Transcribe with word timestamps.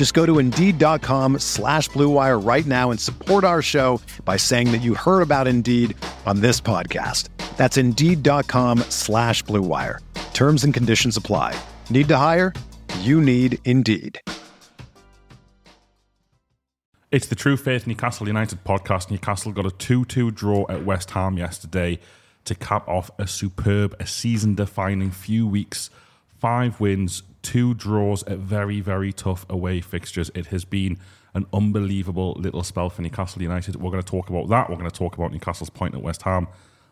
Just 0.00 0.14
go 0.14 0.24
to 0.24 0.38
Indeed.com 0.38 1.40
slash 1.40 1.90
BlueWire 1.90 2.42
right 2.42 2.64
now 2.64 2.90
and 2.90 2.98
support 2.98 3.44
our 3.44 3.60
show 3.60 4.00
by 4.24 4.38
saying 4.38 4.72
that 4.72 4.80
you 4.80 4.94
heard 4.94 5.20
about 5.20 5.46
Indeed 5.46 5.94
on 6.24 6.40
this 6.40 6.58
podcast. 6.58 7.28
That's 7.58 7.76
Indeed.com 7.76 8.78
slash 8.88 9.44
BlueWire. 9.44 9.98
Terms 10.32 10.64
and 10.64 10.72
conditions 10.72 11.18
apply. 11.18 11.54
Need 11.90 12.08
to 12.08 12.16
hire? 12.16 12.54
You 13.00 13.20
need 13.20 13.58
Indeed. 13.66 14.18
It's 17.10 17.26
the 17.26 17.36
True 17.36 17.58
Faith 17.58 17.86
Newcastle 17.86 18.26
United 18.26 18.64
podcast. 18.64 19.10
Newcastle 19.10 19.52
got 19.52 19.66
a 19.66 19.70
2 19.70 20.06
2 20.06 20.30
draw 20.30 20.64
at 20.70 20.86
West 20.86 21.10
Ham 21.10 21.36
yesterday 21.36 21.98
to 22.46 22.54
cap 22.54 22.88
off 22.88 23.10
a 23.18 23.26
superb, 23.26 23.94
a 24.00 24.06
season 24.06 24.54
defining 24.54 25.10
few 25.10 25.46
weeks. 25.46 25.90
Five 26.38 26.80
wins, 26.80 27.22
two 27.42 27.74
draws 27.74 28.22
at 28.24 28.38
very, 28.38 28.80
very 28.80 29.12
tough 29.12 29.46
away 29.48 29.80
fixtures. 29.80 30.30
It 30.34 30.46
has 30.46 30.64
been 30.64 30.98
an 31.34 31.46
unbelievable 31.52 32.34
little 32.38 32.62
spell 32.62 32.90
for 32.90 33.02
Newcastle 33.02 33.42
United. 33.42 33.76
We're 33.76 33.90
going 33.90 34.02
to 34.02 34.10
talk 34.10 34.28
about 34.28 34.48
that. 34.48 34.68
We're 34.68 34.76
going 34.76 34.90
to 34.90 34.96
talk 34.96 35.16
about 35.16 35.32
Newcastle's 35.32 35.70
point 35.70 35.94
at 35.94 36.02
West 36.02 36.22
Ham. 36.22 36.48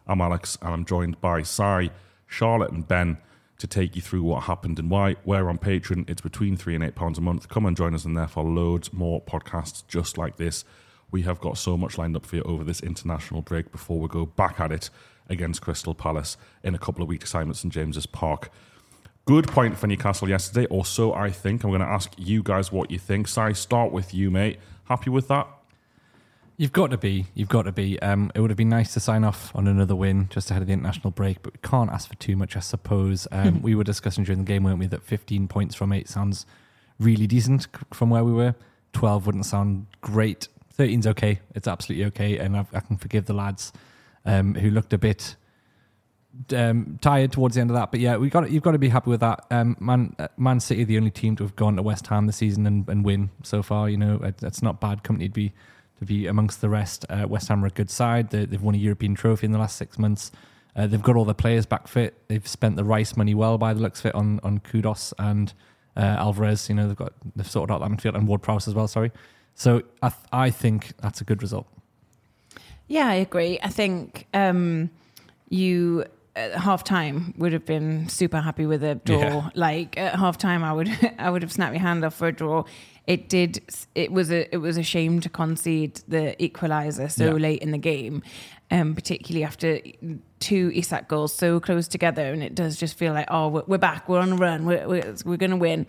I'm 0.07 0.21
Alex, 0.21 0.57
and 0.63 0.73
I'm 0.73 0.85
joined 0.85 1.21
by 1.21 1.43
Si, 1.43 1.91
Charlotte, 2.27 2.71
and 2.71 2.87
Ben 2.87 3.19
to 3.59 3.67
take 3.67 3.97
you 3.97 4.03
through 4.03 4.23
what 4.23 4.45
happened 4.45 4.79
and 4.79 4.89
why. 4.89 5.17
We're 5.25 5.49
on 5.49 5.59
Patreon. 5.59 6.09
It's 6.09 6.21
between 6.21 6.57
three 6.57 6.75
and 6.75 6.85
eight 6.85 6.95
pounds 6.95 7.19
a 7.19 7.21
month. 7.21 7.49
Come 7.49 7.67
and 7.67 7.77
join 7.77 7.95
us 7.95 8.05
in 8.05 8.15
there 8.15 8.29
for 8.29 8.45
loads 8.45 8.93
more 8.93 9.21
podcasts 9.21 9.83
just 9.89 10.17
like 10.17 10.37
this. 10.37 10.65
We 11.11 11.23
have 11.23 11.41
got 11.41 11.59
so 11.59 11.77
much 11.77 11.99
lined 11.99 12.17
up 12.17 12.25
for 12.25 12.37
you 12.37 12.43
over 12.43 12.63
this 12.63 12.81
international 12.81 13.43
break 13.43 13.73
before 13.73 13.99
we 13.99 14.09
go 14.09 14.27
back 14.27 14.61
at 14.61 14.71
it 14.71 14.91
against 15.29 15.61
Crystal 15.61 15.95
Palace 15.95 16.37
in 16.63 16.75
a 16.75 16.79
couple 16.79 17.03
of 17.03 17.09
weeks' 17.09 17.33
time 17.33 17.51
at 17.51 17.57
St 17.57 17.73
James's 17.73 18.07
Park. 18.07 18.51
Good 19.29 19.47
point 19.47 19.77
for 19.77 19.87
Newcastle 19.87 20.27
yesterday, 20.27 20.67
or 20.71 20.87
so 20.87 21.13
I 21.13 21.29
think. 21.29 21.63
I'm 21.63 21.69
going 21.69 21.83
to 21.83 21.87
ask 21.87 22.11
you 22.17 22.43
guys 22.43 22.73
what 22.73 22.91
you 22.91 22.99
think. 22.99 23.29
Si, 23.29 23.53
start 23.53 23.93
with 23.93 24.15
you, 24.15 24.31
mate. 24.31 24.59
Happy 24.85 25.11
with 25.11 25.29
that? 25.29 25.47
You've 26.57 26.73
got 26.73 26.93
to 26.93 26.97
be. 26.97 27.27
You've 27.35 27.51
got 27.51 27.65
to 27.65 27.73
be. 27.73 28.01
Um, 28.01 28.33
it 28.35 28.41
would 28.41 28.49
have 28.49 28.57
been 28.57 28.71
nice 28.71 28.95
to 28.95 29.01
sign 29.01 29.25
off 29.25 29.55
on 29.55 29.69
another 29.69 29.95
win 29.95 30.31
just 30.31 30.51
ahead 30.51 30.63
of 30.63 30.69
the 30.69 30.73
international 30.73 31.11
break, 31.11 31.43
but 31.43 31.53
we 31.53 31.59
can't 31.61 31.91
ask 31.91 32.09
for 32.09 32.15
too 32.15 32.37
much, 32.37 32.57
I 32.57 32.61
suppose. 32.61 33.29
Um, 33.39 33.61
we 33.61 33.75
were 33.75 33.85
discussing 33.85 34.25
during 34.25 34.39
the 34.39 34.47
game, 34.47 34.63
weren't 34.65 34.79
we, 34.79 34.87
that 34.87 35.03
15 35.03 35.47
points 35.47 35.75
from 35.75 35.93
eight 35.93 36.09
sounds 36.09 36.47
really 36.99 37.27
decent 37.27 37.67
from 37.93 38.09
where 38.09 38.25
we 38.25 38.33
were. 38.33 38.55
12 38.95 39.27
wouldn't 39.27 39.45
sound 39.45 39.89
great. 40.01 40.49
13's 40.79 41.07
okay. 41.07 41.41
It's 41.55 41.69
absolutely 41.69 42.07
okay, 42.07 42.39
and 42.39 42.57
I've, 42.57 42.75
i 42.75 42.81
can 42.81 42.97
forgive 42.97 43.27
the 43.27 43.35
lads 43.35 43.75
um, 44.25 44.55
who 44.55 44.71
looked 44.71 44.95
a 44.95 44.99
bit 44.99 45.37
um, 46.55 46.99
tired 47.01 47.33
towards 47.33 47.55
the 47.55 47.61
end 47.61 47.71
of 47.71 47.77
that. 47.77 47.91
But 47.91 48.01
yeah, 48.01 48.17
we 48.17 48.31
got 48.31 48.51
you've 48.51 48.63
got 48.63 48.73
to 48.73 48.79
be 48.79 48.89
happy 48.89 49.11
with 49.11 49.21
that. 49.21 49.45
Um, 49.51 49.77
Man 49.81 50.15
uh, 50.19 50.29
Man 50.37 50.61
City, 50.61 50.85
the 50.85 50.97
only 50.97 51.11
team 51.11 51.37
to 51.37 51.45
have 51.45 51.57
gone 51.57 51.77
to 51.77 51.83
West 51.83 52.07
Ham 52.09 52.27
this 52.27 52.37
season 52.37 52.67
and, 52.67 52.89
and 52.89 53.05
win 53.05 53.31
so 53.43 53.63
far. 53.63 53.89
You 53.89 53.97
know, 53.97 54.21
it, 54.23 54.63
not 54.63 54.81
bad 54.81 55.03
company 55.03 55.29
to 55.29 55.35
be 55.35 55.53
to 55.99 56.05
be 56.05 56.27
amongst 56.27 56.61
the 56.61 56.69
rest. 56.69 57.05
Uh, 57.09 57.27
West 57.29 57.49
Ham 57.49 57.65
are 57.65 57.69
a 57.69 57.71
good 57.71 57.91
side. 57.91 58.31
They, 58.31 58.41
have 58.41 58.63
won 58.63 58.75
a 58.75 58.79
European 58.79 59.15
trophy 59.15 59.47
in 59.47 59.53
the 59.53 59.59
last 59.59 59.77
six 59.77 59.99
months. 59.99 60.31
Uh, 60.77 60.87
they've 60.87 61.03
got 61.03 61.17
all 61.17 61.25
their 61.25 61.35
players 61.35 61.67
back 61.67 61.89
fit. 61.89 62.15
They've 62.29 62.47
spent 62.47 62.77
the 62.77 62.85
Rice 62.85 63.17
money 63.17 63.35
well 63.35 63.59
by 63.59 63.75
the 63.75 63.81
looks 63.81 64.01
of 64.01 64.07
it 64.07 64.15
on 64.15 64.41
on 64.43 64.61
Kudus 64.61 65.13
and 65.19 65.53
uh, 65.97 66.01
Alvarez. 66.01 66.69
You 66.69 66.77
know, 66.77 66.87
they've 66.87 66.97
got 66.97 67.13
they've 67.35 67.51
sorted 67.51 67.75
out 67.75 67.81
that 67.81 67.91
midfield 67.91 68.15
and 68.15 68.29
Ward 68.29 68.43
Prowse 68.43 68.69
as 68.69 68.75
well. 68.75 68.87
Sorry, 68.87 69.11
so 69.55 69.83
I 70.03 70.11
th- 70.11 70.21
I 70.33 70.51
think 70.51 70.93
that's 71.01 71.21
a 71.21 71.25
good 71.25 71.43
result. 71.43 71.67
Yeah, 72.87 73.09
I 73.09 73.15
agree. 73.17 73.59
I 73.63 73.69
think 73.69 74.27
um, 74.33 74.89
you 75.51 76.07
at 76.39 76.55
half 76.55 76.85
time 76.85 77.35
would 77.37 77.53
have 77.53 77.65
been 77.65 78.09
super 78.09 78.41
happy 78.41 78.65
with 78.65 78.85
a 78.85 78.95
draw. 78.95 79.19
Yeah. 79.19 79.51
Like 79.55 79.99
at 79.99 80.15
half 80.15 80.39
time, 80.39 80.63
I 80.63 80.73
would 80.73 80.89
I 81.19 81.31
would 81.31 81.43
have 81.43 81.53
snapped 81.53 81.75
my 81.75 81.81
hand 81.81 82.05
off 82.05 82.15
for 82.15 82.29
a 82.29 82.33
draw. 82.33 82.65
It 83.07 83.29
did. 83.29 83.61
It 83.95 84.13
was 84.13 84.31
a 84.31 84.53
it 84.55 84.59
was 84.59 84.77
a 84.77 84.83
shame 84.83 85.21
to 85.21 85.29
concede 85.29 86.01
the 86.07 86.37
equaliser 86.39 87.11
so 87.11 87.25
yeah. 87.25 87.33
late 87.33 87.63
in 87.63 87.73
the 87.73 87.79
game, 87.79 88.23
um, 88.71 88.95
particularly 88.95 89.45
after 89.45 89.81
two 90.39 90.71
Isak 90.75 91.09
goals 91.09 91.35
so 91.35 91.59
close 91.59 91.89
together, 91.89 92.33
and 92.33 92.43
it 92.43 92.55
does 92.55 92.77
just 92.77 92.97
feel 92.97 93.13
like 93.13 93.27
oh 93.31 93.49
we're, 93.49 93.65
we're 93.67 93.79
back, 93.79 94.09
we're 94.09 94.21
on 94.21 94.33
a 94.33 94.37
run, 94.37 94.65
we're 94.65 94.87
we're, 94.87 95.15
we're 95.25 95.37
going 95.37 95.51
to 95.51 95.57
win. 95.57 95.87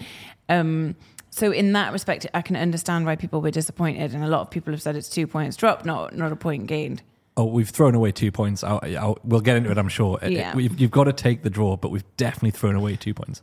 Um, 0.48 0.96
so 1.30 1.52
in 1.52 1.74
that 1.74 1.94
respect, 1.94 2.26
I 2.34 2.42
can 2.42 2.56
understand 2.56 3.06
why 3.06 3.16
people 3.16 3.40
were 3.40 3.52
disappointed, 3.52 4.16
and 4.16 4.24
a 4.24 4.28
lot 4.28 4.42
of 4.42 4.50
people 4.50 4.74
have 4.74 4.82
said 4.82 4.96
it's 4.96 5.10
two 5.10 5.28
points 5.28 5.56
dropped, 5.56 5.86
not 5.86 6.16
not 6.16 6.32
a 6.32 6.36
point 6.36 6.68
gained. 6.68 7.04
Oh, 7.38 7.46
we've 7.46 7.70
thrown 7.70 7.96
away 7.96 8.12
two 8.12 8.32
points. 8.32 8.64
I'll, 8.64 8.82
I'll, 8.84 9.18
we'll 9.24 9.42
get 9.42 9.56
into 9.56 9.72
it, 9.72 9.78
I'm 9.78 9.88
sure. 9.88 10.20
Yeah. 10.22 10.58
It, 10.58 10.80
you've 10.80 10.92
got 10.92 11.06
to 11.06 11.14
take 11.14 11.44
the 11.44 11.50
draw, 11.50 11.78
but 11.78 11.90
we've 11.90 12.04
definitely 12.18 12.52
thrown 12.52 12.76
away 12.76 12.96
two 12.96 13.14
points. 13.14 13.42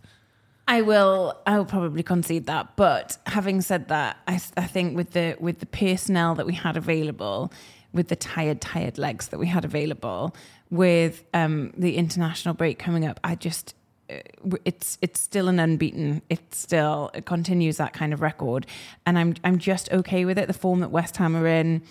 I 0.68 0.82
will. 0.82 1.38
I 1.46 1.56
will 1.58 1.64
probably 1.64 2.02
concede 2.02 2.46
that. 2.46 2.76
But 2.76 3.18
having 3.26 3.60
said 3.60 3.88
that, 3.88 4.16
I, 4.26 4.34
I 4.56 4.66
think 4.66 4.96
with 4.96 5.12
the 5.12 5.36
with 5.38 5.60
the 5.60 5.66
personnel 5.66 6.34
that 6.34 6.46
we 6.46 6.54
had 6.54 6.76
available, 6.76 7.52
with 7.92 8.08
the 8.08 8.16
tired, 8.16 8.60
tired 8.60 8.98
legs 8.98 9.28
that 9.28 9.38
we 9.38 9.46
had 9.46 9.64
available, 9.64 10.34
with 10.70 11.24
um, 11.32 11.72
the 11.76 11.96
international 11.96 12.54
break 12.54 12.78
coming 12.78 13.06
up, 13.06 13.20
I 13.22 13.36
just 13.36 13.74
uh, 14.10 14.16
it's 14.64 14.98
it's 15.00 15.20
still 15.20 15.48
an 15.48 15.60
unbeaten. 15.60 16.20
It 16.28 16.52
still 16.52 17.10
it 17.14 17.26
continues 17.26 17.76
that 17.76 17.92
kind 17.92 18.12
of 18.12 18.20
record, 18.20 18.66
and 19.06 19.18
I'm 19.18 19.34
I'm 19.44 19.58
just 19.58 19.92
okay 19.92 20.24
with 20.24 20.36
it. 20.36 20.48
The 20.48 20.52
form 20.52 20.80
that 20.80 20.90
West 20.90 21.16
Ham 21.18 21.36
are 21.36 21.46
in 21.46 21.82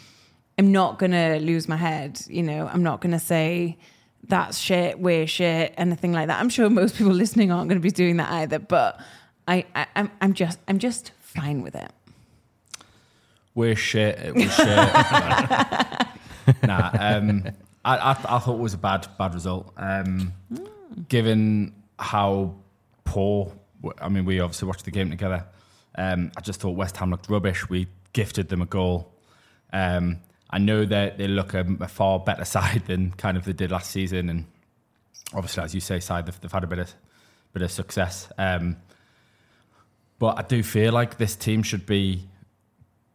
I'm 0.57 0.71
not 0.71 0.99
gonna 0.99 1.39
lose 1.39 1.67
my 1.67 1.77
head. 1.77 2.21
You 2.27 2.43
know, 2.43 2.69
I'm 2.71 2.83
not 2.83 3.01
gonna 3.01 3.19
say 3.19 3.77
that's 4.27 4.57
shit, 4.57 4.99
we're 4.99 5.27
shit, 5.27 5.73
anything 5.77 6.13
like 6.13 6.27
that. 6.27 6.39
I'm 6.39 6.49
sure 6.49 6.69
most 6.69 6.95
people 6.95 7.13
listening 7.13 7.51
aren't 7.51 7.69
going 7.69 7.79
to 7.79 7.83
be 7.83 7.91
doing 7.91 8.17
that 8.17 8.31
either. 8.31 8.59
But 8.59 8.99
I, 9.47 9.65
I 9.75 9.87
I'm, 9.95 10.11
I'm 10.21 10.33
just 10.33 10.59
I'm 10.67 10.79
just 10.79 11.11
fine 11.19 11.61
with 11.61 11.75
it. 11.75 11.91
We're 13.53 13.75
shit. 13.75 14.19
It 14.19 14.35
was 14.35 14.53
shit. 14.53 14.67
nah, 16.67 16.91
um, 16.99 17.43
I, 17.85 17.97
I, 17.97 18.11
I 18.11 18.39
thought 18.39 18.55
it 18.55 18.59
was 18.59 18.73
a 18.73 18.77
bad 18.77 19.07
bad 19.17 19.33
result. 19.33 19.71
Um, 19.77 20.33
mm. 20.53 20.67
Given 21.07 21.73
how 21.99 22.55
poor, 23.05 23.51
I 23.99 24.09
mean, 24.09 24.25
we 24.25 24.39
obviously 24.39 24.67
watched 24.67 24.85
the 24.85 24.91
game 24.91 25.09
together. 25.09 25.45
Um, 25.97 26.31
I 26.35 26.41
just 26.41 26.59
thought 26.59 26.71
West 26.71 26.97
Ham 26.97 27.11
looked 27.11 27.29
rubbish. 27.29 27.69
We 27.69 27.87
gifted 28.11 28.49
them 28.49 28.61
a 28.61 28.65
goal. 28.65 29.13
Um, 29.71 30.19
I 30.49 30.59
know 30.59 30.85
that 30.85 31.17
they 31.17 31.27
look 31.27 31.53
a, 31.53 31.65
a, 31.79 31.87
far 31.87 32.19
better 32.19 32.45
side 32.55 32.83
than 32.85 33.11
kind 33.11 33.37
of 33.37 33.45
they 33.45 33.53
did 33.53 33.71
last 33.71 33.91
season, 33.91 34.29
and 34.29 34.45
obviously, 35.33 35.63
as 35.63 35.73
you 35.73 35.81
say, 35.81 35.99
side 35.99 36.25
they've, 36.25 36.39
they've 36.39 36.51
had 36.51 36.63
a 36.63 36.67
bit 36.67 36.79
of 36.79 36.93
bit 37.53 37.63
of 37.63 37.71
success. 37.71 38.29
Um, 38.37 38.77
but 40.19 40.37
I 40.37 40.41
do 40.43 40.63
feel 40.63 40.93
like 40.93 41.17
this 41.17 41.35
team 41.35 41.63
should 41.63 41.85
be 41.85 42.27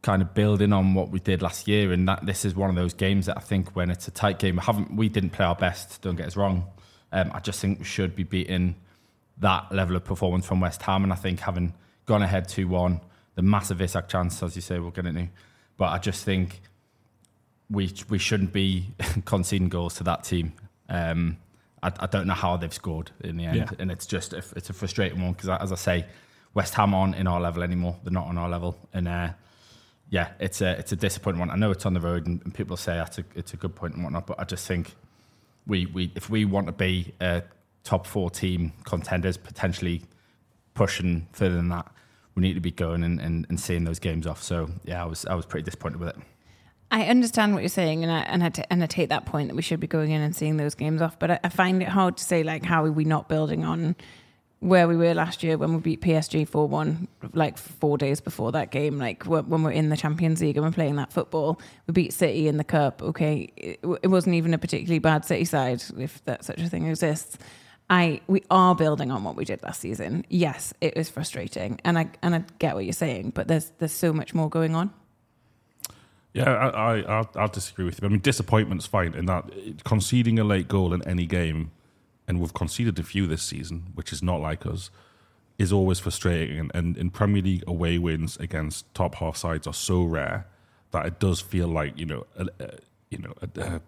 kind 0.03 0.23
of 0.23 0.33
building 0.33 0.73
on 0.73 0.95
what 0.95 1.11
we 1.11 1.21
did 1.21 1.43
last 1.43 1.69
year, 1.69 1.93
and 1.93 2.09
that 2.09 2.25
this 2.27 2.45
is 2.45 2.55
one 2.55 2.71
of 2.71 2.77
those 2.77 2.95
games 2.95 3.27
that 3.27 3.37
I 3.37 3.41
think 3.41 3.77
when 3.77 3.91
it's 3.91 4.09
a 4.09 4.11
tight 4.11 4.39
game, 4.39 4.57
we 4.57 4.63
haven't 4.63 4.95
we 4.97 5.09
didn't 5.09 5.31
play 5.31 5.45
our 5.45 5.57
best. 5.57 6.03
Don't 6.03 6.17
get 6.17 6.27
us 6.27 6.37
wrong. 6.37 6.67
Um, 7.13 7.31
I 7.35 7.41
just 7.41 7.61
think 7.61 7.79
we 7.79 7.85
should 7.85 8.15
be 8.15 8.23
beating 8.23 8.77
that 9.39 9.73
level 9.73 9.97
of 9.97 10.05
performance 10.05 10.47
from 10.47 10.61
West 10.61 10.83
Ham, 10.83 11.05
and 11.05 11.13
I 11.13 11.17
think 11.17 11.41
having 11.41 11.75
gone 12.07 12.23
ahead 12.23 12.49
two 12.49 12.69
one, 12.69 13.01
the 13.35 13.43
massive 13.43 13.81
Isak 13.81 14.09
chance, 14.09 14.43
as 14.43 14.57
you 14.57 14.63
say, 14.63 14.79
we'll 14.79 14.91
get 14.91 15.07
into. 15.07 15.29
But 15.77 15.91
I 15.91 15.99
just 15.99 16.25
think 16.25 16.61
we 17.71 17.93
we 18.09 18.19
shouldn't 18.19 18.53
be 18.53 18.87
conceding 19.25 19.69
goals 19.69 19.95
to 19.95 20.05
that 20.05 20.25
team. 20.25 20.53
Um, 20.89 21.39
I, 21.83 21.93
I, 22.01 22.07
don't 22.07 22.27
know 22.27 22.35
how 22.35 22.57
they've 22.57 22.75
scored 22.75 23.11
in 23.23 23.37
the 23.37 23.47
end, 23.47 23.57
yeah. 23.57 23.71
and 23.79 23.91
it's 23.91 24.07
just 24.07 24.33
a, 24.33 24.43
it's 24.57 24.69
a 24.69 24.73
frustrating 24.73 25.23
one 25.23 25.33
because, 25.33 25.49
as 25.49 25.73
I 25.73 25.77
say, 25.77 26.07
West 26.53 26.75
Ham 26.75 26.93
aren't 26.95 27.15
in 27.15 27.27
our 27.27 27.41
level 27.41 27.63
anymore. 27.63 27.97
They're 28.03 28.13
not 28.13 28.27
on 28.27 28.37
our 28.37 28.49
level, 28.49 28.77
and 28.93 29.07
uh, 29.09 29.31
yeah, 30.11 30.33
it's 30.41 30.61
a 30.61 30.73
it's 30.79 30.93
a 30.93 30.97
disappointing 30.97 31.39
one. 31.39 31.51
I 31.51 31.57
know 31.57 31.71
it's 31.71 31.87
on 31.87 31.95
the 31.95 32.01
road, 32.01 32.27
and, 32.27 32.43
and 32.43 32.53
people 32.53 32.77
say 32.77 32.95
that's 32.95 33.19
a, 33.19 33.25
it's 33.35 33.55
a 33.55 33.57
good 33.57 33.75
point 33.75 33.95
and 33.95 34.03
whatnot, 34.03 34.27
but 34.27 34.39
I 34.41 34.45
just 34.45 34.67
think 34.67 34.95
we, 35.67 35.87
we 35.87 36.13
if 36.17 36.29
we 36.29 36.45
want 36.45 36.67
to 36.67 36.73
be 36.73 37.15
a 37.21 37.45
top 37.85 38.07
four 38.07 38.31
team 38.31 38.73
contenders, 38.85 39.37
potentially 39.37 40.03
pushing 40.75 41.29
further 41.33 41.55
than 41.55 41.69
that, 41.69 41.87
we 42.35 42.43
need 42.43 42.55
to 42.55 42.61
be 42.61 42.71
going 42.71 43.05
and, 43.05 43.21
and, 43.21 43.47
and 43.49 43.59
seeing 43.59 43.85
those 43.85 43.99
games 43.99 44.27
off. 44.27 44.43
So 44.43 44.71
yeah, 44.85 45.03
I 45.03 45.07
was 45.07 45.25
I 45.27 45.35
was 45.35 45.47
pretty 45.47 45.65
disappointed 45.65 46.01
with 46.01 46.11
it. 46.11 46.17
I 46.93 47.05
understand 47.05 47.55
what 47.55 47.63
you're 47.63 47.69
saying, 47.69 48.03
and 48.03 48.11
I 48.11 48.21
and 48.21 48.43
I, 48.43 48.49
t- 48.49 48.65
and 48.69 48.83
I 48.83 48.87
take 48.87 49.11
that 49.11 49.25
point 49.25 49.49
that 49.49 49.55
we 49.55 49.63
should 49.63 49.81
be 49.81 49.87
going 49.87 50.11
in 50.11 50.21
and 50.21 50.35
seeing 50.35 50.57
those 50.57 50.75
games 50.75 51.01
off. 51.01 51.19
But 51.19 51.31
I, 51.31 51.41
I 51.45 51.49
find 51.49 51.83
it 51.83 51.89
hard 51.89 52.17
to 52.17 52.25
say 52.25 52.43
like 52.43 52.65
how 52.65 52.85
are 52.85 52.91
we 52.93 53.05
not 53.05 53.29
building 53.29 53.65
on 53.65 53.95
where 54.59 54.87
we 54.87 54.97
were 54.97 55.15
last 55.15 55.43
year 55.43 55.57
when 55.57 55.73
we 55.73 55.81
beat 55.81 56.01
PSG 56.03 56.47
four 56.47 56.69
one, 56.69 57.09
like 57.33 57.59
four 57.59 57.97
days 57.97 58.21
before 58.21 58.53
that 58.53 58.71
game. 58.71 58.99
Like 58.99 59.25
when 59.25 59.63
we're 59.63 59.71
in 59.71 59.89
the 59.89 59.97
Champions 59.97 60.41
League 60.41 60.57
and 60.57 60.67
we're 60.67 60.73
playing 60.73 60.97
that 60.97 61.13
football, 61.13 61.61
we 61.87 61.93
beat 61.93 62.13
City 62.13 62.49
in 62.49 62.57
the 62.57 62.65
cup. 62.65 63.03
Okay, 63.03 63.53
it, 63.57 63.81
it 64.03 64.09
wasn't 64.09 64.35
even 64.35 64.53
a 64.53 64.59
particularly 64.59 64.99
bad 64.99 65.25
City 65.25 65.45
side, 65.45 65.83
if 65.97 66.25
that 66.25 66.45
such 66.45 66.61
a 66.61 66.69
thing 66.69 66.87
exists. 66.87 67.39
I 67.89 68.21
we 68.27 68.43
are 68.51 68.75
building 68.75 69.11
on 69.11 69.25
what 69.25 69.37
we 69.37 69.45
did 69.45 69.63
last 69.63 69.81
season. 69.81 70.25
Yes, 70.29 70.73
it 70.81 70.97
was 70.97 71.09
frustrating, 71.09 71.81
and 71.85 71.99
I 71.99 72.11
and 72.23 72.35
I 72.35 72.45
get 72.59 72.75
what 72.75 72.85
you're 72.85 72.93
saying, 72.93 73.31
but 73.31 73.49
there's 73.49 73.73
there's 73.79 73.93
so 73.93 74.13
much 74.13 74.35
more 74.35 74.49
going 74.49 74.75
on. 74.75 74.93
Yeah, 76.33 76.51
I, 76.51 76.69
I 76.69 77.01
I'll, 77.03 77.31
I'll 77.35 77.49
disagree 77.49 77.85
with 77.85 78.01
you. 78.01 78.07
I 78.07 78.11
mean, 78.11 78.21
disappointment's 78.21 78.87
fine 78.87 79.15
in 79.15 79.27
that 79.27 79.51
conceding 79.85 80.39
a 80.39 80.45
late 80.45 80.69
goal 80.69 80.93
in 80.95 81.07
any 81.07 81.27
game, 81.27 81.73
and 82.29 82.41
we've 82.41 82.55
conceded 82.55 82.99
a 82.99 83.03
few 83.03 83.27
this 83.27 83.43
season, 83.43 83.87
which 83.95 84.13
is 84.13 84.23
not 84.23 84.41
like 84.41 84.65
us, 84.65 84.91
is 85.59 85.73
always 85.73 85.99
frustrating. 85.99 86.59
And, 86.59 86.71
and 86.75 86.97
in 86.97 87.11
Premier 87.11 87.43
League 87.43 87.65
away 87.67 87.99
wins 87.99 88.37
against 88.37 88.93
top 88.95 89.17
half 89.17 89.37
sides 89.37 89.67
are 89.67 89.75
so 89.75 90.03
rare 90.05 90.47
that 90.93 91.07
it 91.07 91.19
does 91.19 91.41
feel 91.41 91.69
like 91.69 91.99
you 91.99 92.07
know, 92.07 92.27
a, 92.37 92.47
a, 92.61 92.71
you 93.11 93.19
know, 93.19 93.35
a, 93.43 93.81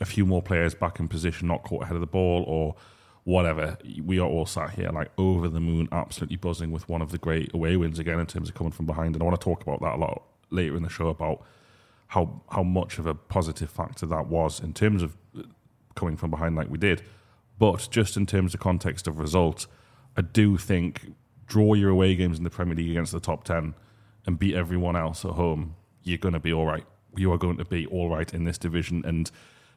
a 0.00 0.04
few 0.04 0.24
more 0.24 0.42
players 0.42 0.74
back 0.74 0.98
in 0.98 1.08
position, 1.08 1.48
not 1.48 1.64
caught 1.64 1.82
ahead 1.82 1.94
of 1.94 2.00
the 2.00 2.06
ball, 2.06 2.44
or 2.46 2.74
whatever. 3.24 3.76
We 4.02 4.18
are 4.18 4.28
all 4.28 4.46
sat 4.46 4.70
here 4.70 4.90
like 4.90 5.10
over 5.18 5.48
the 5.48 5.60
moon, 5.60 5.88
absolutely 5.92 6.36
buzzing 6.36 6.70
with 6.70 6.88
one 6.88 7.02
of 7.02 7.10
the 7.10 7.18
great 7.18 7.52
away 7.54 7.76
wins 7.76 7.98
again 7.98 8.20
in 8.20 8.26
terms 8.26 8.48
of 8.48 8.54
coming 8.54 8.72
from 8.72 8.86
behind. 8.86 9.14
And 9.14 9.22
I 9.22 9.26
want 9.26 9.38
to 9.38 9.44
talk 9.44 9.62
about 9.62 9.80
that 9.80 9.94
a 9.94 9.98
lot 9.98 10.22
later 10.50 10.76
in 10.76 10.82
the 10.82 10.88
show 10.88 11.08
about 11.08 11.42
how 12.08 12.42
how 12.50 12.62
much 12.62 12.98
of 12.98 13.06
a 13.06 13.14
positive 13.14 13.70
factor 13.70 14.06
that 14.06 14.26
was 14.26 14.60
in 14.60 14.72
terms 14.72 15.02
of 15.02 15.16
uh, 15.36 15.42
coming 15.94 16.16
from 16.16 16.30
behind 16.30 16.56
like 16.56 16.68
we 16.68 16.78
did. 16.78 17.02
But 17.58 17.88
just 17.90 18.16
in 18.16 18.26
terms 18.26 18.54
of 18.54 18.60
context 18.60 19.06
of 19.06 19.18
result, 19.18 19.66
I 20.16 20.22
do 20.22 20.56
think 20.56 21.12
draw 21.46 21.74
your 21.74 21.90
away 21.90 22.14
games 22.14 22.38
in 22.38 22.44
the 22.44 22.50
Premier 22.50 22.74
League 22.74 22.90
against 22.90 23.12
the 23.12 23.20
top 23.20 23.44
10 23.44 23.74
and 24.26 24.38
beat 24.38 24.54
everyone 24.54 24.96
else 24.96 25.24
at 25.24 25.32
home, 25.32 25.76
you're 26.02 26.18
going 26.18 26.34
to 26.34 26.40
be 26.40 26.52
all 26.52 26.66
right. 26.66 26.84
You 27.16 27.32
are 27.32 27.38
going 27.38 27.58
to 27.58 27.64
be 27.64 27.86
all 27.86 28.08
right 28.08 28.32
in 28.32 28.44
this 28.44 28.58
division. 28.58 29.02
And 29.04 29.30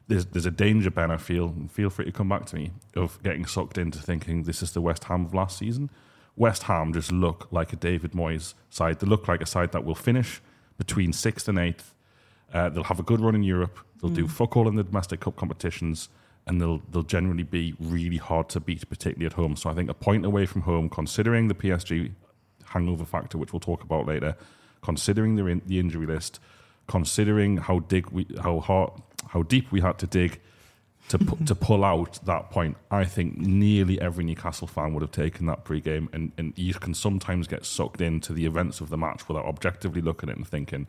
there's, 0.08 0.26
there's 0.26 0.46
a 0.46 0.50
danger, 0.50 0.90
Ben, 0.90 1.10
I 1.10 1.18
feel, 1.18 1.54
feel 1.70 1.90
free 1.90 2.06
to 2.06 2.12
come 2.12 2.28
back 2.28 2.46
to 2.46 2.56
me, 2.56 2.72
of 2.96 3.22
getting 3.22 3.46
sucked 3.46 3.78
into 3.78 3.98
thinking 3.98 4.44
this 4.44 4.62
is 4.62 4.72
the 4.72 4.80
West 4.80 5.04
Ham 5.04 5.26
of 5.26 5.34
last 5.34 5.58
season. 5.58 5.90
West 6.34 6.64
Ham 6.64 6.92
just 6.92 7.12
look 7.12 7.48
like 7.50 7.72
a 7.72 7.76
David 7.76 8.12
Moyes 8.12 8.54
side. 8.70 9.00
They 9.00 9.06
look 9.06 9.28
like 9.28 9.42
a 9.42 9.46
side 9.46 9.72
that 9.72 9.84
will 9.84 9.94
finish 9.94 10.40
between 10.78 11.12
sixth 11.12 11.48
and 11.48 11.58
eighth. 11.58 11.94
Uh, 12.52 12.68
they'll 12.68 12.84
have 12.84 12.98
a 12.98 13.02
good 13.02 13.20
run 13.20 13.34
in 13.34 13.42
Europe. 13.42 13.78
They'll 14.00 14.10
mm. 14.10 14.16
do 14.16 14.28
fuck 14.28 14.56
all 14.56 14.68
in 14.68 14.76
the 14.76 14.84
domestic 14.84 15.20
cup 15.20 15.36
competitions 15.36 16.08
and 16.48 16.60
they'll 16.60 16.80
they'll 16.90 17.02
generally 17.02 17.42
be 17.42 17.74
really 17.78 18.16
hard 18.16 18.48
to 18.48 18.58
beat, 18.60 18.88
particularly 18.88 19.26
at 19.26 19.34
home. 19.34 19.54
So 19.54 19.70
I 19.70 19.74
think 19.74 19.90
a 19.90 19.94
point 19.94 20.24
away 20.24 20.46
from 20.46 20.62
home, 20.62 20.88
considering 20.88 21.48
the 21.48 21.54
PSG 21.54 22.12
hangover 22.64 23.04
factor, 23.04 23.38
which 23.38 23.52
we'll 23.52 23.60
talk 23.60 23.82
about 23.84 24.06
later, 24.06 24.34
considering 24.82 25.36
the 25.36 25.46
in, 25.46 25.62
the 25.66 25.78
injury 25.78 26.06
list, 26.06 26.40
considering 26.88 27.58
how 27.58 27.80
dig 27.80 28.08
we 28.08 28.26
how 28.42 28.60
hard 28.60 28.90
how 29.28 29.42
deep 29.42 29.70
we 29.70 29.80
had 29.80 29.98
to 29.98 30.06
dig 30.06 30.40
to 31.10 31.18
pu- 31.18 31.44
to 31.44 31.54
pull 31.68 31.84
out 31.84 32.18
that 32.24 32.50
point, 32.50 32.76
I 32.90 33.04
think 33.04 33.36
nearly 33.36 34.00
every 34.00 34.24
Newcastle 34.24 34.66
fan 34.66 34.94
would 34.94 35.02
have 35.02 35.12
taken 35.12 35.46
that 35.46 35.64
pre-game, 35.64 36.08
and, 36.12 36.32
and 36.38 36.54
you 36.56 36.74
can 36.74 36.94
sometimes 36.94 37.46
get 37.46 37.66
sucked 37.66 38.00
into 38.00 38.32
the 38.32 38.46
events 38.46 38.80
of 38.80 38.88
the 38.88 38.96
match 38.96 39.28
without 39.28 39.44
objectively 39.44 40.00
looking 40.00 40.28
at 40.28 40.34
it 40.34 40.38
and 40.38 40.48
thinking, 40.48 40.86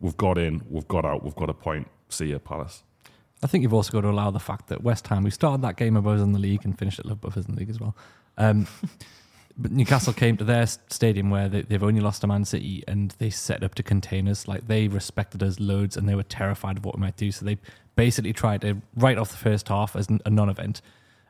"We've 0.00 0.16
got 0.16 0.38
in, 0.38 0.62
we've 0.68 0.88
got 0.88 1.04
out, 1.04 1.22
we've 1.22 1.36
got 1.36 1.50
a 1.50 1.54
point. 1.54 1.88
See 2.08 2.26
you, 2.26 2.36
at 2.36 2.44
Palace." 2.44 2.82
I 3.42 3.46
think 3.46 3.62
you've 3.62 3.74
also 3.74 3.92
got 3.92 4.02
to 4.02 4.10
allow 4.10 4.30
the 4.30 4.40
fact 4.40 4.68
that 4.68 4.82
West 4.82 5.06
Ham, 5.08 5.24
we 5.24 5.30
started 5.30 5.62
that 5.62 5.76
game 5.76 5.96
above 5.96 6.16
us 6.16 6.22
in 6.22 6.32
the 6.32 6.38
league 6.38 6.64
and 6.64 6.78
finished 6.78 6.98
it 6.98 7.06
above 7.06 7.36
us 7.36 7.46
in 7.46 7.54
the 7.54 7.60
league 7.60 7.70
as 7.70 7.80
well. 7.80 7.96
Um, 8.36 8.66
but 9.56 9.72
Newcastle 9.72 10.12
came 10.12 10.36
to 10.36 10.44
their 10.44 10.66
stadium 10.66 11.30
where 11.30 11.48
they, 11.48 11.64
have 11.70 11.82
only 11.82 12.00
lost 12.00 12.20
to 12.20 12.26
Man 12.26 12.44
City 12.44 12.84
and 12.86 13.14
they 13.18 13.30
set 13.30 13.62
up 13.62 13.74
to 13.76 13.82
contain 13.82 14.28
us. 14.28 14.46
Like 14.46 14.66
they 14.66 14.88
respected 14.88 15.42
us 15.42 15.58
loads 15.58 15.96
and 15.96 16.08
they 16.08 16.14
were 16.14 16.22
terrified 16.22 16.76
of 16.76 16.84
what 16.84 16.96
we 16.96 17.00
might 17.00 17.16
do. 17.16 17.32
So 17.32 17.46
they 17.46 17.56
basically 17.96 18.34
tried 18.34 18.60
to 18.60 18.82
write 18.94 19.16
off 19.16 19.30
the 19.30 19.38
first 19.38 19.68
half 19.68 19.96
as 19.96 20.08
a 20.24 20.30
non 20.30 20.50
event. 20.50 20.82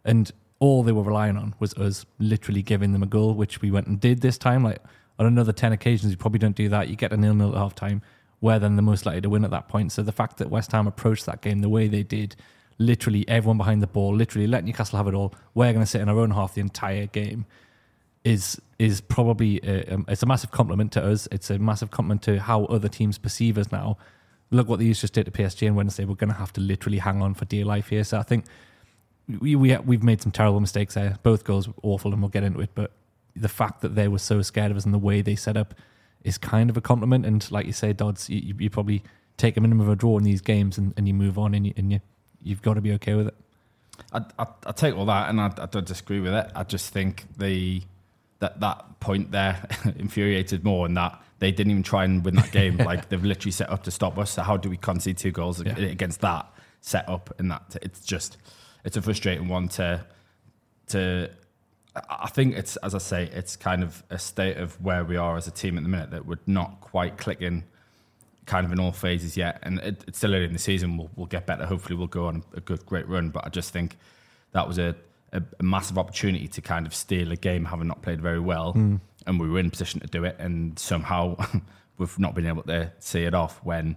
And 0.04 0.32
all 0.58 0.82
they 0.82 0.92
were 0.92 1.02
relying 1.02 1.36
on 1.36 1.54
was 1.60 1.74
us 1.74 2.04
literally 2.18 2.62
giving 2.62 2.92
them 2.92 3.02
a 3.04 3.06
goal, 3.06 3.34
which 3.34 3.62
we 3.62 3.70
went 3.70 3.86
and 3.86 4.00
did 4.00 4.20
this 4.20 4.36
time. 4.36 4.64
Like 4.64 4.82
on 5.20 5.26
another 5.26 5.52
10 5.52 5.72
occasions, 5.72 6.10
you 6.10 6.16
probably 6.16 6.40
don't 6.40 6.56
do 6.56 6.68
that. 6.70 6.88
You 6.88 6.96
get 6.96 7.12
a 7.12 7.16
nil 7.16 7.34
nil 7.34 7.50
at 7.50 7.56
half 7.56 7.76
time 7.76 8.02
where 8.40 8.58
then 8.58 8.76
the 8.76 8.82
most 8.82 9.06
likely 9.06 9.20
to 9.20 9.30
win 9.30 9.44
at 9.44 9.50
that 9.50 9.68
point. 9.68 9.92
So 9.92 10.02
the 10.02 10.12
fact 10.12 10.38
that 10.38 10.50
West 10.50 10.72
Ham 10.72 10.86
approached 10.86 11.26
that 11.26 11.42
game 11.42 11.60
the 11.60 11.68
way 11.68 11.88
they 11.88 12.02
did, 12.02 12.36
literally 12.78 13.28
everyone 13.28 13.58
behind 13.58 13.82
the 13.82 13.86
ball, 13.86 14.14
literally 14.14 14.46
let 14.46 14.64
Newcastle 14.64 14.96
have 14.96 15.06
it 15.06 15.14
all. 15.14 15.34
We're 15.54 15.72
going 15.72 15.84
to 15.84 15.90
sit 15.90 16.00
in 16.00 16.08
our 16.08 16.18
own 16.18 16.30
half 16.32 16.54
the 16.54 16.62
entire 16.62 17.06
game. 17.06 17.46
Is 18.22 18.60
is 18.78 19.00
probably 19.00 19.60
a, 19.62 19.94
um, 19.94 20.04
it's 20.06 20.22
a 20.22 20.26
massive 20.26 20.50
compliment 20.50 20.92
to 20.92 21.02
us. 21.02 21.26
It's 21.32 21.48
a 21.48 21.58
massive 21.58 21.90
compliment 21.90 22.20
to 22.22 22.38
how 22.38 22.66
other 22.66 22.88
teams 22.88 23.16
perceive 23.16 23.56
us 23.56 23.72
now. 23.72 23.96
Look 24.50 24.68
what 24.68 24.78
these 24.78 25.00
just 25.00 25.14
did 25.14 25.24
to 25.24 25.30
PSG 25.30 25.66
on 25.68 25.74
Wednesday. 25.74 26.04
We're 26.04 26.16
going 26.16 26.32
to 26.32 26.38
have 26.38 26.52
to 26.54 26.60
literally 26.60 26.98
hang 26.98 27.22
on 27.22 27.32
for 27.32 27.46
dear 27.46 27.64
life 27.64 27.88
here. 27.88 28.04
So 28.04 28.18
I 28.18 28.22
think 28.22 28.44
we, 29.40 29.56
we 29.56 29.74
we've 29.78 30.02
made 30.02 30.20
some 30.20 30.32
terrible 30.32 30.60
mistakes 30.60 30.94
there. 30.94 31.16
Both 31.22 31.44
goals 31.44 31.66
were 31.66 31.74
awful, 31.82 32.12
and 32.12 32.20
we'll 32.20 32.28
get 32.28 32.44
into 32.44 32.60
it. 32.60 32.70
But 32.74 32.92
the 33.34 33.48
fact 33.48 33.80
that 33.80 33.94
they 33.94 34.08
were 34.08 34.18
so 34.18 34.42
scared 34.42 34.70
of 34.70 34.76
us 34.76 34.84
and 34.84 34.92
the 34.92 34.98
way 34.98 35.22
they 35.22 35.36
set 35.36 35.56
up 35.56 35.74
is 36.24 36.38
kind 36.38 36.70
of 36.70 36.76
a 36.76 36.80
compliment. 36.80 37.26
And 37.26 37.50
like 37.50 37.66
you 37.66 37.72
say, 37.72 37.92
Dodds, 37.92 38.28
you, 38.28 38.54
you 38.58 38.70
probably 38.70 39.02
take 39.36 39.56
a 39.56 39.60
minimum 39.60 39.86
of 39.86 39.92
a 39.92 39.96
draw 39.96 40.18
in 40.18 40.24
these 40.24 40.40
games 40.40 40.78
and, 40.78 40.92
and 40.96 41.08
you 41.08 41.14
move 41.14 41.38
on 41.38 41.54
and, 41.54 41.66
you, 41.66 41.72
and 41.76 41.92
you, 41.92 42.00
you've 42.42 42.62
got 42.62 42.74
to 42.74 42.80
be 42.80 42.92
okay 42.92 43.14
with 43.14 43.28
it. 43.28 43.34
I, 44.12 44.24
I, 44.38 44.46
I 44.66 44.72
take 44.72 44.96
all 44.96 45.06
that 45.06 45.28
and 45.30 45.40
I, 45.40 45.52
I 45.58 45.66
don't 45.66 45.86
disagree 45.86 46.20
with 46.20 46.34
it. 46.34 46.50
I 46.54 46.64
just 46.64 46.92
think 46.92 47.24
the 47.36 47.82
that 48.40 48.58
that 48.60 49.00
point 49.00 49.30
there 49.30 49.66
infuriated 49.98 50.64
more 50.64 50.86
and 50.86 50.96
that 50.96 51.22
they 51.38 51.52
didn't 51.52 51.70
even 51.70 51.82
try 51.82 52.04
and 52.04 52.24
win 52.24 52.36
that 52.36 52.52
game. 52.52 52.76
like 52.78 53.08
they've 53.08 53.22
literally 53.22 53.52
set 53.52 53.70
up 53.70 53.82
to 53.84 53.90
stop 53.90 54.18
us. 54.18 54.32
So 54.32 54.42
how 54.42 54.56
do 54.56 54.68
we 54.68 54.76
concede 54.76 55.18
two 55.18 55.30
goals 55.30 55.62
yeah. 55.62 55.76
against 55.78 56.20
that 56.20 56.50
set 56.80 57.08
up 57.08 57.32
and 57.38 57.50
that? 57.50 57.76
It's 57.82 58.00
just 58.00 58.38
it's 58.84 58.96
a 58.96 59.02
frustrating 59.02 59.48
one 59.48 59.68
to 59.70 60.04
to 60.88 61.30
I 61.94 62.28
think 62.28 62.56
it's, 62.56 62.76
as 62.76 62.94
I 62.94 62.98
say, 62.98 63.28
it's 63.32 63.56
kind 63.56 63.82
of 63.82 64.02
a 64.10 64.18
state 64.18 64.56
of 64.56 64.80
where 64.82 65.04
we 65.04 65.16
are 65.16 65.36
as 65.36 65.48
a 65.48 65.50
team 65.50 65.76
at 65.76 65.82
the 65.82 65.88
minute 65.88 66.10
that 66.12 66.26
we're 66.26 66.38
not 66.46 66.80
quite 66.80 67.16
clicking 67.16 67.64
kind 68.46 68.64
of 68.64 68.72
in 68.72 68.80
all 68.80 68.92
phases 68.92 69.36
yet. 69.36 69.58
And 69.62 69.78
it, 69.80 70.04
it's 70.06 70.18
still 70.18 70.34
early 70.34 70.44
in 70.44 70.52
the 70.52 70.58
season. 70.58 70.96
We'll, 70.96 71.10
we'll 71.16 71.26
get 71.26 71.46
better. 71.46 71.66
Hopefully, 71.66 71.96
we'll 71.96 72.06
go 72.06 72.26
on 72.26 72.44
a 72.54 72.60
good, 72.60 72.84
great 72.86 73.08
run. 73.08 73.30
But 73.30 73.44
I 73.44 73.48
just 73.48 73.72
think 73.72 73.96
that 74.52 74.66
was 74.68 74.78
a, 74.78 74.94
a, 75.32 75.42
a 75.58 75.62
massive 75.62 75.98
opportunity 75.98 76.48
to 76.48 76.60
kind 76.60 76.86
of 76.86 76.94
steal 76.94 77.32
a 77.32 77.36
game, 77.36 77.64
having 77.64 77.88
not 77.88 78.02
played 78.02 78.20
very 78.20 78.40
well. 78.40 78.74
Mm. 78.74 79.00
And 79.26 79.40
we 79.40 79.48
were 79.48 79.58
in 79.58 79.70
position 79.70 80.00
to 80.00 80.06
do 80.06 80.24
it. 80.24 80.36
And 80.38 80.78
somehow 80.78 81.36
we've 81.98 82.18
not 82.18 82.34
been 82.34 82.46
able 82.46 82.62
to 82.64 82.92
see 83.00 83.24
it 83.24 83.34
off 83.34 83.60
when 83.64 83.96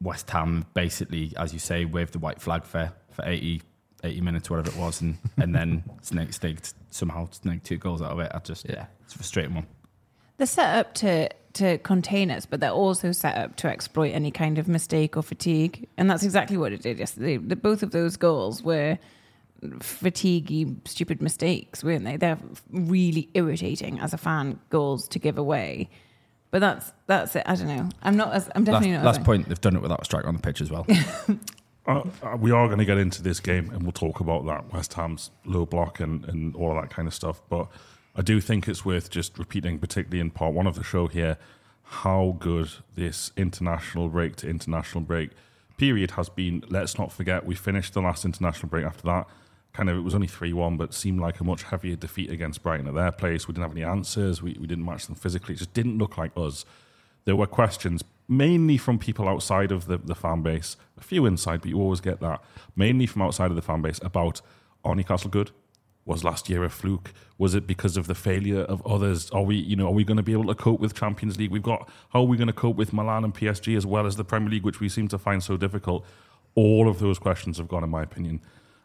West 0.00 0.30
Ham 0.30 0.66
basically, 0.74 1.32
as 1.36 1.52
you 1.52 1.58
say, 1.58 1.84
waved 1.84 2.12
the 2.12 2.18
white 2.18 2.40
flag 2.40 2.64
for, 2.64 2.92
for 3.10 3.24
80 3.24 3.62
80 4.04 4.20
minutes, 4.20 4.50
whatever 4.50 4.70
it 4.70 4.76
was, 4.76 5.00
and, 5.00 5.18
and 5.36 5.54
then 5.54 5.82
snake 6.02 6.32
staked 6.32 6.74
somehow 6.90 7.28
snake 7.30 7.62
two 7.62 7.76
goals 7.76 8.02
out 8.02 8.12
of 8.12 8.20
it. 8.20 8.30
I 8.34 8.38
just 8.38 8.68
yeah, 8.68 8.86
it's 9.04 9.14
a 9.14 9.18
frustrating 9.18 9.54
one. 9.54 9.66
They're 10.36 10.46
set 10.46 10.78
up 10.78 10.94
to 10.94 11.28
to 11.54 11.78
contain 11.78 12.30
us, 12.30 12.46
but 12.46 12.60
they're 12.60 12.70
also 12.70 13.10
set 13.12 13.36
up 13.36 13.56
to 13.56 13.68
exploit 13.68 14.10
any 14.10 14.30
kind 14.30 14.58
of 14.58 14.68
mistake 14.68 15.16
or 15.16 15.22
fatigue, 15.22 15.88
and 15.96 16.08
that's 16.08 16.22
exactly 16.22 16.56
what 16.56 16.72
it 16.72 16.82
did 16.82 16.98
yesterday. 16.98 17.36
The, 17.36 17.56
both 17.56 17.82
of 17.82 17.90
those 17.90 18.16
goals 18.16 18.62
were 18.62 18.98
fatiguey, 19.62 20.76
stupid 20.86 21.20
mistakes, 21.20 21.82
weren't 21.82 22.04
they? 22.04 22.16
They're 22.16 22.38
really 22.70 23.28
irritating 23.34 23.98
as 23.98 24.12
a 24.14 24.18
fan 24.18 24.60
goals 24.70 25.08
to 25.08 25.18
give 25.18 25.38
away. 25.38 25.88
But 26.50 26.60
that's 26.60 26.92
that's 27.06 27.36
it. 27.36 27.42
I 27.44 27.56
don't 27.56 27.66
know. 27.66 27.88
I'm 28.02 28.16
not. 28.16 28.32
As, 28.32 28.48
I'm 28.54 28.64
definitely 28.64 28.92
last, 28.92 29.04
not. 29.04 29.16
Last 29.16 29.24
point, 29.24 29.48
they've 29.48 29.60
done 29.60 29.76
it 29.76 29.82
without 29.82 30.00
a 30.00 30.04
strike 30.04 30.26
on 30.26 30.34
the 30.34 30.40
pitch 30.40 30.60
as 30.60 30.70
well. 30.70 30.86
Uh, 31.88 32.02
uh, 32.22 32.36
we 32.36 32.50
are 32.50 32.66
going 32.66 32.78
to 32.78 32.84
get 32.84 32.98
into 32.98 33.22
this 33.22 33.40
game 33.40 33.70
and 33.70 33.82
we'll 33.82 33.92
talk 33.92 34.20
about 34.20 34.44
that 34.44 34.70
West 34.74 34.92
Ham's 34.92 35.30
low 35.46 35.64
block 35.64 36.00
and, 36.00 36.22
and 36.26 36.54
all 36.54 36.74
that 36.74 36.90
kind 36.90 37.08
of 37.08 37.14
stuff. 37.14 37.40
But 37.48 37.68
I 38.14 38.20
do 38.20 38.42
think 38.42 38.68
it's 38.68 38.84
worth 38.84 39.08
just 39.08 39.38
repeating, 39.38 39.78
particularly 39.78 40.20
in 40.20 40.30
part 40.30 40.52
one 40.52 40.66
of 40.66 40.74
the 40.74 40.84
show 40.84 41.06
here, 41.06 41.38
how 41.82 42.36
good 42.38 42.68
this 42.94 43.32
international 43.38 44.10
break 44.10 44.36
to 44.36 44.48
international 44.50 45.00
break 45.00 45.30
period 45.78 46.10
has 46.12 46.28
been. 46.28 46.62
Let's 46.68 46.98
not 46.98 47.10
forget, 47.10 47.46
we 47.46 47.54
finished 47.54 47.94
the 47.94 48.02
last 48.02 48.26
international 48.26 48.68
break 48.68 48.84
after 48.84 49.04
that. 49.04 49.26
Kind 49.72 49.88
of, 49.88 49.96
it 49.96 50.00
was 50.00 50.14
only 50.14 50.26
3 50.26 50.52
1, 50.52 50.76
but 50.76 50.92
seemed 50.92 51.20
like 51.20 51.40
a 51.40 51.44
much 51.44 51.62
heavier 51.62 51.96
defeat 51.96 52.30
against 52.30 52.62
Brighton 52.62 52.86
at 52.86 52.94
their 52.94 53.12
place. 53.12 53.48
We 53.48 53.54
didn't 53.54 53.62
have 53.62 53.76
any 53.76 53.84
answers. 53.84 54.42
We, 54.42 54.58
we 54.60 54.66
didn't 54.66 54.84
match 54.84 55.06
them 55.06 55.14
physically. 55.14 55.54
It 55.54 55.58
just 55.58 55.72
didn't 55.72 55.96
look 55.96 56.18
like 56.18 56.32
us. 56.36 56.66
There 57.24 57.36
were 57.36 57.46
questions 57.46 58.02
mainly 58.28 58.76
from 58.76 58.98
people 58.98 59.28
outside 59.28 59.72
of 59.72 59.86
the, 59.86 59.98
the 59.98 60.14
fan 60.14 60.42
base, 60.42 60.76
a 60.98 61.02
few 61.02 61.24
inside, 61.24 61.62
but 61.62 61.70
you 61.70 61.80
always 61.80 62.00
get 62.00 62.20
that, 62.20 62.42
mainly 62.76 63.06
from 63.06 63.22
outside 63.22 63.50
of 63.50 63.56
the 63.56 63.62
fan 63.62 63.80
base 63.80 63.98
about, 64.02 64.42
are 64.84 64.94
Newcastle 64.94 65.30
good? 65.30 65.50
Was 66.04 66.24
last 66.24 66.48
year 66.48 66.64
a 66.64 66.70
fluke? 66.70 67.12
Was 67.36 67.54
it 67.54 67.66
because 67.66 67.96
of 67.96 68.06
the 68.06 68.14
failure 68.14 68.62
of 68.62 68.86
others? 68.86 69.30
Are 69.30 69.42
we, 69.42 69.56
you 69.56 69.76
know, 69.76 69.88
are 69.88 69.92
we 69.92 70.04
going 70.04 70.16
to 70.16 70.22
be 70.22 70.32
able 70.32 70.46
to 70.46 70.54
cope 70.54 70.80
with 70.80 70.94
Champions 70.94 71.38
League? 71.38 71.50
We've 71.50 71.62
got 71.62 71.88
how 72.10 72.20
are 72.20 72.26
we 72.26 72.38
going 72.38 72.46
to 72.46 72.52
cope 72.54 72.76
with 72.76 72.94
Milan 72.94 73.24
and 73.24 73.34
PSG 73.34 73.76
as 73.76 73.84
well 73.84 74.06
as 74.06 74.16
the 74.16 74.24
Premier 74.24 74.48
League, 74.48 74.64
which 74.64 74.80
we 74.80 74.88
seem 74.88 75.08
to 75.08 75.18
find 75.18 75.42
so 75.42 75.58
difficult? 75.58 76.06
All 76.54 76.88
of 76.88 76.98
those 76.98 77.18
questions 77.18 77.58
have 77.58 77.68
gone, 77.68 77.84
in 77.84 77.90
my 77.90 78.02
opinion. 78.02 78.40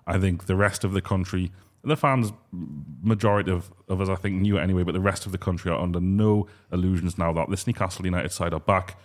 I 0.05 0.19
think 0.19 0.47
the 0.47 0.57
rest 0.57 0.83
of 0.83 0.91
the 0.91 1.01
country, 1.01 1.53
the 1.81 1.95
fans, 1.95 2.33
majority 2.51 3.51
of, 3.51 3.71
of 3.87 4.01
us, 4.01 4.09
I 4.09 4.15
think, 4.15 4.41
knew 4.41 4.57
it 4.57 4.61
anyway, 4.61 4.83
but 4.83 4.91
the 4.91 4.99
rest 4.99 5.25
of 5.25 5.31
the 5.31 5.37
country 5.37 5.71
are 5.71 5.79
under 5.79 6.01
no 6.01 6.47
illusions 6.73 7.17
now 7.17 7.31
that 7.33 7.49
this 7.49 7.65
Newcastle 7.65 8.03
United 8.03 8.33
side 8.33 8.53
are 8.53 8.59
back. 8.59 8.97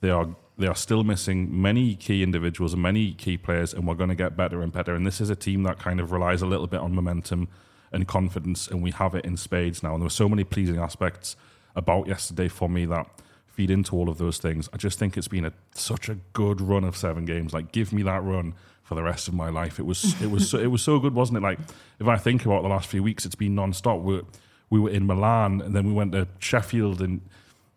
They 0.00 0.10
are 0.10 0.28
they 0.58 0.66
are 0.66 0.74
still 0.74 1.04
missing 1.04 1.60
many 1.60 1.94
key 1.94 2.22
individuals 2.22 2.72
and 2.72 2.82
many 2.82 3.12
key 3.12 3.36
players, 3.36 3.74
and 3.74 3.86
we're 3.86 3.94
going 3.94 4.08
to 4.08 4.16
get 4.16 4.36
better 4.36 4.62
and 4.62 4.72
better. 4.72 4.94
And 4.94 5.06
this 5.06 5.20
is 5.20 5.28
a 5.28 5.36
team 5.36 5.64
that 5.64 5.78
kind 5.78 6.00
of 6.00 6.12
relies 6.12 6.40
a 6.40 6.46
little 6.46 6.66
bit 6.66 6.80
on 6.80 6.94
momentum 6.94 7.48
and 7.92 8.08
confidence, 8.08 8.66
and 8.66 8.82
we 8.82 8.90
have 8.92 9.14
it 9.14 9.24
in 9.24 9.36
spades 9.36 9.82
now. 9.82 9.92
And 9.92 10.00
there 10.00 10.06
were 10.06 10.10
so 10.10 10.28
many 10.28 10.44
pleasing 10.44 10.78
aspects 10.78 11.36
about 11.74 12.06
yesterday 12.06 12.48
for 12.48 12.68
me 12.68 12.86
that 12.86 13.06
feed 13.46 13.70
into 13.70 13.96
all 13.96 14.08
of 14.08 14.18
those 14.18 14.38
things. 14.38 14.68
I 14.72 14.76
just 14.76 14.98
think 14.98 15.16
it's 15.16 15.28
been 15.28 15.44
a, 15.44 15.52
such 15.74 16.08
a 16.08 16.16
good 16.32 16.60
run 16.60 16.84
of 16.84 16.96
seven 16.96 17.24
games. 17.24 17.52
Like, 17.52 17.72
give 17.72 17.92
me 17.92 18.02
that 18.02 18.22
run 18.22 18.54
for 18.82 18.94
the 18.94 19.02
rest 19.02 19.28
of 19.28 19.34
my 19.34 19.50
life. 19.50 19.78
It 19.78 19.84
was 19.84 20.20
it 20.22 20.30
was 20.30 20.48
so, 20.48 20.58
it 20.58 20.68
was 20.68 20.82
so 20.82 20.98
good, 20.98 21.14
wasn't 21.14 21.38
it? 21.38 21.42
Like, 21.42 21.58
if 21.98 22.06
I 22.06 22.16
think 22.16 22.46
about 22.46 22.62
the 22.62 22.68
last 22.68 22.88
few 22.88 23.02
weeks, 23.02 23.26
it's 23.26 23.34
been 23.34 23.54
non-stop. 23.54 24.00
We 24.00 24.22
we 24.70 24.80
were 24.80 24.90
in 24.90 25.06
Milan, 25.06 25.60
and 25.60 25.74
then 25.74 25.86
we 25.86 25.92
went 25.92 26.12
to 26.12 26.28
Sheffield, 26.38 27.00
and 27.02 27.20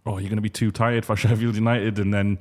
oh, 0.06 0.18
you're 0.18 0.30
going 0.30 0.38
to 0.38 0.42
be 0.42 0.50
too 0.50 0.72
tired 0.72 1.06
for 1.06 1.16
Sheffield 1.18 1.56
United, 1.56 2.00
and 2.00 2.14
then 2.14 2.40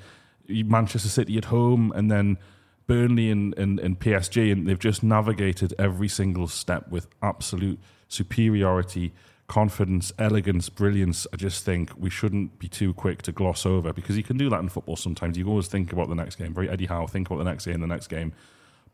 Manchester 0.49 1.09
City 1.09 1.37
at 1.37 1.47
home, 1.47 1.93
and 1.95 2.11
then 2.11 2.38
Burnley 2.87 3.31
and, 3.31 3.57
and, 3.59 3.79
and 3.79 4.00
PSG, 4.00 4.50
and 4.50 4.67
they've 4.67 4.79
just 4.79 5.03
navigated 5.03 5.75
every 5.79 6.09
single 6.09 6.49
step 6.49 6.88
with 6.88 7.07
absolute 7.23 7.79
superiority, 8.09 9.12
confidence, 9.47 10.11
elegance, 10.19 10.71
brilliance. 10.71 11.27
I 11.33 11.37
just 11.37 11.65
think 11.65 11.91
we 11.99 12.09
shouldn't 12.09 12.59
be 12.59 12.67
too 12.67 12.95
quick 12.95 13.23
to 13.23 13.33
gloss 13.33 13.67
over 13.67 13.93
because 13.93 14.17
you 14.17 14.23
can 14.23 14.38
do 14.38 14.49
that 14.49 14.61
in 14.61 14.71
football 14.71 14.97
sometimes. 14.97 15.37
You 15.37 15.47
always 15.49 15.69
think 15.69 15.93
about 15.93 16.09
the 16.09 16.15
next 16.15 16.37
game. 16.37 16.55
Very 16.55 16.71
Eddie 16.71 16.87
Howe, 16.87 17.07
think 17.07 17.29
about 17.29 17.38
the 17.38 17.50
next 17.50 17.67
game, 17.67 17.81
the 17.81 17.87
next 17.87 18.07
game. 18.07 18.33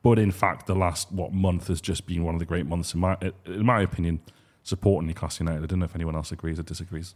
But 0.02 0.18
in 0.18 0.33
fact, 0.33 0.66
the 0.66 0.75
last 0.75 1.11
what 1.12 1.33
month 1.33 1.68
has 1.68 1.80
just 1.80 2.04
been 2.06 2.25
one 2.25 2.35
of 2.35 2.38
the 2.38 2.44
great 2.44 2.66
months 2.66 2.94
in 2.94 3.00
my 3.00 3.16
in 3.47 3.64
my 3.64 3.80
opinion, 3.80 4.21
supporting 4.62 5.06
Newcastle 5.06 5.47
United. 5.47 5.62
I 5.62 5.66
don't 5.66 5.78
know 5.78 5.87
if 5.87 5.94
anyone 5.94 6.14
else 6.14 6.30
agrees 6.30 6.59
or 6.59 6.62
disagrees. 6.62 7.14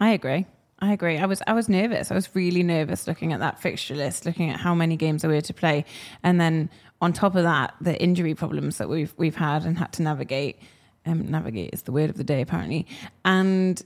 I 0.00 0.10
agree. 0.10 0.46
I 0.78 0.92
agree. 0.92 1.16
I 1.16 1.26
was 1.26 1.42
I 1.46 1.54
was 1.54 1.68
nervous. 1.68 2.10
I 2.10 2.14
was 2.14 2.34
really 2.34 2.62
nervous 2.62 3.06
looking 3.06 3.32
at 3.32 3.40
that 3.40 3.58
fixture 3.58 3.94
list, 3.94 4.26
looking 4.26 4.50
at 4.50 4.60
how 4.60 4.74
many 4.74 4.96
games 4.96 5.22
there 5.22 5.30
were 5.30 5.40
to 5.40 5.54
play, 5.54 5.86
and 6.22 6.40
then 6.40 6.68
on 7.00 7.12
top 7.12 7.34
of 7.34 7.44
that, 7.44 7.74
the 7.80 8.00
injury 8.00 8.34
problems 8.34 8.76
that 8.78 8.88
we've 8.88 9.14
we've 9.16 9.36
had 9.36 9.64
and 9.64 9.78
had 9.78 9.92
to 9.94 10.02
navigate. 10.02 10.58
Um, 11.06 11.30
navigate 11.30 11.70
is 11.72 11.82
the 11.82 11.92
word 11.92 12.10
of 12.10 12.16
the 12.16 12.24
day 12.24 12.42
apparently, 12.42 12.86
and 13.24 13.82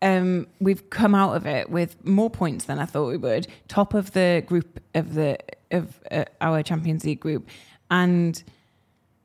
um, 0.00 0.48
we've 0.58 0.90
come 0.90 1.14
out 1.14 1.36
of 1.36 1.46
it 1.46 1.70
with 1.70 2.04
more 2.04 2.30
points 2.30 2.64
than 2.64 2.78
I 2.78 2.86
thought 2.86 3.08
we 3.08 3.18
would. 3.18 3.46
Top 3.68 3.94
of 3.94 4.12
the 4.12 4.42
group 4.46 4.80
of 4.94 5.14
the 5.14 5.38
of 5.70 6.00
uh, 6.10 6.24
our 6.40 6.62
Champions 6.62 7.04
League 7.04 7.20
group, 7.20 7.48
and 7.90 8.42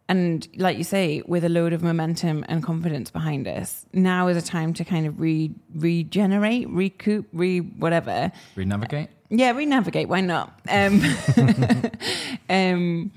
and 0.09 0.47
like 0.55 0.77
you 0.77 0.83
say, 0.83 1.21
with 1.25 1.43
a 1.43 1.49
load 1.49 1.73
of 1.73 1.83
momentum 1.83 2.45
and 2.47 2.63
confidence 2.63 3.11
behind 3.11 3.47
us, 3.47 3.85
now 3.91 4.27
is 4.27 4.37
a 4.37 4.41
time 4.41 4.73
to 4.75 4.85
kind 4.85 5.05
of 5.05 5.19
re 5.19 5.53
regenerate, 5.75 6.69
recoup, 6.69 7.27
re 7.33 7.59
whatever. 7.59 8.31
Renavigate? 8.55 9.09
Yeah, 9.29 9.51
renavigate. 9.51 10.07
Why 10.07 10.21
not? 10.21 10.57
Um, 10.69 11.03
um, 12.49 13.11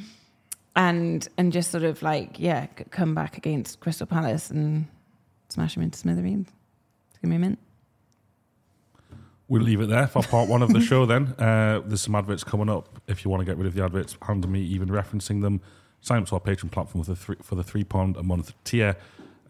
and 0.75 1.29
and 1.39 1.53
just 1.53 1.71
sort 1.71 1.85
of 1.85 2.03
like 2.03 2.41
yeah, 2.41 2.67
come 2.91 3.15
back 3.15 3.37
against 3.37 3.79
Crystal 3.79 4.07
Palace 4.07 4.51
and 4.51 4.87
smash 5.49 5.75
them 5.75 5.85
into 5.85 5.99
smithereens. 5.99 6.49
Give 7.23 7.31
me 7.31 7.37
a 7.37 7.39
mint. 7.39 7.59
We'll 9.47 9.63
leave 9.63 9.81
it 9.81 9.89
there 9.89 10.07
for 10.07 10.23
part 10.23 10.49
one 10.49 10.63
of 10.63 10.73
the 10.73 10.81
show 10.81 11.07
then. 11.07 11.35
Uh, 11.37 11.83
there's 11.85 12.03
some 12.03 12.15
adverts 12.15 12.45
coming 12.45 12.69
up. 12.69 13.01
If 13.09 13.25
you 13.25 13.31
want 13.31 13.41
to 13.41 13.45
get 13.45 13.57
rid 13.57 13.67
of 13.67 13.75
the 13.75 13.85
adverts, 13.85 14.17
handle 14.23 14.49
me 14.49 14.61
even 14.63 14.89
referencing 14.89 15.43
them. 15.43 15.61
Sign 16.03 16.23
up 16.23 16.29
to 16.29 16.35
our 16.35 16.41
Patreon 16.41 16.71
platform 16.71 17.05
for 17.05 17.11
the 17.11 17.17
three, 17.17 17.37
for 17.43 17.55
the 17.55 17.63
three 17.63 17.85
pound 17.85 18.17
a 18.17 18.23
month 18.23 18.55
tier. 18.65 18.97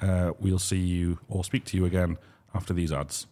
Uh, 0.01 0.33
we'll 0.41 0.59
see 0.59 0.79
you 0.79 1.19
or 1.29 1.45
speak 1.45 1.65
to 1.67 1.77
you 1.77 1.85
again 1.85 2.17
after 2.55 2.73
these 2.73 2.93
ads. 2.93 3.27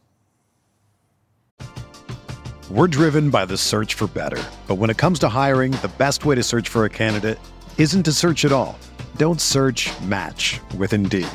We're 2.70 2.86
driven 2.86 3.30
by 3.30 3.46
the 3.46 3.56
search 3.56 3.94
for 3.94 4.06
better. 4.08 4.42
But 4.66 4.74
when 4.74 4.90
it 4.90 4.98
comes 4.98 5.18
to 5.20 5.28
hiring, 5.30 5.72
the 5.72 5.90
best 5.96 6.26
way 6.26 6.34
to 6.34 6.42
search 6.42 6.68
for 6.68 6.84
a 6.84 6.90
candidate 6.90 7.38
isn't 7.78 8.02
to 8.02 8.12
search 8.12 8.44
at 8.44 8.52
all. 8.52 8.78
Don't 9.16 9.40
search 9.40 9.88
match 10.02 10.60
with 10.76 10.92
Indeed. 10.92 11.26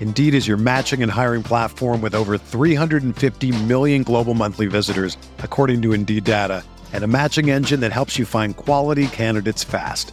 Indeed 0.00 0.34
is 0.34 0.46
your 0.46 0.58
matching 0.58 1.02
and 1.02 1.10
hiring 1.10 1.42
platform 1.42 2.02
with 2.02 2.14
over 2.14 2.36
350 2.36 3.64
million 3.64 4.02
global 4.02 4.34
monthly 4.34 4.66
visitors, 4.66 5.16
according 5.38 5.80
to 5.82 5.94
Indeed 5.94 6.24
data, 6.24 6.62
and 6.92 7.02
a 7.02 7.08
matching 7.08 7.48
engine 7.48 7.80
that 7.80 7.92
helps 7.92 8.18
you 8.18 8.26
find 8.26 8.54
quality 8.54 9.06
candidates 9.06 9.64
fast. 9.64 10.12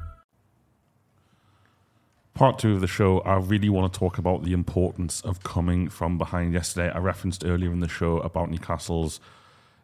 Part 2.33 2.59
two 2.59 2.73
of 2.73 2.81
the 2.81 2.87
show, 2.87 3.19
I 3.21 3.35
really 3.37 3.69
want 3.69 3.91
to 3.91 3.99
talk 3.99 4.17
about 4.17 4.43
the 4.43 4.53
importance 4.53 5.21
of 5.21 5.43
coming 5.43 5.89
from 5.89 6.17
behind. 6.17 6.53
Yesterday, 6.53 6.89
I 6.89 6.97
referenced 6.99 7.45
earlier 7.45 7.71
in 7.71 7.81
the 7.81 7.89
show 7.89 8.19
about 8.19 8.49
Newcastle's 8.49 9.19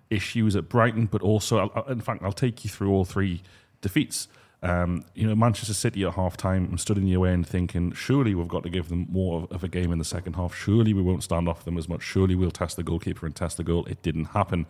issues 0.10 0.56
at 0.56 0.70
Brighton, 0.70 1.08
but 1.08 1.22
also, 1.22 1.70
in 1.89 2.00
fact, 2.00 2.24
I'll 2.24 2.32
take 2.32 2.63
you 2.63 2.70
through 2.70 2.89
all 2.92 3.04
three 3.04 3.42
defeats. 3.82 4.30
Um, 4.63 5.06
you 5.13 5.27
know, 5.27 5.36
Manchester 5.36 5.74
City 5.74 6.04
at 6.04 6.13
half 6.13 6.36
time, 6.38 6.68
I'm 6.72 6.77
stood 6.77 6.98
in 6.98 7.06
the 7.06 7.13
away 7.13 7.34
and 7.34 7.46
thinking, 7.46 7.92
surely 7.92 8.34
we've 8.34 8.48
got 8.48 8.63
to 8.63 8.70
give 8.70 8.89
them 8.89 9.08
more 9.10 9.48
of, 9.51 9.63
a 9.63 9.68
game 9.68 9.92
in 9.92 10.00
the 10.00 10.06
second 10.06 10.34
half. 10.34 10.56
Surely 10.56 10.94
we 10.94 11.01
won't 11.01 11.24
stand 11.24 11.48
off 11.48 11.66
them 11.66 11.77
as 11.77 11.88
much. 11.88 12.01
Surely 12.01 12.34
we'll 12.34 12.50
test 12.50 12.75
the 12.77 12.84
goalkeeper 12.84 13.25
and 13.25 13.36
test 13.36 13.58
the 13.58 13.63
goal. 13.63 13.86
It 13.86 14.01
didn't 14.01 14.25
happen. 14.25 14.66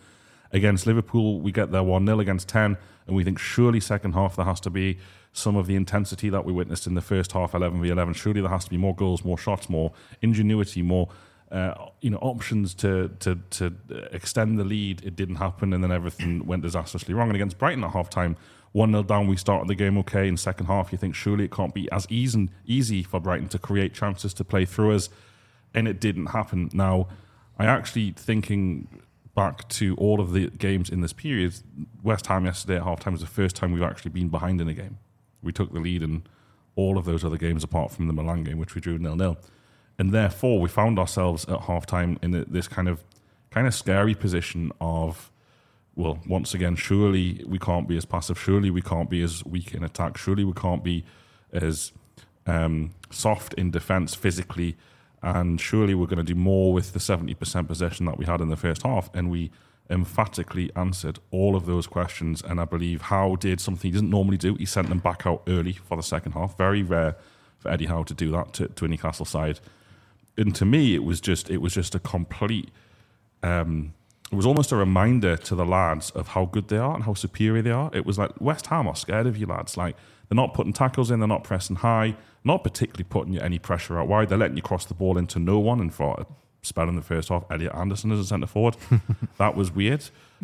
Against 0.52 0.88
Liverpool, 0.88 1.40
we 1.40 1.52
get 1.52 1.72
there 1.72 1.84
1 1.84 2.06
0 2.06 2.20
against 2.20 2.48
10, 2.50 2.78
and 3.06 3.16
we 3.16 3.24
think 3.24 3.40
surely 3.40 3.80
second 3.80 4.14
half 4.14 4.36
there 4.36 4.46
has 4.46 4.60
to 4.62 4.70
be 4.70 4.98
some 5.38 5.56
of 5.56 5.68
the 5.68 5.76
intensity 5.76 6.30
that 6.30 6.44
we 6.46 6.52
witnessed 6.52 6.88
in 6.88 6.96
the 6.96 7.02
first 7.02 7.32
half, 7.32 7.54
11 7.54 7.82
v 7.82 7.90
11. 7.90 8.14
Surely 8.16 8.42
there 8.42 8.50
has 8.50 8.66
to 8.66 8.70
be 8.70 8.78
more 8.78 8.96
goals, 8.96 9.24
more 9.24 9.38
shots, 9.38 9.70
more 9.70 9.92
ingenuity, 10.22 10.82
more 10.82 11.10
uh, 11.52 11.74
you 12.02 12.10
know 12.10 12.18
options 12.18 12.74
to 12.74 13.10
to 13.20 13.40
to 13.52 13.74
extend 14.12 14.60
the 14.60 14.64
lead. 14.64 15.04
It 15.06 15.16
didn't 15.16 15.36
happen, 15.36 15.74
and 15.74 15.84
then 15.84 15.92
everything 15.92 16.46
went 16.52 16.64
disastrously 16.64 17.14
wrong. 17.14 17.30
And 17.30 17.36
against 17.36 17.58
Brighton 17.58 17.84
at 17.84 17.92
half 17.92 18.10
time, 18.10 18.36
1 18.74 18.92
0 18.92 19.04
down, 19.04 19.28
we 19.28 19.38
started 19.38 19.68
the 19.68 19.76
game 19.76 19.98
okay. 20.00 20.28
In 20.28 20.38
second 20.38 20.66
half, 20.66 20.92
you 20.92 20.98
think 20.98 21.16
surely 21.16 21.46
it 21.46 21.52
can't 21.52 21.74
be 21.74 21.90
as 21.92 22.08
easy, 22.10 22.50
easy 22.66 23.04
for 23.04 23.20
Brighton 23.20 23.48
to 23.50 23.60
create 23.60 23.94
chances 23.94 24.34
to 24.34 24.44
play 24.44 24.66
through 24.66 24.96
us. 24.96 25.10
and 25.74 25.88
it 25.88 26.00
didn't 26.00 26.28
happen. 26.28 26.70
Now, 26.74 27.08
I 27.60 27.66
actually 27.66 28.12
thinking 28.12 28.88
back 29.36 29.68
to 29.70 29.96
all 29.96 30.20
of 30.20 30.34
the 30.34 30.50
games 30.50 30.90
in 30.90 31.02
this 31.02 31.14
period, 31.14 31.54
West 32.02 32.26
Ham 32.28 32.46
yesterday 32.46 32.78
at 32.78 32.84
halftime 32.84 33.12
was 33.12 33.22
the 33.22 33.28
first 33.28 33.56
time 33.56 33.72
we've 33.72 33.84
actually 33.84 34.10
been 34.12 34.30
behind 34.30 34.60
in 34.60 34.68
a 34.68 34.74
game. 34.74 34.98
We 35.48 35.54
took 35.54 35.74
the 35.74 35.80
lead 35.80 36.04
in 36.04 36.24
all 36.76 36.98
of 36.98 37.06
those 37.06 37.26
other 37.26 37.38
games 37.38 37.64
apart 37.64 37.92
from 37.92 38.06
the 38.06 38.14
Milan 38.14 38.44
game, 38.44 38.60
which 38.60 38.76
we 38.76 38.82
drew 38.82 39.00
nil 39.00 39.16
nil, 39.16 39.38
and 39.98 40.12
therefore 40.12 40.60
we 40.62 40.70
found 40.70 41.00
ourselves 41.00 41.46
at 41.46 41.62
halftime 41.62 42.22
in 42.22 42.46
this 42.48 42.68
kind 42.68 42.88
of 42.88 43.04
kind 43.50 43.66
of 43.66 43.74
scary 43.74 44.14
position 44.14 44.72
of. 44.80 45.32
Well, 45.96 46.20
once 46.28 46.54
again, 46.54 46.76
surely 46.76 47.44
we 47.48 47.58
can't 47.58 47.88
be 47.88 47.98
as 47.98 48.06
passive. 48.06 48.40
Surely 48.40 48.70
we 48.70 48.84
can't 48.84 49.10
be 49.10 49.24
as 49.24 49.44
weak 49.44 49.74
in 49.74 49.84
attack. 49.84 50.16
Surely 50.16 50.44
we 50.44 50.54
can't 50.54 50.84
be 50.84 51.04
as 51.52 51.92
um, 52.46 52.92
soft 53.10 53.56
in 53.56 53.72
defence 53.72 54.14
physically 54.14 54.78
and 55.22 55.60
surely 55.60 55.96
we're 55.96 56.06
going 56.06 56.24
to 56.24 56.34
do 56.34 56.36
more 56.36 56.72
with 56.72 56.94
the 56.94 57.00
70% 57.00 57.68
possession 57.68 58.06
that 58.06 58.18
we 58.18 58.26
had 58.26 58.42
in 58.42 58.50
the 58.50 58.56
first 58.56 58.84
half. 58.84 59.10
And 59.14 59.32
we 59.32 59.52
emphatically 59.90 60.72
answered 60.76 61.20
all 61.32 61.56
of 61.56 61.66
those 61.66 61.88
questions. 61.88 62.42
And 62.42 62.60
I 62.60 62.66
believe 62.66 63.04
Howe 63.04 63.36
did 63.36 63.60
something 63.60 63.90
he 63.90 63.94
doesn't 63.94 64.10
normally 64.10 64.38
do. 64.38 64.56
He 64.56 64.66
sent 64.66 64.90
them 64.90 65.00
back 65.00 65.26
out 65.26 65.44
early 65.48 65.74
for 65.74 65.98
the 65.98 66.04
second 66.04 66.34
half. 66.34 66.58
Very 66.58 66.84
rare 66.84 67.16
for 67.58 67.72
Eddie 67.72 67.86
Howe 67.86 68.04
to 68.04 68.14
do 68.14 68.32
that 68.32 68.54
to, 68.54 68.68
to 68.68 68.86
a 68.86 68.88
Newcastle 68.88 69.26
side. 69.26 69.60
And 70.38 70.54
to 70.56 70.66
me, 70.66 70.94
it 70.94 71.04
was 71.04 71.20
just 71.20 71.50
it 71.50 71.58
was 71.58 71.74
just 71.74 71.96
a 71.96 72.00
complete. 72.00 72.70
Um, 73.42 73.94
it 74.32 74.36
was 74.36 74.46
almost 74.46 74.72
a 74.72 74.76
reminder 74.76 75.38
to 75.38 75.56
the 75.56 75.66
lads 75.66 76.12
of 76.12 76.30
how 76.30 76.46
good 76.46 76.68
they 76.68 76.78
are 76.78 76.94
and 76.94 77.06
how 77.06 77.14
superior 77.14 77.62
they 77.62 77.72
are. 77.72 77.90
It 77.94 78.06
was 78.06 78.18
like 78.20 78.40
West 78.42 78.68
Ham 78.68 78.88
are 78.88 78.96
scared 78.96 79.26
of 79.26 79.38
you 79.38 79.46
lads. 79.46 79.78
Like 79.78 79.96
they're 80.28 80.36
not 80.36 80.54
putting 80.54 80.74
tackles 80.74 81.10
in, 81.10 81.20
they're 81.20 81.28
not 81.28 81.46
pressing 81.46 81.78
high, 81.78 82.18
not 82.44 82.64
particularly 82.64 83.06
putting 83.06 83.34
you 83.34 83.40
any 83.40 83.58
pressure 83.58 83.98
out 83.98 84.08
wide. 84.08 84.30
They're 84.30 84.38
letting 84.38 84.58
you 84.58 84.64
cross 84.64 84.86
the 84.86 84.94
ball 84.94 85.18
into 85.18 85.40
no 85.40 85.60
one. 85.60 85.80
And 85.80 85.94
for 85.94 86.26
spell 86.62 86.90
in 86.90 86.96
the 86.96 87.02
first 87.02 87.30
half, 87.30 87.44
Elliot 87.50 87.74
Anderson 87.74 88.12
as 88.12 88.20
a 88.20 88.26
centre 88.26 88.48
forward, 88.48 88.76
that 89.38 89.56
was 89.56 89.72
weird. 89.72 90.04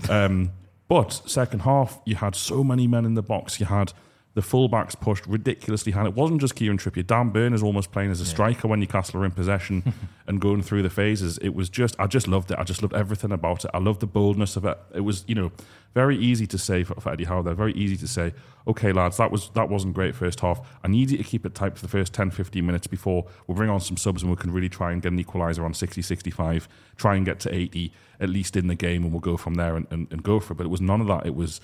Um, 0.10 0.52
but 0.88 1.10
second 1.26 1.62
half, 1.62 2.00
you 2.06 2.16
had 2.16 2.36
so 2.36 2.64
many 2.64 2.88
men 2.88 3.06
in 3.06 3.14
the 3.14 3.22
box. 3.22 3.60
You 3.60 3.66
had 3.66 3.94
the 4.36 4.42
fullbacks 4.42 5.00
pushed 5.00 5.28
ridiculously 5.28 5.92
hard. 5.92 6.08
It 6.08 6.16
wasn't 6.16 6.42
just 6.42 6.56
Kieran 6.56 6.80
Trippier. 6.80 7.06
Dan 7.06 7.30
Burn 7.30 7.54
is 7.54 7.62
almost 7.62 7.92
playing 7.92 8.10
as 8.10 8.20
a 8.20 8.26
striker 8.26 8.68
when 8.68 8.80
Newcastle 8.80 9.22
are 9.22 9.26
in 9.26 9.32
possession 9.32 9.94
and 10.28 10.42
going 10.42 10.64
through 10.64 10.82
the 10.82 10.90
phases. 10.90 11.38
It 11.38 11.54
was 11.54 11.70
just, 11.70 11.96
I 12.00 12.08
just 12.08 12.28
loved 12.28 12.50
it. 12.50 12.58
I 12.58 12.64
just 12.64 12.82
loved 12.82 12.96
everything 12.96 13.32
about 13.32 13.64
it. 13.64 13.72
I 13.76 13.78
loved 13.78 14.00
the 14.00 14.08
boldness 14.08 14.56
of 14.56 14.66
it. 14.66 14.78
It 14.96 15.02
was, 15.02 15.24
you 15.28 15.36
know, 15.36 15.52
very 15.94 16.18
easy 16.18 16.48
to 16.48 16.58
say 16.58 16.84
for, 16.84 16.96
for 16.96 17.12
Eddie 17.12 17.26
Howe 17.26 17.44
there, 17.44 17.54
very 17.54 17.74
easy 17.74 17.96
to 17.98 18.08
say, 18.08 18.34
okay, 18.68 18.92
lads, 18.92 19.18
that, 19.18 19.30
was, 19.30 19.52
that 19.52 19.70
wasn't 19.70 19.94
great 19.94 20.16
first 20.16 20.40
half. 20.40 20.60
I 20.84 20.88
need 20.88 21.12
you 21.12 21.18
to 21.18 21.24
keep 21.24 21.46
it 21.46 21.54
tight 21.54 21.76
for 21.76 21.84
the 21.84 21.88
first 21.88 22.12
10, 22.16 22.32
15 22.32 22.66
minutes 22.66 22.88
before 22.88 23.28
we 23.46 23.54
bring 23.54 23.70
on 23.70 23.82
some 23.82 23.98
subs 23.98 24.24
and 24.24 24.32
we 24.32 24.38
can 24.38 24.52
really 24.52 24.70
try 24.70 24.92
and 24.92 25.00
get 25.00 25.12
an 25.12 25.24
equaliser 25.24 25.64
on 25.64 25.76
60, 25.76 26.02
65, 26.02 26.68
try 26.98 27.16
and 27.16 27.24
get 27.24 27.40
to 27.42 27.54
80, 27.54 27.94
at 28.20 28.30
least 28.30 28.56
in 28.56 28.66
the 28.66 28.74
game, 28.74 29.04
and 29.04 29.12
we'll 29.12 29.20
go 29.20 29.38
from 29.38 29.54
there 29.54 29.76
and, 29.76 29.86
and, 29.92 30.08
and 30.10 30.24
go 30.24 30.40
for 30.40 30.54
it. 30.54 30.56
But 30.56 30.66
it 30.66 30.70
was 30.70 30.82
none 30.82 31.02
of 31.02 31.08
that. 31.08 31.28
It 31.28 31.36
was, 31.36 31.62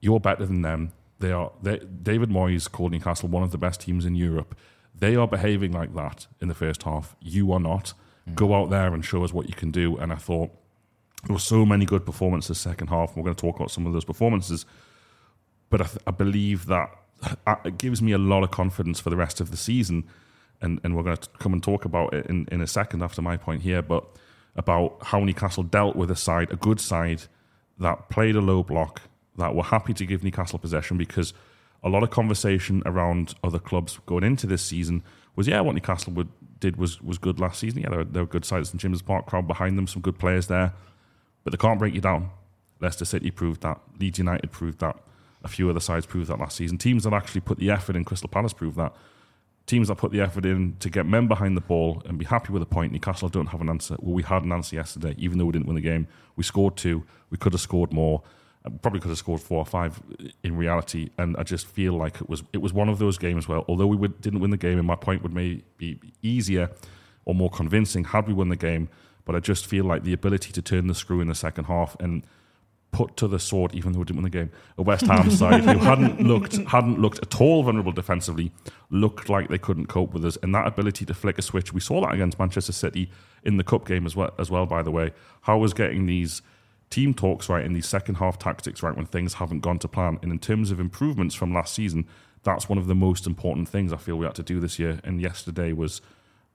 you're 0.00 0.20
better 0.20 0.46
than 0.46 0.62
them 0.62 0.92
they 1.22 1.32
are 1.32 1.52
they, 1.62 1.78
David 1.78 2.28
Moyes 2.28 2.70
called 2.70 2.92
Newcastle 2.92 3.28
one 3.28 3.42
of 3.42 3.52
the 3.52 3.58
best 3.58 3.80
teams 3.80 4.04
in 4.04 4.14
Europe. 4.14 4.54
They 4.94 5.16
are 5.16 5.26
behaving 5.26 5.72
like 5.72 5.94
that 5.94 6.26
in 6.40 6.48
the 6.48 6.54
first 6.54 6.82
half. 6.82 7.16
You 7.20 7.52
are 7.52 7.60
not. 7.60 7.94
Mm. 8.28 8.34
Go 8.34 8.54
out 8.54 8.70
there 8.70 8.92
and 8.92 9.04
show 9.04 9.24
us 9.24 9.32
what 9.32 9.48
you 9.48 9.54
can 9.54 9.70
do. 9.70 9.96
And 9.96 10.12
I 10.12 10.16
thought 10.16 10.50
there 11.24 11.32
were 11.32 11.38
so 11.38 11.64
many 11.64 11.86
good 11.86 12.04
performances 12.04 12.58
second 12.58 12.88
half. 12.88 13.16
We're 13.16 13.22
going 13.22 13.34
to 13.34 13.40
talk 13.40 13.56
about 13.56 13.70
some 13.70 13.86
of 13.86 13.92
those 13.92 14.04
performances, 14.04 14.66
but 15.70 15.80
I, 15.80 15.84
th- 15.84 16.02
I 16.06 16.10
believe 16.10 16.66
that 16.66 16.90
uh, 17.46 17.56
it 17.64 17.78
gives 17.78 18.02
me 18.02 18.12
a 18.12 18.18
lot 18.18 18.42
of 18.42 18.50
confidence 18.50 19.00
for 19.00 19.10
the 19.10 19.16
rest 19.16 19.40
of 19.40 19.50
the 19.50 19.56
season. 19.56 20.04
And, 20.60 20.80
and 20.84 20.94
we're 20.96 21.02
going 21.02 21.16
to 21.16 21.28
come 21.38 21.52
and 21.52 21.62
talk 21.62 21.84
about 21.84 22.12
it 22.14 22.26
in, 22.26 22.46
in 22.52 22.60
a 22.60 22.66
second 22.66 23.02
after 23.02 23.22
my 23.22 23.36
point 23.36 23.62
here, 23.62 23.82
but 23.82 24.04
about 24.54 24.98
how 25.02 25.20
Newcastle 25.20 25.62
dealt 25.62 25.96
with 25.96 26.10
a 26.10 26.16
side, 26.16 26.52
a 26.52 26.56
good 26.56 26.80
side 26.80 27.22
that 27.78 28.08
played 28.10 28.36
a 28.36 28.40
low 28.40 28.62
block, 28.62 29.02
that 29.36 29.54
were 29.54 29.62
happy 29.62 29.94
to 29.94 30.06
give 30.06 30.22
Newcastle 30.22 30.58
possession 30.58 30.96
because 30.98 31.32
a 31.82 31.88
lot 31.88 32.02
of 32.02 32.10
conversation 32.10 32.82
around 32.86 33.34
other 33.42 33.58
clubs 33.58 33.98
going 34.06 34.24
into 34.24 34.46
this 34.46 34.62
season 34.62 35.02
was, 35.34 35.48
yeah, 35.48 35.60
what 35.60 35.74
Newcastle 35.74 36.12
would, 36.12 36.28
did 36.60 36.76
was 36.76 37.02
was 37.02 37.18
good 37.18 37.40
last 37.40 37.58
season. 37.58 37.82
Yeah, 37.82 37.88
there 37.88 37.98
were, 37.98 38.04
there 38.04 38.22
were 38.22 38.28
good 38.28 38.44
sides 38.44 38.72
in 38.72 38.78
James's 38.78 39.02
Park, 39.02 39.26
crowd 39.26 39.48
behind 39.48 39.76
them, 39.76 39.86
some 39.86 40.02
good 40.02 40.18
players 40.18 40.46
there, 40.46 40.72
but 41.42 41.50
they 41.50 41.56
can't 41.56 41.78
break 41.78 41.94
you 41.94 42.00
down. 42.00 42.30
Leicester 42.80 43.04
City 43.04 43.30
proved 43.30 43.62
that. 43.62 43.80
Leeds 43.98 44.18
United 44.18 44.50
proved 44.50 44.80
that. 44.80 44.96
A 45.44 45.48
few 45.48 45.68
other 45.68 45.80
sides 45.80 46.06
proved 46.06 46.28
that 46.28 46.38
last 46.38 46.56
season. 46.56 46.78
Teams 46.78 47.02
that 47.02 47.12
actually 47.12 47.40
put 47.40 47.58
the 47.58 47.70
effort 47.70 47.96
in, 47.96 48.04
Crystal 48.04 48.28
Palace 48.28 48.52
proved 48.52 48.76
that. 48.76 48.94
Teams 49.66 49.88
that 49.88 49.96
put 49.96 50.12
the 50.12 50.20
effort 50.20 50.44
in 50.44 50.76
to 50.78 50.88
get 50.88 51.04
men 51.04 51.26
behind 51.26 51.56
the 51.56 51.60
ball 51.60 52.00
and 52.04 52.18
be 52.18 52.24
happy 52.24 52.52
with 52.52 52.62
a 52.62 52.66
point, 52.66 52.92
Newcastle 52.92 53.28
don't 53.28 53.46
have 53.46 53.60
an 53.60 53.68
answer. 53.68 53.96
Well, 53.98 54.14
we 54.14 54.22
had 54.22 54.44
an 54.44 54.52
answer 54.52 54.76
yesterday, 54.76 55.14
even 55.18 55.38
though 55.38 55.46
we 55.46 55.52
didn't 55.52 55.66
win 55.66 55.74
the 55.76 55.80
game. 55.80 56.06
We 56.36 56.44
scored 56.44 56.76
two. 56.76 57.04
We 57.30 57.38
could 57.38 57.52
have 57.52 57.60
scored 57.60 57.92
more 57.92 58.22
probably 58.80 59.00
could 59.00 59.08
have 59.08 59.18
scored 59.18 59.40
four 59.40 59.58
or 59.58 59.66
five 59.66 60.00
in 60.42 60.56
reality. 60.56 61.10
And 61.18 61.36
I 61.36 61.42
just 61.42 61.66
feel 61.66 61.94
like 61.94 62.20
it 62.20 62.28
was 62.28 62.44
it 62.52 62.58
was 62.58 62.72
one 62.72 62.88
of 62.88 62.98
those 62.98 63.18
games 63.18 63.48
where, 63.48 63.62
although 63.68 63.86
we 63.86 63.96
would, 63.96 64.20
didn't 64.20 64.40
win 64.40 64.50
the 64.50 64.56
game, 64.56 64.78
and 64.78 64.86
my 64.86 64.96
point 64.96 65.22
would 65.22 65.34
maybe 65.34 65.64
be 65.78 65.98
easier 66.22 66.70
or 67.24 67.34
more 67.34 67.50
convincing 67.50 68.04
had 68.04 68.26
we 68.26 68.32
won 68.32 68.48
the 68.48 68.56
game. 68.56 68.88
But 69.24 69.36
I 69.36 69.40
just 69.40 69.66
feel 69.66 69.84
like 69.84 70.02
the 70.02 70.12
ability 70.12 70.52
to 70.52 70.62
turn 70.62 70.88
the 70.88 70.94
screw 70.94 71.20
in 71.20 71.28
the 71.28 71.34
second 71.34 71.64
half 71.64 71.96
and 72.00 72.26
put 72.92 73.16
to 73.16 73.26
the 73.26 73.38
sword, 73.38 73.74
even 73.74 73.92
though 73.92 74.00
we 74.00 74.04
didn't 74.04 74.22
win 74.22 74.30
the 74.30 74.38
game, 74.38 74.50
a 74.76 74.82
West 74.82 75.06
Ham 75.06 75.30
side 75.42 75.64
who 75.64 75.78
hadn't 75.78 76.20
looked 76.20 76.56
hadn't 76.68 77.00
looked 77.00 77.20
at 77.20 77.40
all 77.40 77.62
vulnerable 77.62 77.92
defensively, 77.92 78.52
looked 78.90 79.28
like 79.28 79.48
they 79.48 79.58
couldn't 79.58 79.86
cope 79.86 80.12
with 80.12 80.24
us, 80.24 80.36
and 80.42 80.54
that 80.54 80.66
ability 80.66 81.04
to 81.06 81.14
flick 81.14 81.38
a 81.38 81.42
switch, 81.42 81.72
we 81.72 81.80
saw 81.80 82.00
that 82.02 82.14
against 82.14 82.38
Manchester 82.38 82.72
City 82.72 83.10
in 83.42 83.56
the 83.56 83.64
cup 83.64 83.86
game 83.86 84.06
as 84.06 84.14
well. 84.14 84.32
As 84.38 84.50
well, 84.50 84.66
by 84.66 84.82
the 84.82 84.90
way, 84.90 85.12
Howe 85.40 85.58
was 85.58 85.72
getting 85.72 86.06
these 86.06 86.42
team 86.92 87.14
talks 87.14 87.48
right 87.48 87.64
in 87.64 87.72
these 87.72 87.88
second 87.88 88.16
half 88.16 88.38
tactics 88.38 88.82
right 88.82 88.94
when 88.94 89.06
things 89.06 89.34
haven't 89.34 89.60
gone 89.60 89.78
to 89.80 89.88
plan. 89.88 90.18
And 90.22 90.30
in 90.30 90.38
terms 90.38 90.70
of 90.70 90.78
improvements 90.78 91.34
from 91.34 91.52
last 91.52 91.74
season, 91.74 92.06
that's 92.44 92.68
one 92.68 92.78
of 92.78 92.86
the 92.86 92.94
most 92.94 93.26
important 93.26 93.68
things 93.68 93.92
I 93.92 93.96
feel 93.96 94.16
we 94.16 94.26
had 94.26 94.34
to 94.36 94.42
do 94.42 94.60
this 94.60 94.78
year. 94.78 95.00
And 95.02 95.20
yesterday 95.20 95.72
was 95.72 96.02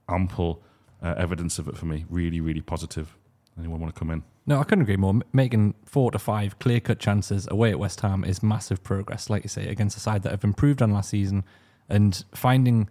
ample 0.08 0.62
uh, 1.02 1.16
evidence 1.18 1.60
of 1.60 1.68
it 1.68 1.76
for 1.76 1.86
me. 1.86 2.06
Really, 2.10 2.40
really 2.40 2.62
positive. 2.62 3.16
Anyone 3.58 3.80
want 3.80 3.96
to 3.96 4.00
come 4.00 4.12
in? 4.12 4.24
No, 4.46 4.60
I 4.60 4.64
couldn't 4.64 4.84
agree 4.84 4.98
more. 4.98 5.16
Making 5.34 5.74
four 5.86 6.12
to 6.12 6.20
five 6.20 6.60
clear 6.60 6.80
cut 6.80 7.00
chances 7.00 7.48
away 7.50 7.72
at 7.72 7.80
West 7.80 8.02
Ham 8.02 8.24
is 8.24 8.44
massive 8.44 8.84
progress, 8.84 9.30
like 9.30 9.44
you 9.44 9.50
say, 9.50 9.68
against 9.68 9.98
a 9.98 10.00
side 10.00 10.22
that 10.24 10.32
have 10.32 10.44
improved 10.44 10.82
on 10.82 10.92
last 10.92 11.10
season 11.10 11.44
and 11.90 12.24
finding 12.34 12.90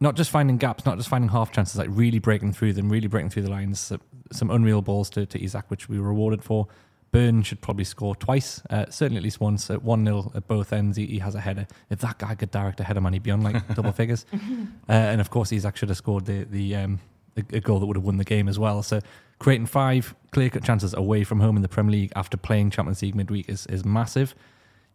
not 0.00 0.16
just 0.16 0.30
finding 0.30 0.56
gaps, 0.56 0.86
not 0.86 0.96
just 0.96 1.08
finding 1.08 1.30
half 1.30 1.52
chances, 1.52 1.76
like 1.76 1.88
really 1.90 2.18
breaking 2.18 2.52
through 2.52 2.72
them, 2.72 2.88
really 2.88 3.06
breaking 3.06 3.30
through 3.30 3.42
the 3.42 3.50
lines. 3.50 3.92
Some 4.32 4.50
unreal 4.50 4.80
balls 4.80 5.10
to, 5.10 5.26
to 5.26 5.42
Isak, 5.42 5.70
which 5.70 5.88
we 5.88 6.00
were 6.00 6.08
rewarded 6.08 6.42
for. 6.42 6.68
Burn 7.12 7.42
should 7.42 7.60
probably 7.60 7.84
score 7.84 8.14
twice, 8.14 8.62
uh, 8.70 8.86
certainly 8.88 9.18
at 9.18 9.24
least 9.24 9.40
once. 9.40 9.68
At 9.68 9.82
1 9.82 10.04
0 10.04 10.32
at 10.34 10.46
both 10.46 10.72
ends, 10.72 10.96
he, 10.96 11.06
he, 11.06 11.18
has 11.18 11.34
a 11.34 11.40
header. 11.40 11.66
If 11.90 11.98
that 12.00 12.18
guy 12.18 12.36
could 12.36 12.52
direct 12.52 12.78
a 12.78 12.84
header, 12.84 13.00
man, 13.00 13.12
he'd 13.12 13.24
be 13.24 13.32
on 13.32 13.42
like 13.42 13.66
double 13.74 13.92
figures. 13.92 14.24
Uh, 14.32 14.92
and 14.92 15.20
of 15.20 15.28
course, 15.28 15.52
Isak 15.52 15.76
should 15.76 15.88
have 15.88 15.98
scored 15.98 16.26
the, 16.26 16.44
the, 16.44 16.76
um, 16.76 17.00
a, 17.36 17.56
a 17.56 17.60
goal 17.60 17.80
that 17.80 17.86
would 17.86 17.96
have 17.96 18.04
won 18.04 18.16
the 18.16 18.24
game 18.24 18.48
as 18.48 18.60
well. 18.60 18.82
So 18.84 19.00
creating 19.40 19.66
five 19.66 20.14
clear 20.30 20.50
cut 20.50 20.62
chances 20.62 20.94
away 20.94 21.24
from 21.24 21.40
home 21.40 21.56
in 21.56 21.62
the 21.62 21.68
Premier 21.68 21.92
League 21.92 22.12
after 22.14 22.36
playing 22.36 22.70
Champions 22.70 23.02
League 23.02 23.16
midweek 23.16 23.48
is, 23.48 23.66
is 23.66 23.84
massive. 23.84 24.36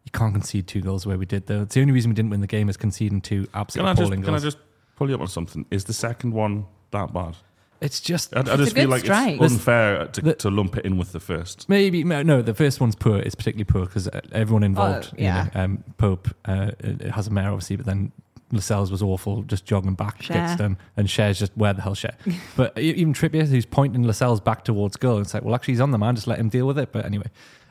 You 0.05 0.11
can't 0.11 0.33
concede 0.33 0.67
two 0.67 0.81
goals 0.81 1.05
where 1.05 1.17
we 1.17 1.25
did, 1.25 1.47
though. 1.47 1.63
It's 1.63 1.75
the 1.75 1.81
only 1.81 1.93
reason 1.93 2.11
we 2.11 2.15
didn't 2.15 2.29
win 2.29 2.39
the 2.39 2.47
game 2.47 2.69
is 2.69 2.77
conceding 2.77 3.21
two 3.21 3.47
absolutely 3.53 3.91
appalling 3.91 4.21
just, 4.21 4.25
goals. 4.25 4.25
Can 4.25 4.35
I 4.35 4.39
just 4.39 4.57
pull 4.95 5.09
you 5.09 5.15
up 5.15 5.21
on 5.21 5.27
something. 5.27 5.65
Is 5.71 5.85
the 5.85 5.93
second 5.93 6.33
one 6.33 6.65
that 6.91 7.13
bad? 7.13 7.37
It's 7.81 7.99
just. 7.99 8.35
I, 8.35 8.39
I 8.39 8.55
just 8.55 8.73
feel 8.73 8.89
like 8.89 9.01
strike. 9.01 9.39
it's 9.39 9.53
unfair 9.53 10.07
to, 10.07 10.21
the, 10.21 10.33
to 10.35 10.49
lump 10.49 10.77
it 10.77 10.85
in 10.85 10.97
with 10.97 11.11
the 11.11 11.19
first. 11.19 11.67
Maybe 11.67 12.03
no. 12.03 12.41
The 12.41 12.53
first 12.53 12.79
one's 12.79 12.95
poor. 12.95 13.17
It's 13.17 13.35
particularly 13.35 13.65
poor 13.65 13.85
because 13.85 14.07
uh, 14.07 14.21
everyone 14.31 14.63
involved. 14.63 15.09
Oh, 15.11 15.15
yeah. 15.17 15.45
You 15.45 15.51
know, 15.53 15.63
um, 15.63 15.83
Pope 15.97 16.29
uh, 16.45 16.71
has 17.11 17.27
a 17.27 17.31
mare, 17.31 17.49
obviously, 17.49 17.75
but 17.75 17.85
then 17.85 18.11
Lascelles 18.51 18.91
was 18.91 19.01
awful, 19.01 19.43
just 19.43 19.65
jogging 19.65 19.95
back, 19.95 20.21
Schär. 20.21 20.33
gets 20.33 20.55
done, 20.55 20.77
and 20.95 21.07
Schär's 21.07 21.39
just 21.39 21.55
where 21.55 21.73
the 21.73 21.81
hell 21.81 21.95
Schär. 21.95 22.13
but 22.55 22.77
even 22.77 23.13
Trippier, 23.13 23.47
who's 23.47 23.65
pointing 23.65 24.03
Lascelles 24.03 24.39
back 24.39 24.63
towards 24.63 24.95
goal, 24.97 25.19
it's 25.19 25.33
like, 25.33 25.43
well, 25.43 25.55
actually, 25.55 25.73
he's 25.73 25.81
on 25.81 25.91
the 25.91 25.97
man, 25.97 26.15
just 26.15 26.27
let 26.27 26.39
him 26.39 26.49
deal 26.49 26.67
with 26.67 26.79
it. 26.79 26.91
But 26.91 27.05
anyway, 27.05 27.27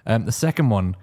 um, 0.06 0.26
the 0.26 0.32
second 0.32 0.68
one, 0.68 0.96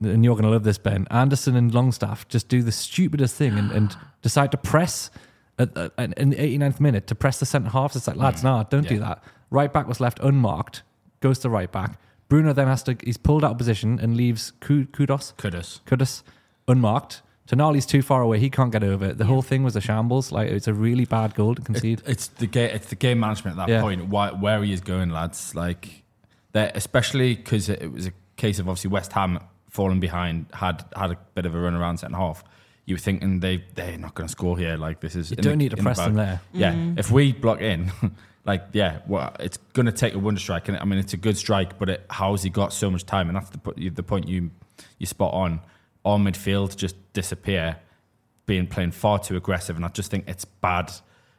and 0.00 0.24
you're 0.24 0.34
going 0.34 0.44
to 0.44 0.50
love 0.50 0.64
this, 0.64 0.78
Ben. 0.78 1.06
Anderson 1.10 1.54
and 1.54 1.72
Longstaff 1.72 2.26
just 2.28 2.48
do 2.48 2.62
the 2.62 2.72
stupidest 2.72 3.36
thing 3.36 3.56
and, 3.58 3.70
and 3.70 3.96
decide 4.20 4.50
to 4.52 4.56
press 4.56 5.10
at, 5.58 5.76
at, 5.76 6.18
in 6.18 6.30
the 6.30 6.36
89th 6.36 6.80
minute 6.80 7.06
to 7.08 7.14
press 7.14 7.38
the 7.38 7.46
centre 7.46 7.70
half. 7.70 7.94
It's 7.96 8.06
like, 8.06 8.16
lads, 8.16 8.40
mm. 8.40 8.44
nah, 8.44 8.62
don't 8.64 8.84
yeah. 8.84 8.90
do 8.90 8.98
that. 9.00 9.24
Right 9.50 9.72
back 9.72 9.86
was 9.86 10.00
left 10.00 10.18
unmarked, 10.20 10.82
goes 11.20 11.38
to 11.40 11.48
right 11.48 11.70
back. 11.70 11.98
Bruno 12.28 12.52
then 12.52 12.66
has 12.66 12.82
to, 12.84 12.96
he's 13.04 13.18
pulled 13.18 13.44
out 13.44 13.52
of 13.52 13.58
position 13.58 13.98
and 14.00 14.16
leaves 14.16 14.52
Kudus. 14.60 15.34
Kudus. 15.34 15.80
Kudus 15.82 16.22
unmarked. 16.66 17.22
Tonali's 17.46 17.84
too 17.84 18.00
far 18.00 18.22
away. 18.22 18.38
He 18.38 18.48
can't 18.48 18.72
get 18.72 18.82
over 18.82 19.06
it. 19.06 19.18
The 19.18 19.24
yeah. 19.24 19.28
whole 19.28 19.42
thing 19.42 19.62
was 19.62 19.76
a 19.76 19.80
shambles. 19.80 20.32
Like 20.32 20.48
it's 20.48 20.68
a 20.68 20.72
really 20.72 21.04
bad 21.04 21.34
goal 21.34 21.54
to 21.54 21.60
concede. 21.60 22.00
It, 22.00 22.08
it's 22.08 22.26
the 22.28 22.46
game. 22.46 22.70
It's 22.70 22.86
the 22.86 22.96
game 22.96 23.20
management 23.20 23.58
at 23.58 23.66
that 23.66 23.72
yeah. 23.72 23.82
point. 23.82 24.06
Why, 24.06 24.30
where 24.30 24.62
he 24.62 24.72
is 24.72 24.80
going, 24.80 25.10
lads. 25.10 25.54
Like 25.54 26.04
that, 26.52 26.76
especially 26.76 27.34
because 27.34 27.68
it 27.68 27.92
was 27.92 28.06
a 28.06 28.12
case 28.36 28.58
of 28.58 28.68
obviously 28.68 28.90
West 28.90 29.12
Ham 29.12 29.40
falling 29.68 30.00
behind, 30.00 30.46
had 30.54 30.84
had 30.96 31.10
a 31.10 31.18
bit 31.34 31.44
of 31.44 31.54
a 31.54 31.58
run 31.58 31.74
around 31.74 31.98
second 31.98 32.14
half 32.14 32.44
you 32.84 32.94
were 32.96 33.00
thinking 33.00 33.40
they 33.40 33.64
they're 33.74 33.98
not 33.98 34.14
going 34.14 34.26
to 34.26 34.32
score 34.32 34.58
here. 34.58 34.76
Like 34.76 35.00
this 35.00 35.14
is 35.16 35.30
You 35.30 35.36
don't 35.36 35.52
the- 35.52 35.56
need 35.56 35.70
to 35.70 35.76
in 35.76 35.84
the 35.84 35.88
press 35.88 35.98
them 35.98 36.14
there. 36.14 36.40
Yeah, 36.52 36.72
Mm. 36.72 36.98
if 36.98 37.10
we 37.10 37.32
block 37.32 37.60
in, 37.60 37.92
like 38.44 38.64
yeah, 38.72 38.98
well, 39.06 39.34
it's 39.40 39.56
going 39.72 39.86
to 39.86 39.92
take 39.92 40.14
a 40.14 40.18
wonder 40.18 40.40
strike, 40.40 40.68
and 40.68 40.76
I 40.78 40.84
mean 40.84 40.98
it's 40.98 41.12
a 41.12 41.16
good 41.18 41.36
strike, 41.36 41.78
but 41.78 41.88
it, 41.88 42.06
how's 42.10 42.42
he 42.42 42.50
got 42.50 42.72
so 42.72 42.90
much 42.90 43.04
time? 43.06 43.28
And 43.28 43.36
that's 43.36 43.50
the 43.50 43.90
the 43.90 44.02
point 44.02 44.28
you 44.28 44.50
you 44.98 45.06
spot 45.06 45.32
on. 45.34 45.60
Our 46.04 46.18
midfield 46.18 46.74
just 46.76 46.96
disappear, 47.12 47.76
being 48.46 48.66
playing 48.66 48.90
far 48.90 49.20
too 49.20 49.36
aggressive, 49.36 49.76
and 49.76 49.84
I 49.84 49.88
just 49.88 50.10
think 50.10 50.24
it's 50.28 50.44
bad. 50.44 50.90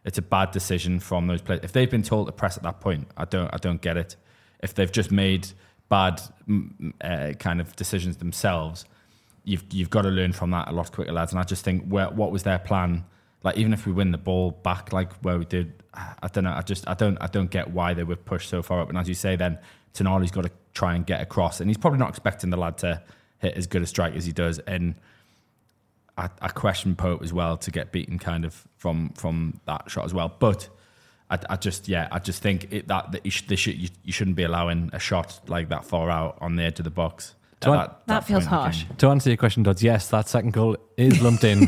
It's 0.06 0.18
a 0.18 0.22
bad 0.22 0.52
decision 0.52 1.00
from 1.02 1.28
those 1.28 1.42
players. 1.42 1.62
If 1.64 1.72
they've 1.74 1.90
been 1.92 2.04
told 2.04 2.28
to 2.28 2.32
press 2.34 2.56
at 2.58 2.64
that 2.64 2.80
point, 2.80 3.08
I 3.18 3.26
don't 3.26 3.50
I 3.54 3.58
don't 3.58 3.82
get 3.82 3.98
it. 3.98 4.16
If 4.62 4.74
they've 4.74 4.92
just 4.92 5.12
made 5.12 5.50
bad 5.90 6.22
mm, 6.48 6.94
uh, 7.02 7.34
kind 7.34 7.60
of 7.60 7.76
decisions 7.76 8.18
themselves, 8.18 8.86
you've 9.44 9.64
you've 9.72 9.90
got 9.90 10.04
to 10.04 10.10
learn 10.10 10.34
from 10.34 10.52
that 10.52 10.70
a 10.70 10.72
lot 10.72 10.92
quicker, 10.92 11.12
lads. 11.12 11.32
And 11.32 11.40
I 11.40 11.44
just 11.44 11.64
think 11.64 11.88
where, 11.88 12.10
what 12.10 12.32
was 12.32 12.44
their 12.44 12.60
plan? 12.60 13.06
Like 13.44 13.58
even 13.58 13.74
if 13.74 13.86
we 13.86 13.92
win 13.92 14.12
the 14.12 14.18
ball 14.18 14.52
back, 14.52 14.94
like 14.94 15.12
where 15.22 15.38
we 15.38 15.46
did, 15.46 15.84
I 15.94 16.28
don't 16.32 16.46
know. 16.46 16.54
I 16.54 16.62
just 16.62 16.88
I 16.88 16.94
don't 16.94 17.18
I 17.20 17.28
don't 17.28 17.52
get 17.52 17.72
why 17.72 17.94
they 17.94 18.04
were 18.04 18.16
pushed 18.16 18.50
so 18.50 18.62
far 18.62 18.80
up. 18.82 18.90
And 18.90 18.98
as 18.98 19.10
you 19.10 19.16
say, 19.16 19.36
then 19.36 19.60
Tonali's 19.94 20.32
got 20.32 20.46
to 20.46 20.52
try 20.74 20.96
and 20.96 21.06
get 21.06 21.22
across, 21.22 21.60
and 21.60 21.70
he's 21.70 21.78
probably 21.78 22.00
not 22.00 22.10
expecting 22.10 22.50
the 22.50 22.58
lad 22.58 22.78
to 22.80 23.02
hit 23.40 23.56
as 23.56 23.68
good 23.68 23.82
a 23.82 23.86
strike 23.86 24.16
as 24.16 24.26
he 24.26 24.32
does. 24.32 24.60
And 24.60 24.96
I, 26.18 26.30
I 26.42 26.48
question 26.50 26.96
Pope 26.96 27.22
as 27.22 27.34
well 27.34 27.58
to 27.58 27.72
get 27.72 27.92
beaten 27.92 28.18
kind 28.20 28.46
of 28.46 28.66
from 28.78 29.10
from 29.10 29.60
that 29.66 29.92
shot 29.92 30.06
as 30.06 30.14
well. 30.14 30.34
But 30.40 30.70
I, 31.30 31.38
I 31.50 31.56
just 31.58 31.90
yeah 31.90 32.08
I 32.12 32.20
just 32.20 32.42
think 32.42 32.72
it, 32.72 32.88
that, 32.88 33.12
that 33.12 33.26
you, 33.26 33.32
should, 33.32 33.52
you, 33.52 33.90
you 34.04 34.14
shouldn't 34.14 34.38
be 34.38 34.44
allowing 34.44 34.90
a 34.94 35.00
shot 35.00 35.42
like 35.48 35.70
that 35.70 35.84
far 35.84 36.10
out 36.10 36.38
on 36.40 36.56
the 36.56 36.64
edge 36.64 36.80
of 36.80 36.86
the 36.86 36.92
box. 36.92 37.36
Do 37.64 37.72
I- 37.74 37.84
At 37.84 38.08
That 38.08 38.24
feels 38.26 38.44
point 38.46 38.54
in 38.54 38.60
harsh. 38.60 38.84
game. 38.86 38.98
To 38.98 39.08
answer 39.10 39.30
your 39.30 39.38
question, 39.38 39.64
Dodds, 39.64 39.84
yes, 39.84 40.10
that 40.10 40.28
second 40.30 40.54
goal 40.54 40.78
is 40.98 41.22
lumped 41.22 41.44
in, 41.44 41.68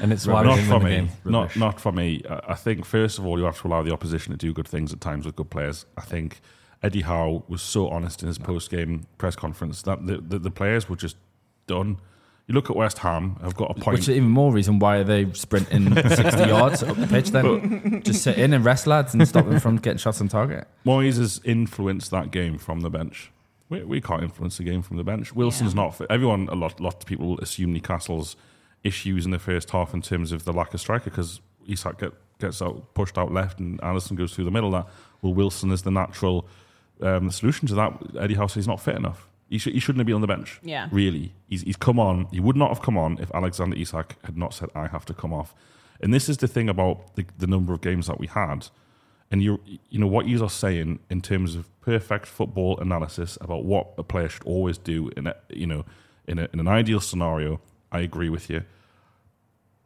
and 0.00 0.12
it's 0.12 0.26
why 0.26 0.42
we 0.42 0.48
not 0.48 0.54
didn't 0.56 0.68
for 0.70 0.78
win 0.78 0.82
the 0.84 0.88
me. 0.88 0.96
game. 0.96 1.08
Not 1.24 1.56
not 1.56 1.80
for 1.80 1.92
me. 1.92 2.22
I 2.28 2.40
I 2.52 2.54
think 2.54 2.84
first 2.84 3.18
of 3.18 3.26
all, 3.26 3.38
you 3.38 3.44
have 3.44 3.60
to 3.60 3.68
allow 3.68 3.82
the 3.82 3.92
opposition 3.92 4.32
to 4.32 4.36
do 4.38 4.52
good 4.52 4.68
things 4.68 4.92
at 4.92 5.00
times 5.00 5.26
with 5.26 5.36
good 5.36 5.50
players. 5.50 5.86
I 5.96 6.02
think 6.02 6.40
Eddie 6.82 7.02
Howe 7.02 7.44
was 7.48 7.62
so 7.62 7.88
honest 7.88 8.22
in 8.22 8.28
his 8.28 8.38
post 8.38 8.70
game 8.70 9.06
press 9.18 9.36
conference 9.36 9.82
that 9.82 10.04
the, 10.06 10.18
the, 10.18 10.38
the 10.38 10.50
players 10.50 10.88
were 10.88 10.96
just 10.96 11.16
done. 11.66 11.98
You 12.48 12.54
look 12.56 12.68
at 12.70 12.74
West 12.76 12.98
Ham, 12.98 13.36
I've 13.40 13.54
got 13.54 13.70
a 13.70 13.74
point. 13.74 13.98
Which 13.98 14.08
is 14.08 14.10
even 14.10 14.28
more 14.28 14.52
reason 14.52 14.80
why 14.80 14.96
are 14.96 15.04
they 15.04 15.30
sprinting 15.32 15.94
60 16.08 16.48
yards 16.48 16.82
up 16.82 16.96
the 16.96 17.06
pitch 17.06 17.30
then? 17.30 18.02
Just 18.02 18.22
sit 18.24 18.36
in 18.36 18.52
and 18.52 18.64
rest 18.64 18.88
lads 18.88 19.14
and 19.14 19.26
stop 19.28 19.48
them 19.48 19.60
from 19.60 19.76
getting 19.76 19.98
shots 19.98 20.20
on 20.20 20.26
target. 20.28 20.66
Moyes 20.84 21.18
has 21.18 21.40
influenced 21.44 22.10
that 22.10 22.32
game 22.32 22.58
from 22.58 22.80
the 22.80 22.90
bench. 22.90 23.30
We, 23.72 23.82
we 23.84 24.00
can't 24.02 24.22
influence 24.22 24.58
the 24.58 24.64
game 24.64 24.82
from 24.82 24.98
the 24.98 25.04
bench. 25.04 25.34
Wilson's 25.34 25.74
not 25.74 25.96
fit. 25.96 26.06
Everyone, 26.10 26.46
a 26.48 26.54
lot, 26.54 26.78
lot 26.78 26.96
of 27.00 27.06
people 27.06 27.38
assume 27.40 27.72
Newcastle's 27.72 28.36
issues 28.84 29.24
in 29.24 29.30
the 29.30 29.38
first 29.38 29.70
half 29.70 29.94
in 29.94 30.02
terms 30.02 30.30
of 30.30 30.44
the 30.44 30.52
lack 30.52 30.74
of 30.74 30.80
striker 30.80 31.08
because 31.08 31.40
Isak 31.66 31.98
get, 31.98 32.12
gets 32.38 32.60
out, 32.60 32.92
pushed 32.92 33.16
out 33.16 33.32
left 33.32 33.60
and 33.60 33.80
Allison 33.82 34.14
goes 34.14 34.34
through 34.34 34.44
the 34.44 34.50
middle. 34.50 34.70
That 34.72 34.86
well, 35.22 35.32
Wilson 35.32 35.70
is 35.70 35.82
the 35.82 35.90
natural 35.90 36.46
um, 37.00 37.30
solution 37.30 37.66
to 37.68 37.74
that. 37.76 37.98
Eddie 38.20 38.34
Howe 38.34 38.46
says 38.46 38.56
he's 38.56 38.68
not 38.68 38.80
fit 38.80 38.94
enough. 38.94 39.26
He, 39.48 39.56
should, 39.56 39.72
he 39.72 39.80
shouldn't 39.80 40.06
be 40.06 40.12
on 40.12 40.20
the 40.20 40.26
bench. 40.26 40.60
Yeah. 40.62 40.88
really. 40.92 41.32
He's, 41.48 41.62
he's 41.62 41.76
come 41.76 41.98
on. 41.98 42.26
He 42.30 42.40
would 42.40 42.56
not 42.56 42.68
have 42.68 42.82
come 42.82 42.98
on 42.98 43.16
if 43.20 43.30
Alexander 43.34 43.76
Isak 43.76 44.16
had 44.24 44.36
not 44.36 44.52
said, 44.52 44.68
"I 44.74 44.86
have 44.88 45.06
to 45.06 45.14
come 45.14 45.32
off." 45.32 45.54
And 46.00 46.12
this 46.12 46.28
is 46.28 46.36
the 46.38 46.48
thing 46.48 46.68
about 46.68 47.16
the, 47.16 47.24
the 47.38 47.46
number 47.46 47.72
of 47.72 47.80
games 47.80 48.06
that 48.06 48.18
we 48.18 48.26
had 48.26 48.68
and 49.32 49.42
you 49.42 49.58
you 49.90 49.98
know 49.98 50.06
what 50.06 50.26
you 50.26 50.44
are 50.44 50.50
saying 50.50 51.00
in 51.10 51.20
terms 51.20 51.56
of 51.56 51.64
perfect 51.80 52.26
football 52.26 52.78
analysis 52.78 53.36
about 53.40 53.64
what 53.64 53.88
a 53.98 54.02
player 54.04 54.28
should 54.28 54.44
always 54.44 54.78
do 54.78 55.10
in 55.16 55.26
a, 55.26 55.34
you 55.48 55.66
know 55.66 55.84
in, 56.28 56.38
a, 56.38 56.48
in 56.52 56.60
an 56.60 56.68
ideal 56.68 57.00
scenario 57.00 57.60
I 57.90 58.00
agree 58.00 58.28
with 58.28 58.48
you 58.50 58.62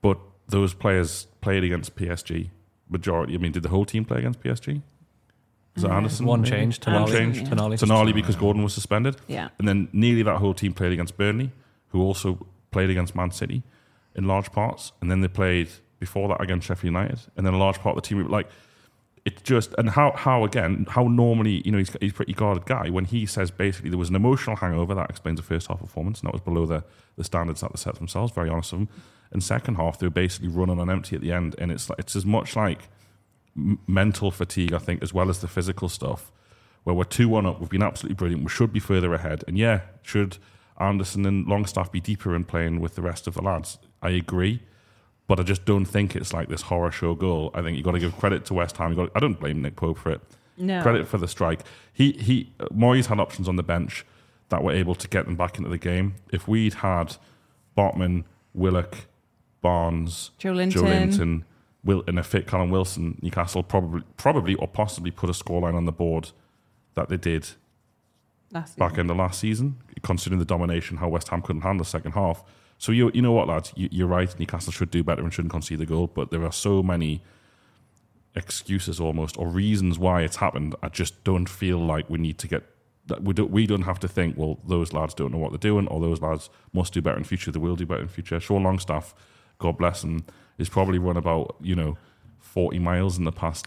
but 0.03 0.19
those 0.49 0.75
players 0.75 1.27
played 1.41 1.65
against 1.65 1.97
PSG 1.97 2.51
majority 2.91 3.35
I 3.35 3.39
mean 3.39 3.53
did 3.53 3.63
the 3.63 3.69
whole 3.71 3.87
team 3.87 4.05
play 4.05 4.19
against 4.19 4.41
PSG 4.41 4.83
was 5.75 5.85
it 5.85 5.91
Anderson 5.91 6.27
One 6.27 6.41
maybe? 6.41 6.51
change, 6.57 6.87
one 6.87 7.07
change 7.07 7.39
Yeah. 7.39 7.45
Tonali. 7.49 7.79
Tonali 7.79 8.15
because 8.15 8.35
Gordon 8.37 8.63
was 8.63 8.75
suspended 8.75 9.17
Yeah. 9.29 9.49
and 9.59 9.67
then 9.69 9.89
nearly 9.93 10.23
that 10.25 10.37
whole 10.39 10.55
team 10.55 10.73
played 10.75 10.93
against 10.93 11.17
Burnley 11.17 11.53
who 11.91 12.03
also 12.03 12.47
played 12.73 12.91
against 12.91 13.15
Man 13.15 13.31
City 13.31 13.63
in 14.15 14.25
large 14.27 14.51
parts 14.53 14.93
and 15.01 15.11
then 15.11 15.21
they 15.21 15.29
played 15.29 15.69
before 15.99 16.29
that 16.29 16.41
against 16.43 16.67
Sheffield 16.67 16.93
United 16.95 17.21
and 17.37 17.47
then 17.47 17.55
a 17.55 17.59
large 17.59 17.79
part 17.79 17.97
of 17.97 18.03
the 18.03 18.09
team 18.09 18.27
like 18.29 18.49
it's 19.27 19.43
just 19.43 19.75
and 19.77 19.91
how 19.91 20.13
how 20.13 20.45
again 20.45 20.87
how 20.89 21.03
normally 21.03 21.61
you 21.65 21.73
know 21.73 21.79
he's, 21.79 21.95
he's 22.01 22.13
a 22.13 22.15
pretty 22.15 22.33
guarded 22.33 22.65
guy 22.65 22.89
when 22.89 23.05
he 23.05 23.27
says 23.27 23.51
basically 23.51 23.91
there 23.91 23.99
was 23.99 24.09
an 24.09 24.15
emotional 24.15 24.55
hangover 24.57 24.95
that 24.95 25.11
explains 25.11 25.39
the 25.39 25.43
first 25.43 25.67
half 25.67 25.81
performance 25.81 26.21
and 26.21 26.29
that 26.29 26.33
was 26.33 26.41
below 26.41 26.65
the 26.65 26.85
the 27.17 27.25
standards 27.25 27.61
that 27.61 27.73
they 27.73 27.77
set 27.77 27.97
themselves 27.97 28.33
very 28.33 28.49
honest 28.49 28.73
of 28.73 28.79
them. 28.79 28.89
And 29.33 29.43
second 29.43 29.75
half 29.75 29.99
they 29.99 30.07
were 30.07 30.11
basically 30.11 30.49
running 30.49 30.79
on 30.79 30.89
empty 30.89 31.17
at 31.17 31.23
the 31.23 31.33
end 31.33 31.57
and 31.59 31.73
it's 31.73 31.91
like 31.91 31.99
it's 31.99 32.15
as 32.15 32.25
much 32.25 32.55
like 32.55 32.89
mental 33.57 34.31
fatigue 34.31 34.73
I 34.73 34.79
think 34.79 35.03
as 35.03 35.13
well 35.13 35.29
as 35.29 35.41
the 35.41 35.49
physical 35.49 35.89
stuff 35.89 36.31
where 36.85 36.95
we're 36.95 37.05
two 37.05 37.29
one 37.29 37.47
up 37.47 37.59
we've 37.61 37.69
been 37.69 37.83
absolutely 37.83 38.15
brilliant 38.15 38.45
we 38.45 38.49
should 38.49 38.73
be 38.73 38.81
further 38.81 39.13
ahead 39.13 39.43
and 39.49 39.59
yeah 39.59 39.81
should 40.03 40.39
Anderson 40.79 41.27
and 41.27 41.49
Longstaff 41.49 41.91
be 41.91 42.01
deeper 42.01 42.37
in 42.37 42.45
playing 42.45 42.81
with 42.81 42.95
the 42.95 43.03
rest 43.03 43.27
of 43.27 43.35
the 43.35 43.43
lads? 43.43 43.79
I 44.03 44.11
agree 44.11 44.63
but 45.27 45.41
I 45.41 45.43
just 45.43 45.65
don't 45.65 45.85
think 45.85 46.15
it's 46.15 46.33
like 46.33 46.49
this 46.49 46.63
horror 46.63 46.91
show 46.91 47.15
goal. 47.15 47.51
I 47.55 47.63
think 47.63 47.77
you've 47.77 47.85
got 47.85 47.93
to 47.93 47.99
give 47.99 48.17
credit 48.17 48.45
to 48.47 48.55
West 48.55 48.77
Ham. 48.77 48.91
You 48.91 48.97
got 48.97 49.11
I 49.15 49.21
don't 49.21 49.39
blame 49.39 49.63
Nick 49.63 49.77
Pope 49.77 49.99
for 49.99 50.11
it. 50.11 50.21
No. 50.57 50.81
Credit 50.83 51.07
for 51.07 51.19
the 51.19 51.29
strike. 51.29 51.61
He 51.93 52.13
he. 52.13 52.53
Moyes 52.73 53.07
had 53.07 53.21
options 53.21 53.49
on 53.49 53.57
the 53.57 53.63
bench 53.63 54.05
that 54.49 54.63
were 54.63 54.73
able 54.73 54.95
to 54.95 55.09
get 55.09 55.27
them 55.27 55.37
back 55.37 55.59
into 55.59 55.69
the 55.69 55.79
game. 55.79 56.15
If 56.33 56.47
we'd 56.47 56.75
had 56.75 57.17
Botman, 57.77 58.25
Willock, 58.55 59.07
Barnes, 59.61 60.31
Joelinton. 60.39 60.71
Joe 60.71 60.83
Linton, 60.83 61.45
Will, 61.85 62.05
and 62.07 62.19
a 62.19 62.23
fit 62.23 62.47
Callum 62.47 62.71
Wilson, 62.71 63.19
Newcastle 63.21 63.63
probably 63.63 64.03
probably 64.17 64.55
or 64.55 64.69
possibly 64.69 65.11
put 65.11 65.29
a 65.29 65.33
scoreline 65.33 65.75
on 65.75 65.85
the 65.85 65.93
board 65.93 66.31
that 66.95 67.09
they 67.09 67.17
did 67.17 67.49
Last 68.53 68.79
back 68.79 68.91
season. 68.93 69.01
end 69.01 69.11
of 69.11 69.17
last 69.17 69.41
season, 69.41 69.77
considering 70.03 70.39
the 70.39 70.45
domination, 70.45 70.99
how 70.99 71.09
West 71.09 71.29
Ham 71.29 71.43
couldn't 71.43 71.63
handle 71.63 71.85
the 71.85 71.91
second 71.91 72.13
half. 72.13 72.45
So 72.79 72.93
you 72.93 73.11
you 73.15 73.23
know 73.23 73.33
what, 73.33 73.49
lads, 73.49 73.73
you, 73.77 73.89
you're 73.91 74.07
right. 74.07 74.39
Newcastle 74.39 74.73
should 74.73 74.91
do 74.91 75.03
better 75.03 75.23
and 75.23 75.33
shouldn't 75.33 75.53
concede 75.53 75.79
the 75.79 75.87
goal, 75.87 76.07
but 76.09 76.31
there 76.31 76.45
are 76.45 76.53
so 76.53 76.83
many 76.83 77.23
excuses 78.35 79.01
almost 79.01 79.39
or 79.39 79.49
reasons 79.49 79.99
why 79.99 80.23
it's 80.23 80.37
happened. 80.37 80.75
I 80.83 80.89
just 80.89 81.25
don't 81.25 81.49
feel 81.49 81.79
like 81.79 82.09
we 82.11 82.19
need 82.19 82.39
to 82.39 82.49
get 82.49 82.65
that 83.07 83.23
we 83.23 83.33
don't 83.33 83.51
we 83.51 83.67
don't 83.67 83.83
have 83.83 84.01
to 84.01 84.09
think 84.09 84.37
well 84.37 84.59
those 84.67 84.93
lads 84.93 85.15
don't 85.15 85.33
know 85.33 85.39
what 85.39 85.53
they're 85.53 85.59
doing 85.59 85.87
or 85.89 86.01
those 86.01 86.21
lads 86.21 86.51
must 86.73 86.93
do 86.93 87.01
better 87.01 87.17
in 87.17 87.25
future. 87.25 87.51
They 87.51 87.59
will 87.59 87.77
do 87.77 87.87
better 87.87 88.03
in 88.03 88.09
future. 88.09 88.39
Sean 88.41 88.65
Longstaff, 88.65 89.15
God 89.59 89.79
bless 89.79 90.05
him, 90.05 90.25
is 90.59 90.69
probably 90.69 90.99
run 90.99 91.17
about 91.17 91.57
you 91.61 91.75
know 91.75 91.97
forty 92.39 92.79
miles 92.79 93.17
in 93.17 93.25
the 93.25 93.33
past. 93.33 93.67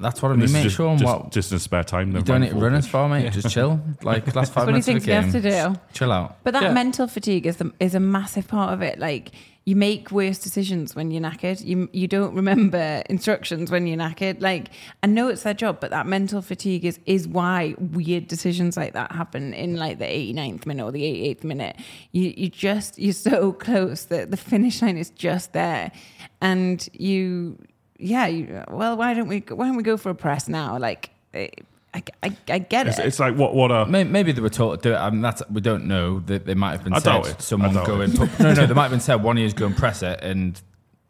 That's 0.00 0.22
what 0.22 0.28
I 0.30 0.32
And 0.32 0.40
mean, 0.42 0.46
this 0.46 0.50
is 0.50 0.54
mate. 0.54 0.62
just, 0.64 0.76
Sean, 0.76 0.98
just, 0.98 1.04
what? 1.18 1.30
just 1.32 1.52
in 1.52 1.58
spare 1.58 1.84
time. 1.84 2.08
You 2.08 2.14
they've 2.14 2.24
don't 2.24 2.34
ran 2.34 2.40
need 2.42 2.46
to 2.48 2.52
full 2.54 2.62
run 2.62 2.74
as 2.74 2.86
far, 2.88 3.08
mate. 3.08 3.32
Just 3.32 3.50
chill. 3.50 3.80
Like 4.02 4.34
last 4.34 4.52
five 4.54 4.66
what 4.66 4.74
he 4.74 4.80
minutes 4.80 4.88
of 4.88 4.94
the 4.94 5.00
thinks 5.00 5.32
game. 5.32 5.42
to 5.42 5.74
do. 5.74 5.80
Chill 5.92 6.12
out. 6.12 6.38
But 6.44 6.52
that 6.54 6.62
Yeah. 6.64 6.72
mental 6.72 7.06
fatigue 7.08 7.46
is 7.46 7.56
the, 7.56 7.72
is 7.80 7.94
a 7.94 8.00
massive 8.00 8.48
part 8.48 8.72
of 8.72 8.82
it. 8.82 8.98
Like 8.98 9.32
you 9.64 9.76
make 9.76 10.10
worse 10.10 10.38
decisions 10.38 10.96
when 10.96 11.10
you're 11.10 11.20
knackered. 11.22 11.62
You 11.62 11.90
you 11.92 12.08
don't 12.08 12.34
remember 12.34 13.02
instructions 13.10 13.70
when 13.70 13.86
you're 13.86 13.98
knackered. 13.98 14.40
Like 14.40 14.68
I 15.02 15.06
know 15.08 15.28
it's 15.28 15.42
their 15.42 15.52
job, 15.52 15.78
but 15.80 15.90
that 15.90 16.06
mental 16.06 16.40
fatigue 16.40 16.84
is 16.86 16.98
is 17.04 17.28
why 17.28 17.74
weird 17.78 18.28
decisions 18.28 18.76
like 18.78 18.94
that 18.94 19.12
happen 19.12 19.52
in 19.52 19.76
like 19.76 19.98
the 19.98 20.06
89th 20.06 20.64
minute 20.64 20.84
or 20.84 20.90
the 20.92 21.02
88th 21.02 21.44
minute. 21.44 21.76
You 22.12 22.32
you 22.36 22.48
just 22.48 22.98
you're 22.98 23.12
so 23.12 23.52
close 23.52 24.04
that 24.06 24.30
the 24.30 24.38
finish 24.38 24.80
line 24.80 24.96
is 24.96 25.10
just 25.10 25.52
there, 25.52 25.92
and 26.40 26.88
you 26.94 27.58
yeah. 27.98 28.26
You, 28.26 28.64
well, 28.68 28.96
why 28.96 29.14
don't 29.14 29.28
we 29.28 29.40
why 29.50 29.66
don't 29.66 29.76
we 29.76 29.82
go 29.82 29.96
for 29.96 30.10
a 30.10 30.14
press 30.14 30.48
now? 30.48 30.78
Like 30.78 31.10
I 31.34 31.50
I, 31.94 32.02
I, 32.22 32.36
I 32.48 32.58
get 32.58 32.86
It's, 32.86 32.98
it. 32.98 33.06
it's 33.06 33.18
like 33.18 33.34
what 33.36 33.54
what 33.54 33.70
a 33.70 33.86
May- 33.86 34.04
Maybe 34.04 34.32
they 34.32 34.40
were 34.42 34.50
told 34.50 34.82
to 34.82 34.88
do 34.90 34.94
it. 34.94 34.98
I 34.98 35.08
mean, 35.10 35.22
that's 35.22 35.42
we 35.50 35.60
don't 35.60 35.86
know. 35.86 36.20
that 36.20 36.44
they 36.46 36.54
might 36.54 36.72
have 36.72 36.84
been 36.84 36.92
I 36.92 36.98
said 36.98 37.04
doubt 37.04 37.28
it. 37.28 37.42
someone 37.42 37.70
I 37.70 37.74
doubt 37.74 37.86
go 37.86 38.00
it. 38.00 38.10
and 38.10 38.18
put, 38.18 38.40
no, 38.40 38.52
no. 38.52 38.66
They 38.66 38.74
might 38.74 38.82
have 38.82 38.90
been 38.90 39.00
said 39.00 39.16
one 39.22 39.36
of 39.38 39.42
you 39.42 39.50
go 39.52 39.66
and 39.66 39.76
press 39.76 40.02
it 40.02 40.20
and 40.22 40.60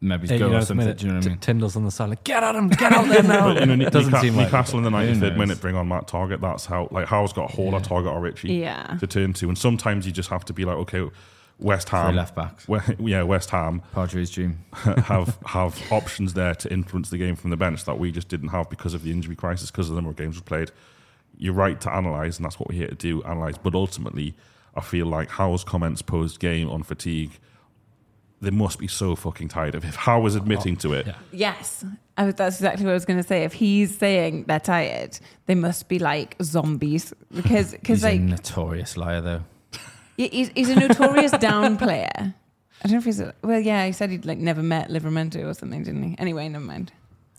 maybe 0.01 0.27
Yeah, 0.27 0.37
go 0.37 0.45
you 0.45 0.51
know, 0.53 0.57
or 0.59 0.61
something. 0.61 0.77
minute, 0.77 0.97
Do 0.99 1.07
you 1.07 1.11
know 1.11 1.17
what 1.19 1.25
I 1.25 1.29
mean? 1.29 1.37
T- 1.39 1.45
Tyndall's 1.45 1.75
on 1.75 1.83
the 1.83 1.91
side, 1.91 2.07
like, 2.09 2.23
get 2.23 2.41
at 2.41 2.55
him, 2.55 2.69
get 2.69 2.93
out 2.93 3.07
there 3.09 3.21
now. 3.35 3.53
But, 3.53 3.59
you 3.67 3.75
know, 3.75 3.85
it 3.85 3.91
doesn't 3.91 4.13
Newca- 4.13 4.21
seem 4.21 4.35
like 4.37 4.45
Newcastle 4.47 4.77
in 4.77 4.85
the 4.85 4.89
Who 4.91 4.95
93rd 4.95 5.19
knows? 5.31 5.37
minute 5.37 5.59
bring 5.61 5.75
on 5.75 5.89
Matt 5.89 6.07
Targett. 6.07 6.39
That's 6.39 6.65
how 6.65 6.87
like 6.91 7.07
Howe's 7.07 7.33
got 7.33 7.51
a 7.51 7.53
hole 7.55 7.75
at 7.75 7.83
Targett 7.83 8.11
or 8.13 8.21
Ritchie 8.21 8.53
Yeah. 8.53 8.95
to 9.01 9.05
turn 9.05 9.33
to, 9.33 9.49
and 9.49 9.57
sometimes 9.57 10.05
you 10.05 10.13
just 10.13 10.29
have 10.29 10.45
to 10.45 10.53
be 10.53 10.63
like, 10.63 10.77
okay, 10.77 11.05
West 11.59 11.89
Ham, 11.89 12.15
left 12.15 12.35
backs. 12.35 12.67
we- 12.67 12.79
yeah, 13.11 13.23
West 13.23 13.49
Ham 13.49 13.81
Padres 13.93 14.31
dream. 14.31 14.63
have 14.73 15.37
have 15.45 15.79
options 15.91 16.33
there 16.33 16.55
to 16.55 16.71
influence 16.71 17.09
the 17.09 17.17
game 17.17 17.35
from 17.35 17.49
the 17.49 17.57
bench 17.57 17.83
that 17.85 17.99
we 17.99 18.11
just 18.11 18.29
didn't 18.29 18.49
have 18.49 18.69
because 18.69 18.93
of 18.93 19.03
the 19.03 19.11
injury 19.11 19.35
crisis, 19.35 19.69
because 19.69 19.89
of 19.89 19.95
the 19.95 20.01
number 20.01 20.11
of 20.11 20.15
games 20.15 20.35
we 20.35 20.41
played. 20.41 20.71
You're 21.37 21.53
right 21.53 21.79
to 21.81 21.91
analyze, 21.93 22.37
and 22.37 22.45
that's 22.45 22.59
what 22.59 22.69
we're 22.69 22.75
here 22.77 22.87
to 22.87 22.95
do, 22.95 23.21
analyze. 23.23 23.57
But 23.57 23.75
ultimately, 23.75 24.35
I 24.75 24.81
feel 24.81 25.05
like 25.05 25.29
Howe's 25.29 25.63
comments 25.63 26.01
post 26.01 26.39
game 26.39 26.69
on 26.69 26.83
fatigue. 26.83 27.31
They 28.41 28.51
must 28.51 28.79
be 28.79 28.87
so 28.87 29.17
fucking 29.17 29.49
tired 29.49 29.75
of. 29.75 29.83
If 29.83 29.95
Howe 29.95 30.21
was 30.21 30.35
admitting 30.35 30.77
to 30.77 30.93
it, 30.93 31.07
yeah. 31.07 31.15
Yes, 31.33 31.83
I 32.17 32.31
that's 32.31 32.55
exactly 32.55 32.85
what 32.85 32.91
I 32.91 32.93
was 32.93 33.03
going 33.03 33.21
to 33.21 33.27
say. 33.27 33.43
If 33.43 33.51
he's 33.51 33.97
saying 33.97 34.45
they're 34.45 34.61
tired, 34.61 35.19
they 35.45 35.55
must 35.55 35.89
be 35.89 35.99
like 35.99 36.37
zombies 36.41 37.13
because 37.35 37.71
because 37.71 37.97
He's 37.97 38.05
a 38.05 38.11
like 38.11 38.21
notorious 38.21 38.95
liar, 38.95 39.19
though. 39.19 39.43
He- 40.19 40.27
he's, 40.29 40.49
he's 40.55 40.69
a 40.69 40.75
notorious 40.75 41.31
down 41.49 41.77
player. 41.77 42.11
I 42.15 42.83
don't 42.83 42.91
know 42.93 42.97
if 42.99 43.05
he's. 43.05 43.19
A, 43.19 43.33
well, 43.41 43.59
yeah, 43.59 43.85
he 43.85 43.91
said 43.91 44.09
he'd 44.09 44.25
like 44.25 44.37
never 44.37 44.61
met 44.63 44.89
Livramento 44.89 45.45
or 45.45 45.53
something, 45.53 45.83
didn't 45.83 46.03
he? 46.03 46.15
Anyway, 46.17 46.47
never 46.49 46.63
mind. 46.65 46.91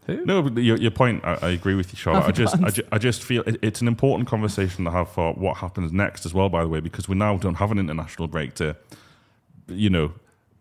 No, 0.09 0.43
but 0.43 0.63
your, 0.63 0.77
your 0.79 0.91
point, 0.91 1.25
I, 1.25 1.35
I 1.43 1.49
agree 1.51 1.75
with 1.75 1.93
you, 1.93 1.97
Charlotte. 1.97 2.25
Oh, 2.25 2.29
I 2.29 2.31
just, 2.33 2.55
I, 2.57 2.59
God. 2.63 2.75
ju- 2.75 2.89
I 2.93 2.99
just 2.99 3.23
feel 3.23 3.43
it, 3.47 3.59
it's 3.63 3.81
an 3.81 3.87
important 3.87 4.29
conversation 4.29 4.85
to 4.87 4.91
have 4.91 5.09
for 5.11 5.35
what 5.35 5.59
happens 5.59 5.93
next 5.93 6.27
as 6.27 6.35
well. 6.35 6.49
By 6.49 6.63
the 6.63 6.69
way, 6.69 6.81
because 6.81 7.09
we 7.09 7.15
now 7.17 7.37
don't 7.37 7.55
have 7.57 7.71
an 7.71 7.79
international 7.79 8.27
break 8.27 8.55
to, 8.55 8.77
you 9.69 9.89
know, 9.91 10.13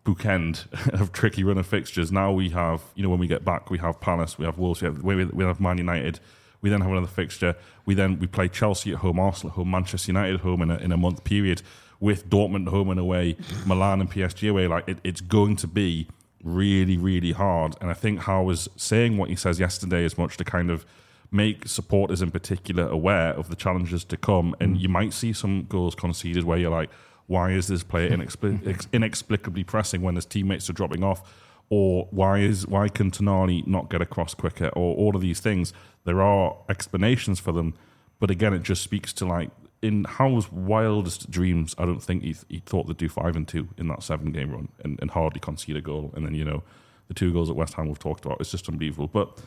bookend 0.04 0.66
of 1.00 1.12
tricky 1.12 1.42
run 1.42 1.58
of 1.58 1.66
fixtures. 1.66 2.12
Now 2.12 2.32
we 2.32 2.50
have, 2.50 2.80
you 2.94 3.02
know, 3.02 3.08
when 3.08 3.18
we 3.18 3.26
get 3.26 3.44
back, 3.44 3.70
we 3.70 3.78
have 3.78 4.00
Palace, 4.00 4.38
we 4.38 4.44
have 4.44 4.56
Wolves, 4.58 4.82
we 4.82 4.86
have, 4.86 5.02
we 5.02 5.24
we 5.24 5.44
have 5.44 5.60
Man 5.60 5.78
United. 5.78 6.20
We 6.62 6.68
then 6.70 6.82
have 6.82 6.90
another 6.90 7.06
fixture. 7.06 7.56
We 7.86 7.94
then 7.94 8.18
we 8.18 8.26
play 8.26 8.48
Chelsea 8.48 8.92
at 8.92 8.98
home, 8.98 9.18
Arsenal 9.18 9.52
at 9.52 9.56
home, 9.56 9.70
Manchester 9.70 10.10
United 10.12 10.34
at 10.36 10.40
home 10.42 10.62
in 10.62 10.70
a, 10.70 10.76
in 10.76 10.92
a 10.92 10.96
month 10.96 11.24
period, 11.24 11.62
with 12.00 12.28
Dortmund 12.28 12.68
home 12.68 12.90
and 12.90 12.98
away, 12.98 13.36
Milan 13.66 14.00
and 14.00 14.10
PSG 14.10 14.50
away. 14.50 14.66
Like 14.66 14.88
it, 14.88 14.98
it's 15.04 15.20
going 15.20 15.56
to 15.56 15.66
be 15.66 16.08
really, 16.42 16.96
really 16.96 17.32
hard. 17.32 17.76
And 17.80 17.90
I 17.90 17.94
think 17.94 18.20
Howe 18.20 18.42
was 18.42 18.68
saying 18.76 19.18
what 19.18 19.28
he 19.28 19.36
says 19.36 19.60
yesterday 19.60 20.04
as 20.04 20.16
much 20.16 20.36
to 20.38 20.44
kind 20.44 20.70
of 20.70 20.86
make 21.30 21.68
supporters 21.68 22.22
in 22.22 22.30
particular 22.30 22.88
aware 22.88 23.32
of 23.34 23.48
the 23.48 23.56
challenges 23.56 24.04
to 24.04 24.16
come. 24.16 24.54
And 24.58 24.76
mm. 24.76 24.80
you 24.80 24.88
might 24.88 25.12
see 25.12 25.32
some 25.32 25.66
goals 25.68 25.94
conceded 25.94 26.44
where 26.44 26.58
you're 26.58 26.70
like, 26.70 26.90
why 27.26 27.52
is 27.52 27.68
this 27.68 27.84
player 27.84 28.10
inexpli- 28.10 28.66
ex- 28.66 28.88
inexplicably 28.92 29.62
pressing 29.62 30.02
when 30.02 30.16
his 30.16 30.26
teammates 30.26 30.68
are 30.68 30.72
dropping 30.72 31.04
off? 31.04 31.22
Or 31.68 32.08
why 32.10 32.40
is 32.40 32.66
why 32.66 32.88
can 32.88 33.12
Tonali 33.12 33.64
not 33.64 33.90
get 33.90 34.02
across 34.02 34.34
quicker? 34.34 34.68
Or 34.70 34.96
all 34.96 35.14
of 35.14 35.22
these 35.22 35.38
things. 35.38 35.72
There 36.04 36.20
are 36.20 36.56
explanations 36.68 37.38
for 37.38 37.52
them, 37.52 37.74
but 38.18 38.30
again, 38.30 38.52
it 38.52 38.64
just 38.64 38.82
speaks 38.82 39.12
to 39.12 39.26
like 39.26 39.50
in 39.82 40.04
Howe's 40.04 40.50
wildest 40.52 41.30
dreams. 41.30 41.74
I 41.78 41.86
don't 41.86 42.02
think 42.02 42.22
he, 42.22 42.36
he 42.48 42.58
thought 42.64 42.86
they'd 42.86 42.96
do 42.96 43.08
five 43.08 43.36
and 43.36 43.46
two 43.46 43.68
in 43.78 43.88
that 43.88 44.02
seven 44.02 44.32
game 44.32 44.50
run 44.52 44.68
and, 44.84 44.98
and 45.00 45.10
hardly 45.10 45.40
concede 45.40 45.76
a 45.76 45.80
goal. 45.80 46.12
And 46.14 46.24
then 46.26 46.34
you 46.34 46.44
know 46.44 46.62
the 47.08 47.14
two 47.14 47.32
goals 47.32 47.50
at 47.50 47.56
West 47.56 47.74
Ham 47.74 47.88
we've 47.88 47.98
talked 47.98 48.24
about. 48.24 48.40
It's 48.40 48.50
just 48.50 48.68
unbelievable. 48.68 49.08
But 49.08 49.38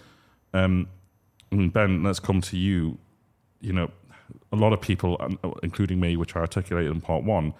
um, 0.54 0.88
Ben, 1.52 2.04
let's 2.04 2.20
come 2.20 2.42
to 2.42 2.58
you. 2.58 2.98
You 3.62 3.74
know, 3.74 3.92
a 4.52 4.56
lot 4.56 4.74
of 4.74 4.82
people, 4.82 5.18
um, 5.20 5.40
including 5.64 6.00
me, 6.00 6.18
which 6.18 6.36
I 6.36 6.42
articulated 6.42 6.92
in 6.92 7.00
part 7.00 7.24
one, 7.24 7.54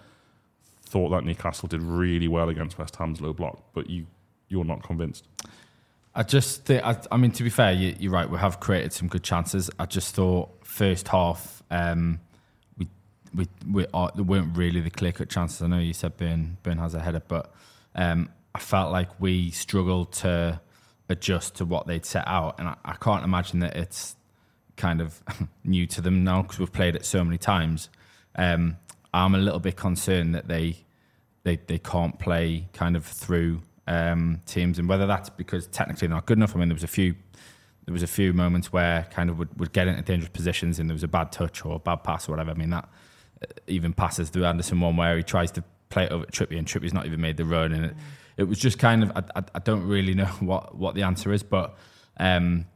thought 0.84 1.10
that 1.10 1.24
Newcastle 1.24 1.68
did 1.68 1.82
really 1.82 2.28
well 2.28 2.48
against 2.48 2.78
West 2.78 2.96
Ham's 2.96 3.20
low 3.20 3.32
block, 3.32 3.62
but 3.72 3.88
you 3.88 4.06
you're 4.48 4.64
not 4.64 4.82
convinced. 4.82 5.26
I 6.14 6.22
just, 6.22 6.66
thi- 6.66 6.80
I, 6.80 6.96
I 7.10 7.16
mean, 7.16 7.32
to 7.32 7.42
be 7.42 7.50
fair, 7.50 7.72
you, 7.72 7.96
you're 7.98 8.12
right. 8.12 8.28
We 8.28 8.38
have 8.38 8.60
created 8.60 8.92
some 8.92 9.08
good 9.08 9.24
chances. 9.24 9.68
I 9.80 9.86
just 9.86 10.14
thought 10.14 10.50
first 10.64 11.08
half, 11.08 11.62
um, 11.70 12.20
we 13.34 13.48
we 13.70 13.86
are, 13.92 14.10
there 14.14 14.24
weren't 14.24 14.56
really 14.56 14.80
the 14.80 14.90
clear 14.90 15.12
cut 15.12 15.28
chances. 15.28 15.62
I 15.62 15.66
know 15.66 15.78
you 15.78 15.92
said 15.92 16.16
Burn 16.16 16.58
Burn 16.62 16.78
has 16.78 16.94
a 16.94 17.00
header, 17.00 17.22
but 17.26 17.52
um, 17.94 18.28
I 18.54 18.58
felt 18.58 18.92
like 18.92 19.08
we 19.20 19.50
struggled 19.50 20.12
to 20.14 20.60
adjust 21.08 21.56
to 21.56 21.64
what 21.64 21.86
they'd 21.86 22.06
set 22.06 22.26
out, 22.26 22.58
and 22.58 22.68
I, 22.68 22.76
I 22.84 22.94
can't 22.94 23.24
imagine 23.24 23.60
that 23.60 23.76
it's 23.76 24.16
kind 24.76 25.00
of 25.00 25.22
new 25.64 25.86
to 25.86 26.00
them 26.00 26.24
now 26.24 26.42
because 26.42 26.58
we've 26.58 26.72
played 26.72 26.96
it 26.96 27.04
so 27.04 27.24
many 27.24 27.38
times. 27.38 27.88
Um, 28.36 28.78
I'm 29.12 29.34
a 29.34 29.38
little 29.38 29.60
bit 29.60 29.76
concerned 29.76 30.34
that 30.34 30.48
they 30.48 30.84
they 31.42 31.56
they 31.56 31.78
can't 31.78 32.18
play 32.18 32.68
kind 32.72 32.96
of 32.96 33.04
through 33.04 33.62
um, 33.86 34.40
teams, 34.46 34.78
and 34.78 34.88
whether 34.88 35.06
that's 35.06 35.30
because 35.30 35.66
technically 35.66 36.08
they're 36.08 36.16
not 36.16 36.26
good 36.26 36.38
enough. 36.38 36.54
I 36.54 36.58
mean, 36.58 36.68
there 36.68 36.74
was 36.74 36.84
a 36.84 36.88
few 36.88 37.14
there 37.86 37.92
was 37.92 38.02
a 38.02 38.08
few 38.08 38.32
moments 38.32 38.72
where 38.72 39.06
kind 39.10 39.28
of 39.28 39.38
would, 39.38 39.58
would 39.60 39.72
get 39.72 39.88
into 39.88 40.02
dangerous 40.02 40.30
positions, 40.30 40.78
and 40.78 40.88
there 40.88 40.94
was 40.94 41.02
a 41.02 41.08
bad 41.08 41.32
touch 41.32 41.64
or 41.64 41.76
a 41.76 41.78
bad 41.78 42.02
pass 42.02 42.28
or 42.28 42.32
whatever. 42.32 42.50
I 42.50 42.54
mean, 42.54 42.70
that 42.70 42.88
even 43.66 43.92
passes 43.92 44.30
through 44.30 44.44
Anderson 44.44 44.80
one 44.80 44.96
where 44.96 45.16
he 45.16 45.22
tries 45.22 45.50
to 45.52 45.64
play 45.90 46.04
it 46.04 46.12
over 46.12 46.24
Trippier, 46.26 46.58
and 46.58 46.66
Trippier's 46.66 46.94
not 46.94 47.06
even 47.06 47.20
made 47.20 47.36
the 47.36 47.44
run, 47.44 47.72
and 47.72 47.84
it, 47.86 47.96
it 48.36 48.44
was 48.44 48.58
just 48.58 48.78
kind 48.78 49.02
of 49.02 49.12
I, 49.14 49.40
I, 49.40 49.44
I 49.54 49.58
don't 49.60 49.86
really 49.86 50.14
know 50.14 50.26
what 50.40 50.76
what 50.76 50.94
the 50.94 51.02
answer 51.02 51.32
is, 51.32 51.42
but 51.42 51.76
um, 52.18 52.66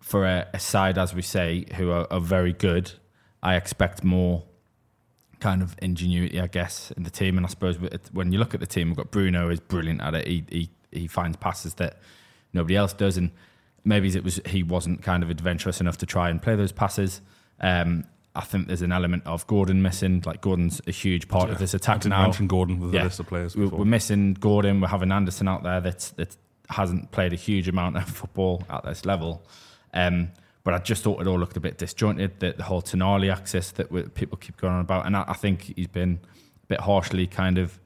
for 0.00 0.24
a, 0.24 0.46
a 0.54 0.58
side 0.58 0.98
as 0.98 1.14
we 1.14 1.22
say 1.22 1.66
who 1.76 1.90
are, 1.90 2.06
are 2.10 2.20
very 2.20 2.52
good, 2.52 2.92
I 3.42 3.56
expect 3.56 4.04
more 4.04 4.44
kind 5.40 5.62
of 5.62 5.76
ingenuity, 5.80 6.40
I 6.40 6.46
guess, 6.46 6.90
in 6.96 7.04
the 7.04 7.10
team. 7.10 7.36
And 7.36 7.46
I 7.46 7.48
suppose 7.48 7.78
when 8.12 8.32
you 8.32 8.38
look 8.38 8.54
at 8.54 8.60
the 8.60 8.66
team, 8.66 8.88
we've 8.88 8.96
got 8.96 9.10
Bruno 9.10 9.50
is 9.50 9.60
brilliant 9.60 10.00
at 10.00 10.14
it. 10.14 10.26
He 10.26 10.44
he, 10.50 10.70
he 10.90 11.06
finds 11.06 11.36
passes 11.36 11.74
that 11.74 11.98
nobody 12.52 12.76
else 12.76 12.92
does, 12.92 13.16
and 13.16 13.30
maybe 13.84 14.08
it 14.08 14.24
was 14.24 14.40
he 14.46 14.62
wasn't 14.62 15.02
kind 15.02 15.22
of 15.22 15.30
adventurous 15.30 15.80
enough 15.80 15.98
to 15.98 16.06
try 16.06 16.30
and 16.30 16.42
play 16.42 16.56
those 16.56 16.72
passes. 16.72 17.20
Um, 17.60 18.04
I 18.34 18.42
think 18.42 18.68
there's 18.68 18.82
an 18.82 18.92
element 18.92 19.24
of 19.26 19.46
Gordon 19.46 19.82
missing. 19.82 20.22
Like 20.24 20.40
Gordon's 20.40 20.80
a 20.86 20.92
huge 20.92 21.28
part 21.28 21.50
of 21.50 21.58
this 21.58 21.74
I 21.74 21.76
attack 21.76 22.00
didn't 22.00 22.10
now. 22.10 22.22
mention 22.22 22.46
Gordon 22.46 22.78
with 22.78 22.92
the 22.92 23.02
list 23.02 23.18
of 23.20 23.26
players. 23.26 23.56
We're, 23.56 23.64
Before. 23.64 23.80
we're 23.80 23.84
missing 23.86 24.34
Gordon. 24.34 24.80
We're 24.80 24.88
having 24.88 25.10
Anderson 25.10 25.48
out 25.48 25.62
there 25.62 25.80
that 25.80 26.12
that 26.16 26.36
hasn't 26.70 27.10
played 27.10 27.32
a 27.32 27.36
huge 27.36 27.68
amount 27.68 27.96
of 27.96 28.04
football 28.08 28.62
at 28.70 28.84
this 28.84 29.04
level. 29.04 29.42
Um, 29.94 30.30
but 30.64 30.74
I 30.74 30.78
just 30.78 31.02
thought 31.02 31.20
it 31.20 31.26
all 31.26 31.38
looked 31.38 31.56
a 31.56 31.60
bit 31.60 31.78
disjointed. 31.78 32.40
The, 32.40 32.52
the 32.52 32.62
whole 32.64 32.82
Tonali 32.82 33.32
axis 33.32 33.70
that 33.72 33.90
we, 33.90 34.02
people 34.02 34.36
keep 34.36 34.58
going 34.58 34.74
on 34.74 34.80
about, 34.80 35.06
and 35.06 35.16
I, 35.16 35.24
I 35.28 35.32
think 35.32 35.72
he's 35.76 35.86
been 35.86 36.20
a 36.62 36.66
bit 36.66 36.80
harshly 36.80 37.26
kind 37.26 37.56
of 37.56 37.80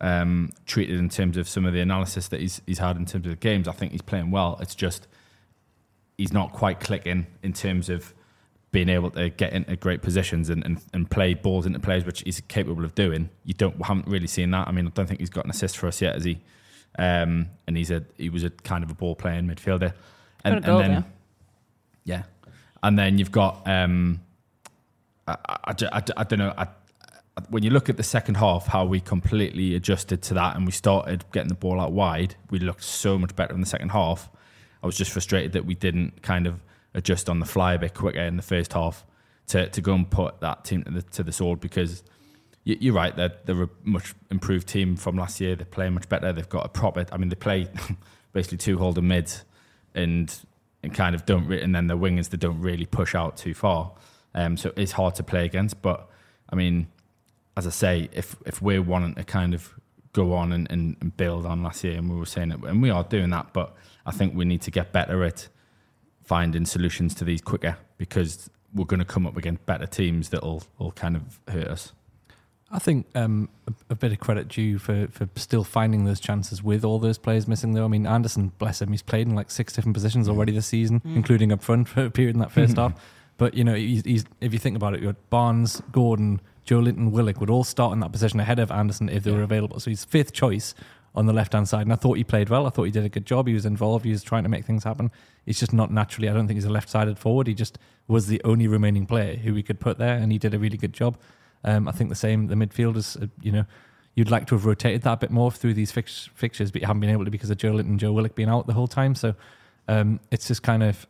um, 0.00 0.50
treated 0.66 0.98
in 0.98 1.08
terms 1.08 1.36
of 1.36 1.48
some 1.48 1.64
of 1.64 1.72
the 1.72 1.80
analysis 1.80 2.28
that 2.28 2.40
he's 2.40 2.60
he's 2.66 2.78
had 2.78 2.96
in 2.96 3.06
terms 3.06 3.26
of 3.26 3.30
the 3.30 3.36
games. 3.36 3.68
I 3.68 3.72
think 3.72 3.92
he's 3.92 4.02
playing 4.02 4.30
well. 4.30 4.58
It's 4.60 4.74
just 4.74 5.06
he's 6.18 6.32
not 6.32 6.52
quite 6.52 6.80
clicking 6.80 7.28
in 7.42 7.52
terms 7.52 7.88
of 7.88 8.12
being 8.72 8.88
able 8.88 9.10
to 9.10 9.28
get 9.30 9.52
into 9.52 9.74
great 9.76 10.00
positions 10.00 10.48
and, 10.48 10.64
and, 10.64 10.80
and 10.94 11.10
play 11.10 11.34
balls 11.34 11.66
into 11.66 11.80
players, 11.80 12.04
which 12.04 12.20
he's 12.22 12.40
capable 12.42 12.84
of 12.84 12.94
doing. 12.94 13.28
You 13.44 13.54
don't 13.54 13.84
haven't 13.84 14.06
really 14.06 14.28
seen 14.28 14.50
that. 14.52 14.68
I 14.68 14.72
mean, 14.72 14.86
I 14.86 14.90
don't 14.90 15.06
think 15.06 15.20
he's 15.20 15.30
got 15.30 15.44
an 15.44 15.50
assist 15.50 15.76
for 15.76 15.88
us 15.88 16.00
yet, 16.00 16.14
has 16.14 16.24
he? 16.24 16.40
Um, 16.98 17.48
and 17.66 17.76
he's 17.76 17.90
a 17.90 18.04
he 18.16 18.28
was 18.28 18.44
a 18.44 18.50
kind 18.50 18.84
of 18.84 18.90
a 18.90 18.94
ball 18.94 19.14
playing 19.16 19.46
midfielder. 19.46 19.92
And, 20.44 20.54
Got 20.54 20.64
a 20.64 20.66
goal 20.66 20.80
and 20.80 20.84
then 20.94 21.02
there. 21.02 21.04
yeah, 22.04 22.22
and 22.82 22.98
then 22.98 23.18
you've 23.18 23.32
got 23.32 23.66
um, 23.68 24.20
I, 25.26 25.36
I, 25.46 25.56
I, 25.64 25.74
I, 25.92 26.02
I 26.18 26.24
don't 26.24 26.38
know. 26.38 26.54
I, 26.56 26.62
I- 26.62 26.68
when 27.48 27.62
you 27.62 27.70
look 27.70 27.88
at 27.88 27.96
the 27.96 28.02
second 28.02 28.34
half, 28.36 28.66
how 28.66 28.84
we 28.84 29.00
completely 29.00 29.74
adjusted 29.74 30.20
to 30.22 30.34
that 30.34 30.56
and 30.56 30.66
we 30.66 30.72
started 30.72 31.24
getting 31.32 31.48
the 31.48 31.54
ball 31.54 31.80
out 31.80 31.90
wide, 31.92 32.34
we 32.50 32.58
looked 32.58 32.84
so 32.84 33.18
much 33.18 33.34
better 33.34 33.54
in 33.54 33.60
the 33.60 33.66
second 33.66 33.90
half. 33.90 34.28
I 34.82 34.86
was 34.86 34.94
just 34.96 35.10
frustrated 35.10 35.52
that 35.52 35.64
we 35.64 35.74
didn't 35.74 36.22
kind 36.22 36.46
of 36.46 36.60
adjust 36.94 37.28
on 37.28 37.40
the 37.40 37.46
fly 37.46 37.74
a 37.74 37.78
bit 37.78 37.94
quicker 37.94 38.20
in 38.20 38.36
the 38.36 38.42
first 38.42 38.72
half 38.72 39.04
to, 39.48 39.68
to 39.68 39.80
go 39.80 39.94
and 39.94 40.10
put 40.10 40.40
that 40.40 40.64
team 40.64 40.82
to 40.84 40.90
the, 40.90 41.02
to 41.02 41.22
the 41.22 41.32
sword 41.32 41.60
because 41.60 42.02
you- 42.64 42.76
you're 42.80 42.94
right, 42.94 43.16
they're, 43.16 43.32
they're 43.44 43.62
a 43.64 43.68
much 43.84 44.14
improved 44.30 44.68
team 44.68 44.96
from 44.96 45.16
last 45.16 45.40
year. 45.40 45.54
They're 45.56 45.64
playing 45.66 45.94
much 45.94 46.08
better. 46.08 46.32
They've 46.32 46.48
got 46.48 46.66
a 46.66 46.68
proper, 46.68 47.06
I 47.12 47.16
mean, 47.16 47.28
they 47.28 47.34
play 47.36 47.68
basically 48.32 48.58
two 48.58 48.78
holding 48.78 49.08
mids 49.08 49.44
and 49.94 50.34
and 50.82 50.94
kind 50.94 51.14
of 51.14 51.26
don't, 51.26 51.46
re- 51.46 51.60
and 51.60 51.74
then 51.74 51.88
the 51.88 51.96
wingers 51.98 52.30
they 52.30 52.38
don't 52.38 52.60
really 52.62 52.86
push 52.86 53.14
out 53.14 53.36
too 53.36 53.52
far. 53.52 53.92
Um, 54.34 54.56
so 54.56 54.72
it's 54.76 54.92
hard 54.92 55.14
to 55.16 55.22
play 55.22 55.44
against. 55.44 55.82
But 55.82 56.08
I 56.48 56.56
mean, 56.56 56.86
as 57.56 57.66
I 57.66 57.70
say, 57.70 58.08
if 58.12 58.34
if 58.46 58.62
we're 58.62 58.80
wanting 58.82 59.14
to 59.16 59.24
kind 59.24 59.52
of 59.52 59.74
go 60.12 60.32
on 60.32 60.52
and, 60.52 60.70
and, 60.70 60.96
and 61.02 61.14
build 61.16 61.44
on 61.44 61.62
last 61.62 61.84
year, 61.84 61.98
and 61.98 62.08
we 62.10 62.16
were 62.16 62.24
saying 62.24 62.52
it, 62.52 62.60
and 62.64 62.80
we 62.80 62.88
are 62.88 63.04
doing 63.04 63.28
that, 63.30 63.52
but 63.52 63.76
I 64.06 64.10
think 64.10 64.34
we 64.34 64.44
need 64.46 64.62
to 64.62 64.70
get 64.70 64.90
better 64.92 65.22
at 65.22 65.48
finding 66.22 66.64
solutions 66.64 67.14
to 67.16 67.24
these 67.24 67.40
quicker 67.40 67.76
because 67.98 68.50
we're 68.74 68.84
going 68.84 69.00
to 69.00 69.04
come 69.04 69.26
up 69.26 69.36
against 69.36 69.64
better 69.66 69.86
teams 69.86 70.28
that'll 70.28 70.62
will 70.78 70.92
kind 70.92 71.16
of 71.16 71.40
hurt 71.48 71.68
us. 71.68 71.92
I 72.72 72.78
think 72.78 73.06
um, 73.16 73.48
a, 73.66 73.72
a 73.90 73.94
bit 73.96 74.12
of 74.12 74.20
credit 74.20 74.46
due 74.46 74.78
for, 74.78 75.08
for 75.08 75.28
still 75.34 75.64
finding 75.64 76.04
those 76.04 76.20
chances 76.20 76.62
with 76.62 76.84
all 76.84 77.00
those 77.00 77.18
players 77.18 77.48
missing, 77.48 77.72
though. 77.72 77.84
I 77.84 77.88
mean, 77.88 78.06
Anderson, 78.06 78.52
bless 78.58 78.80
him, 78.80 78.90
he's 78.92 79.02
played 79.02 79.26
in 79.26 79.34
like 79.34 79.50
six 79.50 79.72
different 79.72 79.94
positions 79.94 80.28
already 80.28 80.52
this 80.52 80.66
season, 80.66 81.02
including 81.04 81.50
up 81.50 81.64
front 81.64 81.88
for 81.88 82.04
a 82.04 82.10
period 82.10 82.36
in 82.36 82.40
that 82.40 82.52
first 82.52 82.76
half. 82.76 82.92
But, 83.38 83.54
you 83.54 83.64
know, 83.64 83.74
he's, 83.74 84.04
he's, 84.04 84.24
if 84.40 84.52
you 84.52 84.58
think 84.60 84.76
about 84.76 84.94
it, 84.94 85.00
you 85.00 85.06
got 85.06 85.30
Barnes, 85.30 85.82
Gordon, 85.90 86.40
Joe 86.64 86.78
Linton, 86.78 87.10
Willock 87.10 87.40
would 87.40 87.50
all 87.50 87.64
start 87.64 87.92
in 87.92 88.00
that 88.00 88.12
position 88.12 88.38
ahead 88.38 88.60
of 88.60 88.70
Anderson 88.70 89.08
if 89.08 89.24
they 89.24 89.32
were 89.32 89.42
available. 89.42 89.80
So 89.80 89.90
he's 89.90 90.04
fifth 90.04 90.32
choice 90.32 90.74
on 91.14 91.26
the 91.26 91.32
left 91.32 91.52
hand 91.52 91.68
side. 91.68 91.82
And 91.82 91.92
I 91.92 91.96
thought 91.96 92.16
he 92.16 92.24
played 92.24 92.48
well. 92.48 92.66
I 92.66 92.70
thought 92.70 92.84
he 92.84 92.90
did 92.90 93.04
a 93.04 93.08
good 93.08 93.26
job. 93.26 93.46
He 93.46 93.54
was 93.54 93.66
involved. 93.66 94.04
He 94.04 94.12
was 94.12 94.22
trying 94.22 94.44
to 94.44 94.48
make 94.48 94.64
things 94.64 94.84
happen. 94.84 95.10
He's 95.44 95.58
just 95.58 95.72
not 95.72 95.90
naturally, 95.90 96.28
I 96.28 96.32
don't 96.32 96.46
think 96.46 96.56
he's 96.56 96.64
a 96.64 96.70
left 96.70 96.88
sided 96.88 97.18
forward. 97.18 97.46
He 97.46 97.54
just 97.54 97.78
was 98.06 98.26
the 98.26 98.40
only 98.44 98.68
remaining 98.68 99.06
player 99.06 99.36
who 99.36 99.54
we 99.54 99.62
could 99.62 99.80
put 99.80 99.98
there, 99.98 100.16
and 100.16 100.30
he 100.30 100.38
did 100.38 100.54
a 100.54 100.58
really 100.58 100.76
good 100.76 100.92
job. 100.92 101.16
Um, 101.64 101.88
I 101.88 101.92
think 101.92 102.10
the 102.10 102.16
same, 102.16 102.46
the 102.46 102.54
midfielders, 102.54 103.20
uh, 103.22 103.26
you 103.40 103.52
know, 103.52 103.64
you'd 104.14 104.30
like 104.30 104.46
to 104.48 104.54
have 104.54 104.66
rotated 104.66 105.02
that 105.02 105.12
a 105.12 105.16
bit 105.16 105.30
more 105.30 105.50
through 105.50 105.74
these 105.74 105.92
fix- 105.92 106.28
fixtures, 106.34 106.70
but 106.70 106.80
you 106.80 106.86
haven't 106.86 107.00
been 107.00 107.10
able 107.10 107.24
to 107.24 107.30
because 107.30 107.50
of 107.50 107.58
Joelinton 107.58 107.90
and 107.90 108.00
Joe 108.00 108.12
Willock 108.12 108.34
being 108.34 108.48
out 108.48 108.66
the 108.66 108.72
whole 108.72 108.88
time. 108.88 109.14
So 109.14 109.34
um, 109.88 110.20
it's 110.30 110.46
just 110.48 110.62
kind 110.62 110.82
of, 110.82 111.06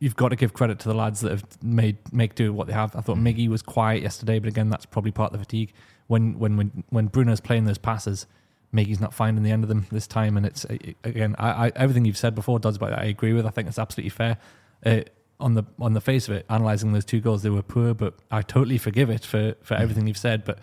you've 0.00 0.16
got 0.16 0.28
to 0.30 0.36
give 0.36 0.52
credit 0.52 0.78
to 0.80 0.88
the 0.88 0.94
lads 0.94 1.20
that 1.20 1.30
have 1.30 1.44
made 1.62 1.96
make 2.12 2.34
do 2.34 2.52
with 2.52 2.58
what 2.58 2.66
they 2.66 2.72
have. 2.72 2.94
I 2.96 3.00
thought 3.00 3.18
Miggy 3.18 3.48
was 3.48 3.62
quiet 3.62 4.02
yesterday, 4.02 4.38
but 4.38 4.48
again, 4.48 4.70
that's 4.70 4.86
probably 4.86 5.10
part 5.10 5.32
of 5.32 5.38
the 5.38 5.44
fatigue. 5.44 5.72
When 6.06 6.38
when 6.38 6.56
when 6.56 6.84
when 6.88 7.06
Bruno's 7.08 7.40
playing 7.40 7.64
those 7.64 7.78
passes, 7.78 8.26
Miggy's 8.72 9.00
not 9.00 9.14
finding 9.14 9.44
the 9.44 9.50
end 9.50 9.64
of 9.64 9.68
them 9.68 9.86
this 9.90 10.06
time, 10.06 10.36
and 10.36 10.44
it's 10.44 10.64
again, 11.04 11.34
I, 11.38 11.66
I 11.66 11.72
everything 11.76 12.04
you've 12.04 12.18
said 12.18 12.34
before, 12.34 12.58
Dodds, 12.58 12.78
but 12.78 12.92
I 12.92 13.04
agree 13.04 13.32
with. 13.32 13.46
I 13.46 13.50
think 13.50 13.68
it's 13.68 13.78
absolutely 13.78 14.10
fair. 14.10 14.36
Uh, 14.84 15.00
on 15.40 15.54
the 15.54 15.64
on 15.80 15.94
the 15.94 16.00
face 16.00 16.28
of 16.28 16.34
it, 16.34 16.44
analysing 16.48 16.92
those 16.92 17.04
two 17.04 17.20
goals, 17.20 17.42
they 17.42 17.50
were 17.50 17.62
poor, 17.62 17.94
but 17.94 18.14
I 18.30 18.42
totally 18.42 18.78
forgive 18.78 19.08
it 19.08 19.24
for 19.24 19.54
for 19.62 19.74
everything 19.74 20.06
you've 20.06 20.18
said. 20.18 20.44
But 20.44 20.58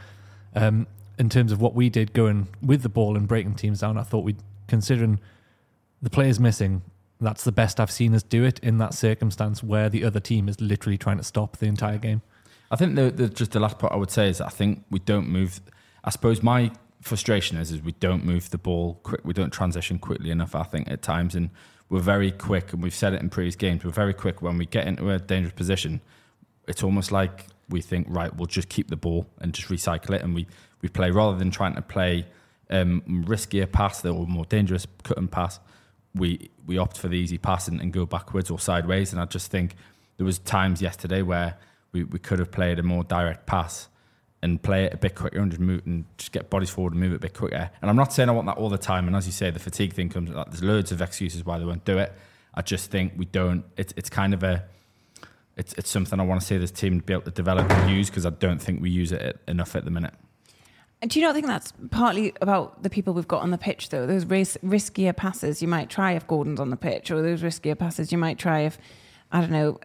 um, 0.53 0.87
in 1.17 1.29
terms 1.29 1.51
of 1.51 1.61
what 1.61 1.73
we 1.73 1.89
did 1.89 2.13
going 2.13 2.47
with 2.61 2.83
the 2.83 2.89
ball 2.89 3.15
and 3.17 3.27
breaking 3.27 3.55
teams 3.55 3.79
down, 3.79 3.97
I 3.97 4.03
thought 4.03 4.23
we, 4.23 4.35
considering 4.67 5.19
the 6.01 6.09
players 6.09 6.39
missing, 6.39 6.81
that's 7.19 7.43
the 7.43 7.51
best 7.51 7.79
I've 7.79 7.91
seen 7.91 8.13
us 8.13 8.23
do 8.23 8.43
it 8.43 8.59
in 8.59 8.77
that 8.79 8.93
circumstance 8.93 9.63
where 9.63 9.89
the 9.89 10.03
other 10.03 10.19
team 10.19 10.49
is 10.49 10.59
literally 10.59 10.97
trying 10.97 11.17
to 11.17 11.23
stop 11.23 11.57
the 11.57 11.67
entire 11.67 11.97
game. 11.97 12.21
I 12.69 12.75
think 12.75 12.95
the, 12.95 13.11
the 13.11 13.29
just 13.29 13.51
the 13.51 13.59
last 13.59 13.79
part 13.79 13.93
I 13.93 13.95
would 13.95 14.11
say 14.11 14.29
is 14.29 14.41
I 14.41 14.49
think 14.49 14.83
we 14.89 14.99
don't 14.99 15.29
move. 15.29 15.61
I 16.03 16.09
suppose 16.09 16.43
my 16.43 16.71
frustration 17.05 17.57
is 17.57 17.71
is 17.71 17.81
we 17.83 17.91
don't 17.93 18.25
move 18.25 18.49
the 18.49 18.57
ball 18.57 18.99
quick. 19.03 19.21
We 19.23 19.33
don't 19.33 19.51
transition 19.51 19.99
quickly 19.99 20.31
enough. 20.31 20.55
I 20.55 20.63
think 20.63 20.89
at 20.89 21.01
times, 21.01 21.35
and 21.35 21.51
we're 21.89 21.99
very 21.99 22.31
quick. 22.31 22.73
And 22.73 22.81
we've 22.81 22.95
said 22.95 23.13
it 23.13 23.21
in 23.21 23.29
previous 23.29 23.55
games. 23.55 23.85
We're 23.85 23.91
very 23.91 24.13
quick 24.13 24.41
when 24.41 24.57
we 24.57 24.65
get 24.65 24.87
into 24.87 25.09
a 25.11 25.19
dangerous 25.19 25.53
position. 25.53 26.01
It's 26.67 26.83
almost 26.83 27.11
like 27.11 27.45
we 27.69 27.81
think 27.81 28.07
right. 28.09 28.35
We'll 28.35 28.47
just 28.47 28.69
keep 28.69 28.89
the 28.89 28.97
ball 28.97 29.27
and 29.39 29.53
just 29.53 29.69
recycle 29.69 30.15
it, 30.15 30.23
and 30.23 30.33
we 30.33 30.47
we 30.81 30.89
play 30.89 31.11
rather 31.11 31.37
than 31.37 31.51
trying 31.51 31.75
to 31.75 31.81
play 31.81 32.25
um, 32.71 33.01
riskier 33.07 33.71
pass 33.71 34.03
or 34.03 34.25
more 34.25 34.45
dangerous 34.45 34.87
cut 35.03 35.17
and 35.17 35.31
pass. 35.31 35.59
We 36.15 36.49
we 36.65 36.79
opt 36.79 36.97
for 36.97 37.07
the 37.07 37.17
easy 37.17 37.37
pass 37.37 37.67
and, 37.67 37.79
and 37.79 37.93
go 37.93 38.07
backwards 38.07 38.49
or 38.49 38.57
sideways. 38.57 39.13
And 39.13 39.21
I 39.21 39.25
just 39.25 39.51
think 39.51 39.75
there 40.17 40.25
was 40.25 40.39
times 40.39 40.81
yesterday 40.81 41.21
where 41.21 41.57
we, 41.91 42.03
we 42.03 42.17
could 42.17 42.39
have 42.39 42.51
played 42.51 42.79
a 42.79 42.83
more 42.83 43.03
direct 43.03 43.45
pass 43.45 43.89
and 44.45 44.61
play 44.61 44.85
it 44.85 44.93
a 44.93 44.97
bit 44.97 45.15
quicker 45.15 45.39
and 45.39 45.51
just 45.51 45.59
move 45.59 45.81
and 45.85 46.05
just 46.19 46.31
get 46.31 46.51
bodies 46.51 46.69
forward 46.69 46.93
and 46.93 47.01
move 47.01 47.11
it 47.13 47.15
a 47.15 47.19
bit 47.19 47.33
quicker. 47.33 47.71
And 47.81 47.89
I'm 47.89 47.95
not 47.95 48.13
saying 48.13 48.29
I 48.29 48.31
want 48.31 48.45
that 48.45 48.57
all 48.57 48.69
the 48.69 48.77
time. 48.77 49.07
And 49.07 49.15
as 49.15 49.25
you 49.25 49.31
say, 49.31 49.49
the 49.49 49.59
fatigue 49.59 49.93
thing 49.93 50.07
comes. 50.07 50.29
Like, 50.29 50.51
there's 50.51 50.63
loads 50.63 50.91
of 50.91 51.01
excuses 51.01 51.43
why 51.43 51.57
they 51.57 51.65
won't 51.65 51.83
do 51.83 51.97
it. 51.97 52.13
I 52.53 52.61
just 52.61 52.91
think 52.91 53.13
we 53.17 53.25
don't. 53.25 53.65
It's 53.75 53.91
it's 53.97 54.09
kind 54.09 54.35
of 54.35 54.43
a. 54.43 54.63
It's 55.57 55.73
it's 55.73 55.89
something 55.89 56.19
I 56.19 56.23
want 56.23 56.41
to 56.41 56.45
see 56.45 56.57
this 56.57 56.71
team 56.71 56.99
be 56.99 57.13
able 57.13 57.23
to 57.23 57.31
develop 57.31 57.69
and 57.71 57.89
use 57.89 58.09
because 58.09 58.25
I 58.25 58.29
don't 58.29 58.61
think 58.61 58.81
we 58.81 58.91
use 58.91 59.11
it 59.11 59.39
enough 59.47 59.75
at 59.75 59.83
the 59.83 59.91
minute. 59.91 60.13
Do 61.01 61.19
you 61.19 61.25
not 61.25 61.33
think 61.33 61.47
that's 61.47 61.73
partly 61.89 62.33
about 62.39 62.83
the 62.83 62.89
people 62.89 63.13
we've 63.13 63.27
got 63.27 63.41
on 63.41 63.49
the 63.51 63.57
pitch, 63.57 63.89
though? 63.89 64.05
Those 64.05 64.25
ris- 64.25 64.57
riskier 64.63 65.15
passes 65.15 65.61
you 65.61 65.67
might 65.67 65.89
try 65.89 66.13
if 66.13 66.25
Gordon's 66.27 66.59
on 66.59 66.69
the 66.69 66.77
pitch, 66.77 67.09
or 67.11 67.21
those 67.21 67.41
riskier 67.41 67.77
passes 67.77 68.11
you 68.11 68.17
might 68.17 68.37
try 68.37 68.61
if, 68.61 68.77
I 69.31 69.41
don't 69.41 69.51
know, 69.51 69.79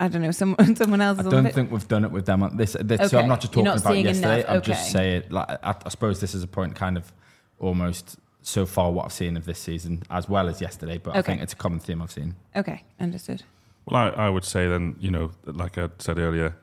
I 0.00 0.08
don't 0.08 0.22
know, 0.22 0.30
someone, 0.32 0.74
someone 0.82 1.00
else 1.00 1.18
I 1.20 1.22
don't 1.22 1.44
the 1.44 1.50
think 1.50 1.70
we've 1.70 1.86
done 1.86 2.04
it 2.04 2.10
with 2.10 2.26
them. 2.26 2.42
on 2.42 2.56
This, 2.56 2.74
this 2.80 3.10
so 3.10 3.18
I'm 3.18 3.28
not 3.28 3.40
just 3.42 3.52
talking 3.52 3.64
not 3.66 3.80
about 3.80 3.92
seeing 3.92 4.06
yesterday. 4.06 4.40
enough. 4.40 4.50
I'm 4.50 4.62
just 4.62 4.80
Okay. 4.82 4.90
saying, 4.92 5.22
like, 5.30 5.48
I, 5.62 5.74
I 5.84 5.88
suppose 5.90 6.20
this 6.20 6.34
is 6.34 6.42
a 6.42 6.48
point, 6.48 6.74
kind 6.74 6.96
of, 6.96 7.12
almost 7.58 8.16
so 8.42 8.64
far 8.64 8.90
what 8.90 9.04
I've 9.04 9.12
seen 9.12 9.36
of 9.36 9.44
this 9.44 9.58
season, 9.58 10.02
as 10.10 10.28
well 10.28 10.48
as 10.48 10.60
yesterday. 10.60 10.96
But 10.98 11.14
I 11.16 11.22
think 11.22 11.42
it's 11.42 11.52
a 11.52 11.56
common 11.56 11.78
theme 11.78 12.00
I've 12.00 12.10
seen. 12.10 12.34
Okay, 12.56 12.82
understood. 12.98 13.42
Well, 13.86 13.96
I, 14.00 14.08
I 14.26 14.30
would 14.30 14.44
say 14.44 14.66
then, 14.66 14.96
you 14.98 15.10
know, 15.10 15.32
like 15.44 15.76
I 15.76 15.90
said 15.98 16.18
earlier, 16.18 16.56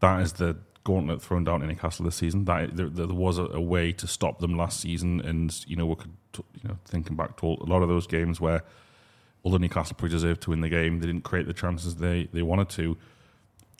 that 0.00 0.22
is 0.22 0.32
the 0.34 0.56
gauntlet 0.84 1.20
thrown 1.20 1.44
down 1.44 1.60
in 1.60 1.68
Newcastle 1.68 2.06
this 2.06 2.16
season. 2.16 2.46
That 2.46 2.74
there, 2.76 2.88
there 2.88 3.06
was 3.08 3.36
a, 3.36 3.44
a 3.44 3.60
way 3.60 3.92
to 3.92 4.06
stop 4.06 4.38
them 4.38 4.56
last 4.56 4.80
season, 4.80 5.20
and 5.20 5.54
you 5.66 5.76
know, 5.76 5.84
we 5.84 5.96
could, 5.96 6.12
t- 6.32 6.44
you 6.62 6.68
know, 6.70 6.78
thinking 6.86 7.16
back 7.16 7.36
to 7.38 7.46
all, 7.46 7.58
a 7.62 7.68
lot 7.68 7.82
of 7.82 7.90
those 7.90 8.06
games 8.06 8.40
where, 8.40 8.62
although 9.44 9.56
Newcastle 9.58 9.94
probably 9.96 10.10
deserved 10.10 10.40
to 10.42 10.50
win 10.50 10.60
the 10.60 10.68
game, 10.68 11.00
they 11.00 11.06
didn't 11.06 11.24
create 11.24 11.46
the 11.46 11.52
chances 11.54 11.96
they 11.96 12.28
they 12.32 12.42
wanted 12.42 12.68
to. 12.70 12.96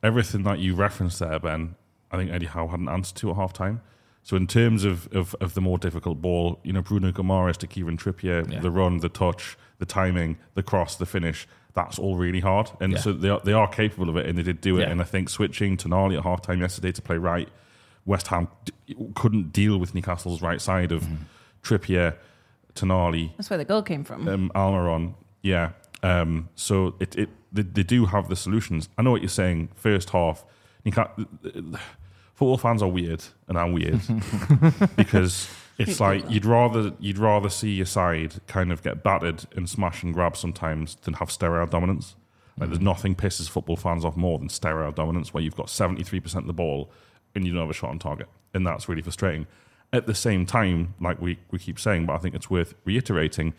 Everything 0.03 0.43
that 0.45 0.59
you 0.59 0.75
referenced 0.75 1.19
there, 1.19 1.39
Ben, 1.39 1.75
I 2.11 2.17
think 2.17 2.31
Eddie 2.31 2.47
Howe 2.47 2.69
had 2.69 2.81
an 2.81 2.89
answer 2.89 3.15
to 3.17 3.31
at 3.31 3.37
half 3.37 3.53
time. 3.53 3.83
So 4.23 4.37
in 4.37 4.47
terms 4.47 4.85
of, 4.85 5.09
of, 5.13 5.35
of 5.41 5.55
the 5.55 5.61
more 5.61 5.79
difficult 5.79 6.21
ball, 6.21 6.61
you 6.63 6.73
know, 6.73 6.83
Bruno 6.83 7.11
Guimarães 7.13 7.57
to 7.59 7.67
Kieran 7.67 7.97
Trippier, 7.97 8.51
Yeah. 8.51 8.61
the 8.61 8.71
run, 8.71 8.99
the 8.99 9.09
touch, 9.09 9.57
the 9.79 9.87
timing, 9.87 10.37
the 10.55 10.63
cross, 10.63 10.97
the 10.97 11.07
finish, 11.07 11.47
that's 11.75 11.99
all 11.99 12.17
really 12.17 12.41
hard. 12.41 12.71
And 12.81 12.93
Yeah. 12.93 12.99
so 12.99 13.13
they 13.13 13.29
are, 13.31 13.41
they 13.45 13.53
are 13.55 13.67
capable 13.69 14.09
of 14.11 14.17
it 14.17 14.27
and 14.27 14.37
they 14.39 14.43
did 14.43 14.61
do 14.61 14.77
it. 14.79 14.83
Yeah. 14.83 14.91
And 14.91 15.01
I 15.01 15.05
think 15.05 15.29
switching 15.31 15.77
Tonali 15.79 16.17
at 16.19 16.25
half 16.25 16.43
time 16.43 16.61
yesterday 16.61 16.93
to 16.93 17.03
play 17.03 17.17
right, 17.17 17.49
West 18.07 18.27
Ham 18.29 18.49
d- 18.65 18.97
couldn't 19.15 19.53
deal 19.53 19.79
with 19.79 19.95
Newcastle's 19.95 20.43
right 20.43 20.61
side 20.61 20.93
of 20.93 21.07
Trippier, 21.63 22.17
Tonali, 22.75 23.33
That's 23.37 23.51
where 23.51 23.59
the 23.59 23.65
goal 23.65 23.83
came 23.83 24.05
from. 24.05 24.29
um, 24.29 24.51
Almiron. 24.55 25.15
Yeah. 25.43 25.71
Um, 26.03 26.49
so 26.55 26.95
it, 27.01 27.17
it 27.17 27.29
they, 27.53 27.63
they 27.63 27.83
do 27.83 28.07
have 28.07 28.29
the 28.29 28.37
solutions. 28.37 28.89
I 28.97 29.03
know 29.03 29.11
what 29.11 29.23
you're 29.23 29.29
saying. 29.29 29.71
First 29.75 30.11
half, 30.11 30.45
you 30.85 30.93
can't, 30.93 31.11
football 32.35 32.59
fans 32.59 32.83
are 32.83 32.89
weird, 32.89 33.23
and 33.49 33.59
I'm 33.59 33.73
weird 33.73 34.01
because 34.97 35.49
it's 35.79 36.01
like 36.01 36.29
you'd 36.31 36.45
rather 36.45 36.93
you'd 37.01 37.19
rather 37.19 37.49
see 37.49 37.71
your 37.71 37.87
side 37.87 38.35
kind 38.47 38.73
of 38.73 38.83
get 38.83 39.03
battered 39.03 39.45
and 39.57 39.69
smash 39.69 40.03
and 40.03 40.15
grab 40.15 40.37
sometimes 40.37 40.97
than 41.03 41.15
have 41.15 41.31
sterile 41.31 41.67
dominance. 41.67 42.17
Like 42.59 42.69
there's 42.69 42.81
nothing 42.81 43.15
pisses 43.15 43.49
football 43.49 43.77
fans 43.77 44.05
off 44.05 44.17
more 44.17 44.39
than 44.39 44.49
sterile 44.49 44.93
dominance, 44.93 45.33
where 45.33 45.43
you've 45.43 45.57
got 45.57 45.67
73% 45.67 46.37
of 46.37 46.47
the 46.47 46.53
ball 46.53 46.91
and 47.35 47.47
you 47.47 47.53
don't 47.53 47.63
have 47.63 47.71
a 47.71 47.75
shot 47.75 47.91
on 47.91 47.99
target, 47.99 48.29
and 48.55 48.67
that's 48.67 48.89
really 48.89 49.03
frustrating. 49.03 49.47
At 49.93 50.07
the 50.07 50.15
same 50.15 50.47
time, 50.47 50.95
like 51.01 51.21
we, 51.21 51.39
we 51.51 51.59
keep 51.59 51.81
saying, 51.81 52.07
but 52.07 52.15
I 52.15 52.19
think 52.19 52.35
it's 52.35 52.51
worth 52.51 52.75
reiterating, 52.85 53.55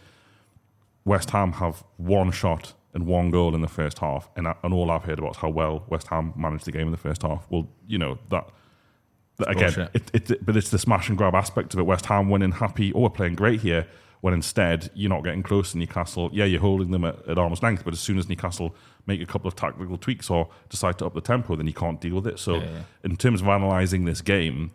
West 1.06 1.32
Ham 1.32 1.54
have 1.54 1.84
one 1.98 2.32
shot 2.32 2.74
and 2.94 3.06
one 3.08 3.32
goal 3.32 3.56
in 3.56 3.62
the 3.62 3.68
first 3.68 4.00
half, 4.00 4.30
and, 4.36 4.48
and 4.48 4.74
all 4.74 4.92
I've 4.92 5.04
heard 5.04 5.20
about 5.20 5.32
is 5.32 5.38
how 5.38 5.50
well 5.50 5.84
West 5.88 6.08
Ham 6.08 6.34
managed 6.36 6.66
the 6.66 6.72
game 6.72 6.88
in 6.88 6.92
the 6.92 6.98
first 6.98 7.22
half. 7.24 7.48
Well, 7.50 7.68
you 7.88 7.98
know 7.98 8.20
that. 8.30 8.50
that 9.38 9.50
again, 9.50 9.90
it, 9.94 10.12
it, 10.14 10.46
but 10.46 10.56
it's 10.58 10.70
the 10.70 10.78
smash 10.78 11.10
and 11.10 11.18
grab 11.18 11.34
aspect 11.34 11.74
of 11.74 11.80
it. 11.80 11.84
West 11.84 12.06
Ham 12.08 12.30
winning 12.30 12.52
happy, 12.52 12.92
oh, 12.94 13.02
we're 13.02 13.10
playing 13.10 13.36
great 13.36 13.62
here. 13.62 13.88
When 14.20 14.36
instead 14.36 14.92
you're 14.94 15.10
not 15.10 15.24
getting 15.24 15.42
close 15.42 15.72
to 15.72 15.80
Newcastle. 15.80 16.30
Yeah, 16.32 16.46
you're 16.46 16.62
holding 16.62 16.92
them 16.92 17.06
at, 17.06 17.28
at 17.28 17.40
arm's 17.40 17.64
length, 17.64 17.84
but 17.84 17.92
as 17.96 18.00
soon 18.00 18.20
as 18.20 18.30
Newcastle 18.30 18.76
make 19.08 19.20
a 19.20 19.26
couple 19.26 19.48
of 19.48 19.56
tactical 19.56 19.98
tweaks 19.98 20.30
or 20.30 20.48
decide 20.70 21.00
to 21.00 21.08
up 21.08 21.16
the 21.16 21.22
tempo, 21.22 21.56
then 21.56 21.66
you 21.66 21.74
can't 21.74 22.00
deal 22.00 22.18
with 22.18 22.28
it. 22.28 22.38
So, 22.38 22.58
Yeah, 22.58 22.66
yeah. 22.66 22.82
in 23.04 23.18
terms 23.18 23.42
of 23.42 23.48
analysing 23.48 24.06
this 24.06 24.22
game, 24.22 24.74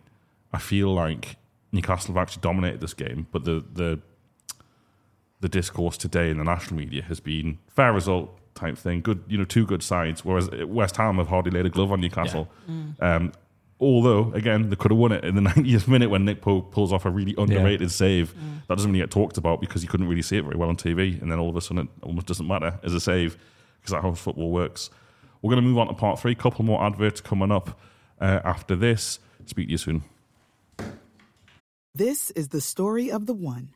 I 0.53 0.59
feel 0.59 0.93
like 0.93 1.37
Newcastle 1.71 2.13
have 2.15 2.21
actually 2.21 2.41
dominated 2.41 2.81
this 2.81 2.93
game, 2.95 3.29
but 3.31 3.45
the 3.45 3.63
the 3.73 4.01
the 5.41 5.49
discourse 5.49 5.97
today 5.97 6.31
in 6.31 6.39
the 6.39 6.45
national 6.45 6.79
media 6.79 7.03
has 7.03 7.21
been 7.21 7.59
fair 7.69 7.93
result 7.93 8.39
type 8.55 8.79
thing, 8.79 9.03
good, 9.03 9.23
you 9.29 9.37
know, 9.37 9.45
two 9.45 9.67
good 9.67 9.83
sides. 9.83 10.25
Whereas 10.25 10.51
West 10.67 10.97
Ham 10.97 11.17
have 11.17 11.29
hardly 11.29 11.51
laid 11.51 11.67
a 11.67 11.71
glove 11.71 11.93
on 11.93 12.01
Newcastle. 12.01 12.49
Um, 13.01 13.33
although, 13.79 14.33
again, 14.33 14.71
they 14.71 14.77
could 14.77 14.91
have 14.91 14.99
won 14.99 15.13
it 15.13 15.25
in 15.25 15.35
the 15.35 15.43
90th 15.51 15.89
minute 15.89 16.09
when 16.11 16.25
Nick 16.25 16.41
Pope 16.41 16.73
pulls 16.73 16.93
off 16.93 17.05
a 17.05 17.11
really 17.11 17.35
underrated 17.37 17.91
save. 17.91 18.35
That 18.69 18.77
doesn't 18.77 18.91
really 18.91 19.03
get 19.03 19.11
talked 19.11 19.37
about 19.37 19.61
because 19.61 19.83
you 19.83 19.89
couldn't 19.89 20.09
really 20.09 20.23
see 20.23 20.39
it 20.39 20.43
very 20.43 20.57
well 20.57 20.69
on 20.71 20.77
TV. 20.77 21.21
And 21.21 21.31
then 21.31 21.39
all 21.39 21.51
of 21.51 21.57
a 21.57 21.61
sudden, 21.61 21.85
it 21.85 21.89
almost 22.03 22.27
doesn't 22.27 22.47
matter 22.47 22.79
as 22.83 22.95
a 22.95 23.01
save 23.01 23.37
because 23.81 23.93
that's 23.93 24.03
how 24.03 24.13
football 24.15 24.51
works. 24.51 24.91
We're 25.43 25.51
going 25.51 25.63
to 25.63 25.69
move 25.69 25.79
on 25.79 25.89
to 25.89 25.95
part 25.95 26.19
three. 26.19 26.35
couple 26.35 26.65
more 26.65 26.83
adverts 26.83 27.21
coming 27.21 27.53
up 27.53 27.79
uh, 28.21 28.41
after 28.43 28.75
this. 28.75 29.21
Speak 29.45 29.69
to 29.69 29.73
you 29.73 29.79
soon. 29.79 30.03
This 31.95 32.31
is 32.33 32.49
the 32.49 32.61
story 32.61 33.11
of 33.11 33.27
the 33.27 33.35
one. 33.35 33.76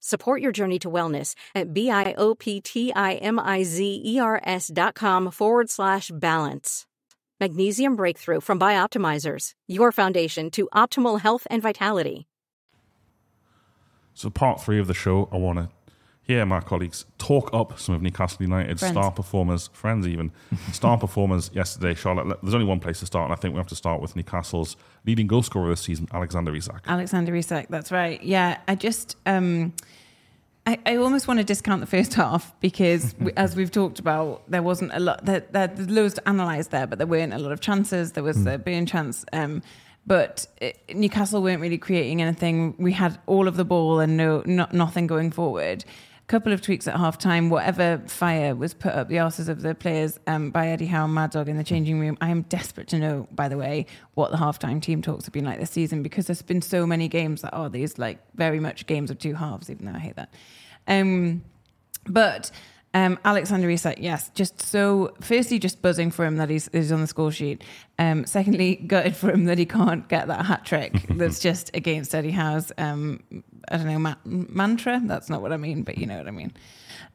Support 0.00 0.40
your 0.40 0.50
journey 0.50 0.80
to 0.80 0.90
wellness 0.90 1.34
at 1.54 1.72
B-I-O-P-T-I-M-I-Z-E-R-S 1.74 4.70
dot 4.72 4.94
com 4.94 5.30
forward 5.30 5.68
slash 5.68 6.10
balance. 6.12 6.86
Magnesium 7.38 7.96
Breakthrough 7.96 8.40
from 8.40 8.58
Bioptimizers, 8.58 9.50
your 9.66 9.92
foundation 9.92 10.50
to 10.50 10.70
optimal 10.74 11.20
health 11.20 11.46
and 11.50 11.60
vitality. 11.62 12.26
So, 14.14 14.30
part 14.30 14.62
three 14.62 14.78
of 14.78 14.86
the 14.86 14.94
show, 14.94 15.28
I 15.32 15.36
want 15.36 15.58
to 15.58 15.68
hear 16.30 16.46
my 16.46 16.60
colleagues 16.60 17.06
talk 17.18 17.50
up 17.52 17.78
some 17.78 17.94
of 17.94 18.02
Newcastle 18.02 18.42
United's 18.42 18.80
Friends. 18.80 18.94
star 18.94 19.10
performers, 19.10 19.68
friends 19.72 20.06
even, 20.06 20.30
star 20.72 20.96
performers 21.04 21.50
yesterday. 21.52 21.94
Charlotte, 21.94 22.38
there's 22.42 22.54
only 22.54 22.66
one 22.66 22.78
place 22.78 23.00
to 23.00 23.06
start, 23.06 23.24
and 23.24 23.32
I 23.32 23.36
think 23.36 23.54
we 23.54 23.58
have 23.58 23.66
to 23.68 23.74
start 23.76 24.00
with 24.00 24.14
Newcastle's 24.14 24.76
leading 25.04 25.26
goal 25.26 25.42
scorer 25.42 25.68
this 25.70 25.80
season, 25.80 26.06
Alexander 26.12 26.54
Isak. 26.54 26.82
Alexander 26.86 27.34
Isak, 27.34 27.66
that's 27.68 27.90
right. 27.90 28.22
Yeah, 28.22 28.58
I 28.68 28.76
just, 28.76 29.16
um, 29.26 29.72
I, 30.66 30.78
I 30.86 30.96
almost 30.96 31.26
want 31.26 31.40
to 31.40 31.44
discount 31.44 31.80
the 31.80 31.86
first 31.86 32.14
half 32.22 32.58
because, 32.60 33.14
we, 33.18 33.32
as 33.36 33.56
we've 33.56 33.72
talked 33.72 33.98
about, 33.98 34.48
there 34.48 34.62
wasn't 34.62 34.92
a 34.94 35.00
lot. 35.00 35.24
There, 35.24 35.40
there, 35.50 35.66
there's 35.66 35.90
loads 35.90 36.14
to 36.14 36.22
analyse 36.30 36.68
there, 36.68 36.86
but 36.86 36.98
there 36.98 37.08
weren't 37.08 37.34
a 37.34 37.38
lot 37.38 37.50
of 37.50 37.60
chances. 37.60 38.12
There 38.12 38.24
was 38.24 38.44
the 38.44 38.56
Burn 38.58 38.86
chance, 38.86 39.24
um, 39.32 39.62
but 40.06 40.46
uh, 40.62 40.68
Newcastle 40.94 41.42
weren't 41.42 41.60
really 41.60 41.78
creating 41.78 42.22
anything. 42.22 42.76
We 42.78 42.92
had 42.92 43.18
all 43.26 43.48
of 43.48 43.56
the 43.56 43.64
ball 43.64 43.98
and 43.98 44.16
no, 44.16 44.42
not 44.46 44.72
nothing 44.72 45.06
going 45.08 45.32
forward. 45.32 45.84
Couple 46.30 46.52
of 46.52 46.62
tweaks 46.62 46.86
at 46.86 46.94
half 46.94 47.18
time. 47.18 47.50
Whatever 47.50 48.00
fire 48.06 48.54
was 48.54 48.72
put 48.72 48.92
up 48.92 49.08
the 49.08 49.16
arses 49.16 49.48
of 49.48 49.62
the 49.62 49.74
players 49.74 50.16
um, 50.28 50.52
by 50.52 50.68
Eddie 50.68 50.86
Howe 50.86 51.06
and 51.06 51.12
Mad 51.12 51.32
Dog 51.32 51.48
in 51.48 51.56
the 51.56 51.64
changing 51.64 51.98
room. 51.98 52.16
I 52.20 52.28
am 52.28 52.42
desperate 52.42 52.86
to 52.90 53.00
know, 53.00 53.26
by 53.32 53.48
the 53.48 53.56
way, 53.56 53.86
what 54.14 54.30
the 54.30 54.36
halftime 54.36 54.80
team 54.80 55.02
talks 55.02 55.24
have 55.24 55.34
been 55.34 55.44
like 55.44 55.58
this 55.58 55.72
season 55.72 56.04
because 56.04 56.28
there's 56.28 56.40
been 56.40 56.62
so 56.62 56.86
many 56.86 57.08
games 57.08 57.42
that 57.42 57.52
are 57.52 57.68
these 57.68 57.98
like 57.98 58.20
very 58.36 58.60
much 58.60 58.86
games 58.86 59.10
of 59.10 59.18
two 59.18 59.34
halves. 59.34 59.68
Even 59.70 59.86
though 59.86 59.92
I 59.92 59.98
hate 59.98 60.14
that. 60.14 60.32
Um, 60.86 61.42
but 62.06 62.52
um, 62.92 63.18
Alexander 63.24 63.70
Isak, 63.70 63.98
yes, 64.00 64.30
just 64.34 64.60
so. 64.60 65.14
Firstly, 65.20 65.58
just 65.60 65.80
buzzing 65.80 66.10
for 66.10 66.24
him 66.24 66.36
that 66.38 66.50
he's, 66.50 66.68
he's 66.72 66.90
on 66.90 67.00
the 67.00 67.06
score 67.06 67.30
sheet. 67.30 67.62
Um, 67.98 68.26
secondly, 68.26 68.74
gutted 68.86 69.14
for 69.16 69.30
him 69.30 69.44
that 69.44 69.58
he 69.58 69.66
can't 69.66 70.08
get 70.08 70.26
that 70.26 70.46
hat 70.46 70.64
trick. 70.64 71.04
that's 71.10 71.38
just 71.38 71.70
against 71.74 72.14
Eddie 72.14 72.32
Howe's. 72.32 72.72
Um, 72.78 73.22
I 73.68 73.76
don't 73.76 73.86
know 73.86 73.98
ma- 74.00 74.14
mantra. 74.24 75.00
That's 75.04 75.30
not 75.30 75.40
what 75.40 75.52
I 75.52 75.56
mean, 75.56 75.82
but 75.84 75.98
you 75.98 76.06
know 76.06 76.18
what 76.18 76.26
I 76.26 76.32
mean. 76.32 76.52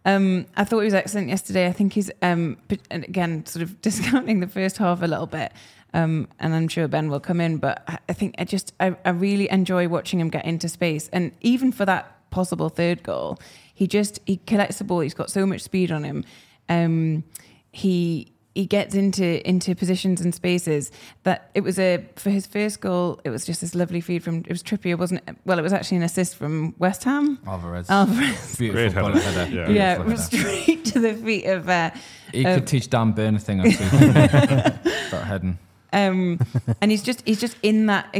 Um, 0.05 0.45
I 0.55 0.63
thought 0.63 0.79
he 0.79 0.85
was 0.85 0.93
excellent 0.93 1.29
yesterday. 1.29 1.67
I 1.67 1.71
think 1.73 1.93
he's 1.93 2.09
um, 2.21 2.57
and 2.89 3.03
again 3.03 3.45
sort 3.45 3.63
of 3.63 3.81
discounting 3.81 4.39
the 4.39 4.47
first 4.47 4.77
half 4.77 5.01
a 5.01 5.07
little 5.07 5.27
bit. 5.27 5.51
Um, 5.93 6.27
and 6.39 6.53
I'm 6.53 6.67
sure 6.67 6.87
Ben 6.87 7.09
will 7.09 7.19
come 7.21 7.39
in, 7.41 7.57
but 7.57 7.83
I- 7.87 7.99
I 8.07 8.13
think 8.13 8.35
I 8.37 8.43
just 8.45 8.73
I, 8.79 8.95
I 9.03 9.09
really 9.09 9.49
enjoy 9.49 9.87
watching 9.89 10.19
him 10.21 10.29
get 10.29 10.45
into 10.45 10.69
space, 10.69 11.09
and 11.11 11.31
even 11.41 11.71
for 11.73 11.85
that 11.85 12.11
possible 12.31 12.69
third 12.69 13.01
goal, 13.01 13.39
he 13.75 13.85
just 13.87 14.19
he 14.25 14.37
collects 14.37 14.79
the 14.79 14.83
ball. 14.83 15.01
He's 15.01 15.13
got 15.13 15.29
so 15.29 15.45
much 15.45 15.61
speed 15.61 15.91
on 15.91 16.03
him. 16.03 16.23
Um, 16.69 17.23
he 17.71 18.31
he 18.55 18.65
gets 18.65 18.95
into 18.95 19.45
into 19.47 19.75
positions 19.75 20.21
and 20.21 20.33
spaces 20.33 20.89
that 21.23 21.51
it 21.53 21.59
was 21.61 21.77
a 21.77 22.05
for 22.15 22.29
his 22.29 22.47
first 22.47 22.79
goal. 22.79 23.19
It 23.25 23.29
was 23.29 23.45
just 23.45 23.59
this 23.61 23.75
lovely 23.75 23.99
feed 24.01 24.23
from 24.23 24.37
it 24.39 24.49
was 24.49 24.63
Trippier, 24.63 24.97
wasn't 24.97 25.21
it? 25.27 25.35
Well, 25.45 25.59
it 25.59 25.61
was 25.61 25.73
actually 25.73 25.97
an 25.97 26.03
assist 26.03 26.37
from 26.37 26.73
West 26.79 27.03
Ham. 27.03 27.37
Alvarez. 27.45 27.89
Alvarez. 27.89 28.55
Beautiful 28.55 29.11
Great 29.11 29.21
header. 29.21 29.21
header. 29.21 29.39
Yeah. 29.39 29.65
Beautiful 29.65 29.75
Yeah, 29.75 29.89
header. 29.89 30.03
it 30.03 30.07
was 30.07 30.25
straight 30.25 30.85
to 30.85 30.99
the 31.01 31.13
feet 31.13 31.45
of. 31.45 31.67
Uh, 31.69 31.91
He 32.31 32.45
Um, 32.45 32.55
could 32.59 32.67
teach 32.67 32.89
Dan 32.89 33.11
Burn 33.11 33.35
a 33.35 33.39
thing 33.39 33.59
or 33.59 33.69
two 33.71 33.83
about 34.09 35.27
heading. 35.27 35.57
Um, 35.95 36.39
and 36.81 36.91
he's 36.91 37.01
just 37.01 37.23
he's 37.25 37.39
just 37.39 37.55
in 37.63 37.85
that 37.85 38.13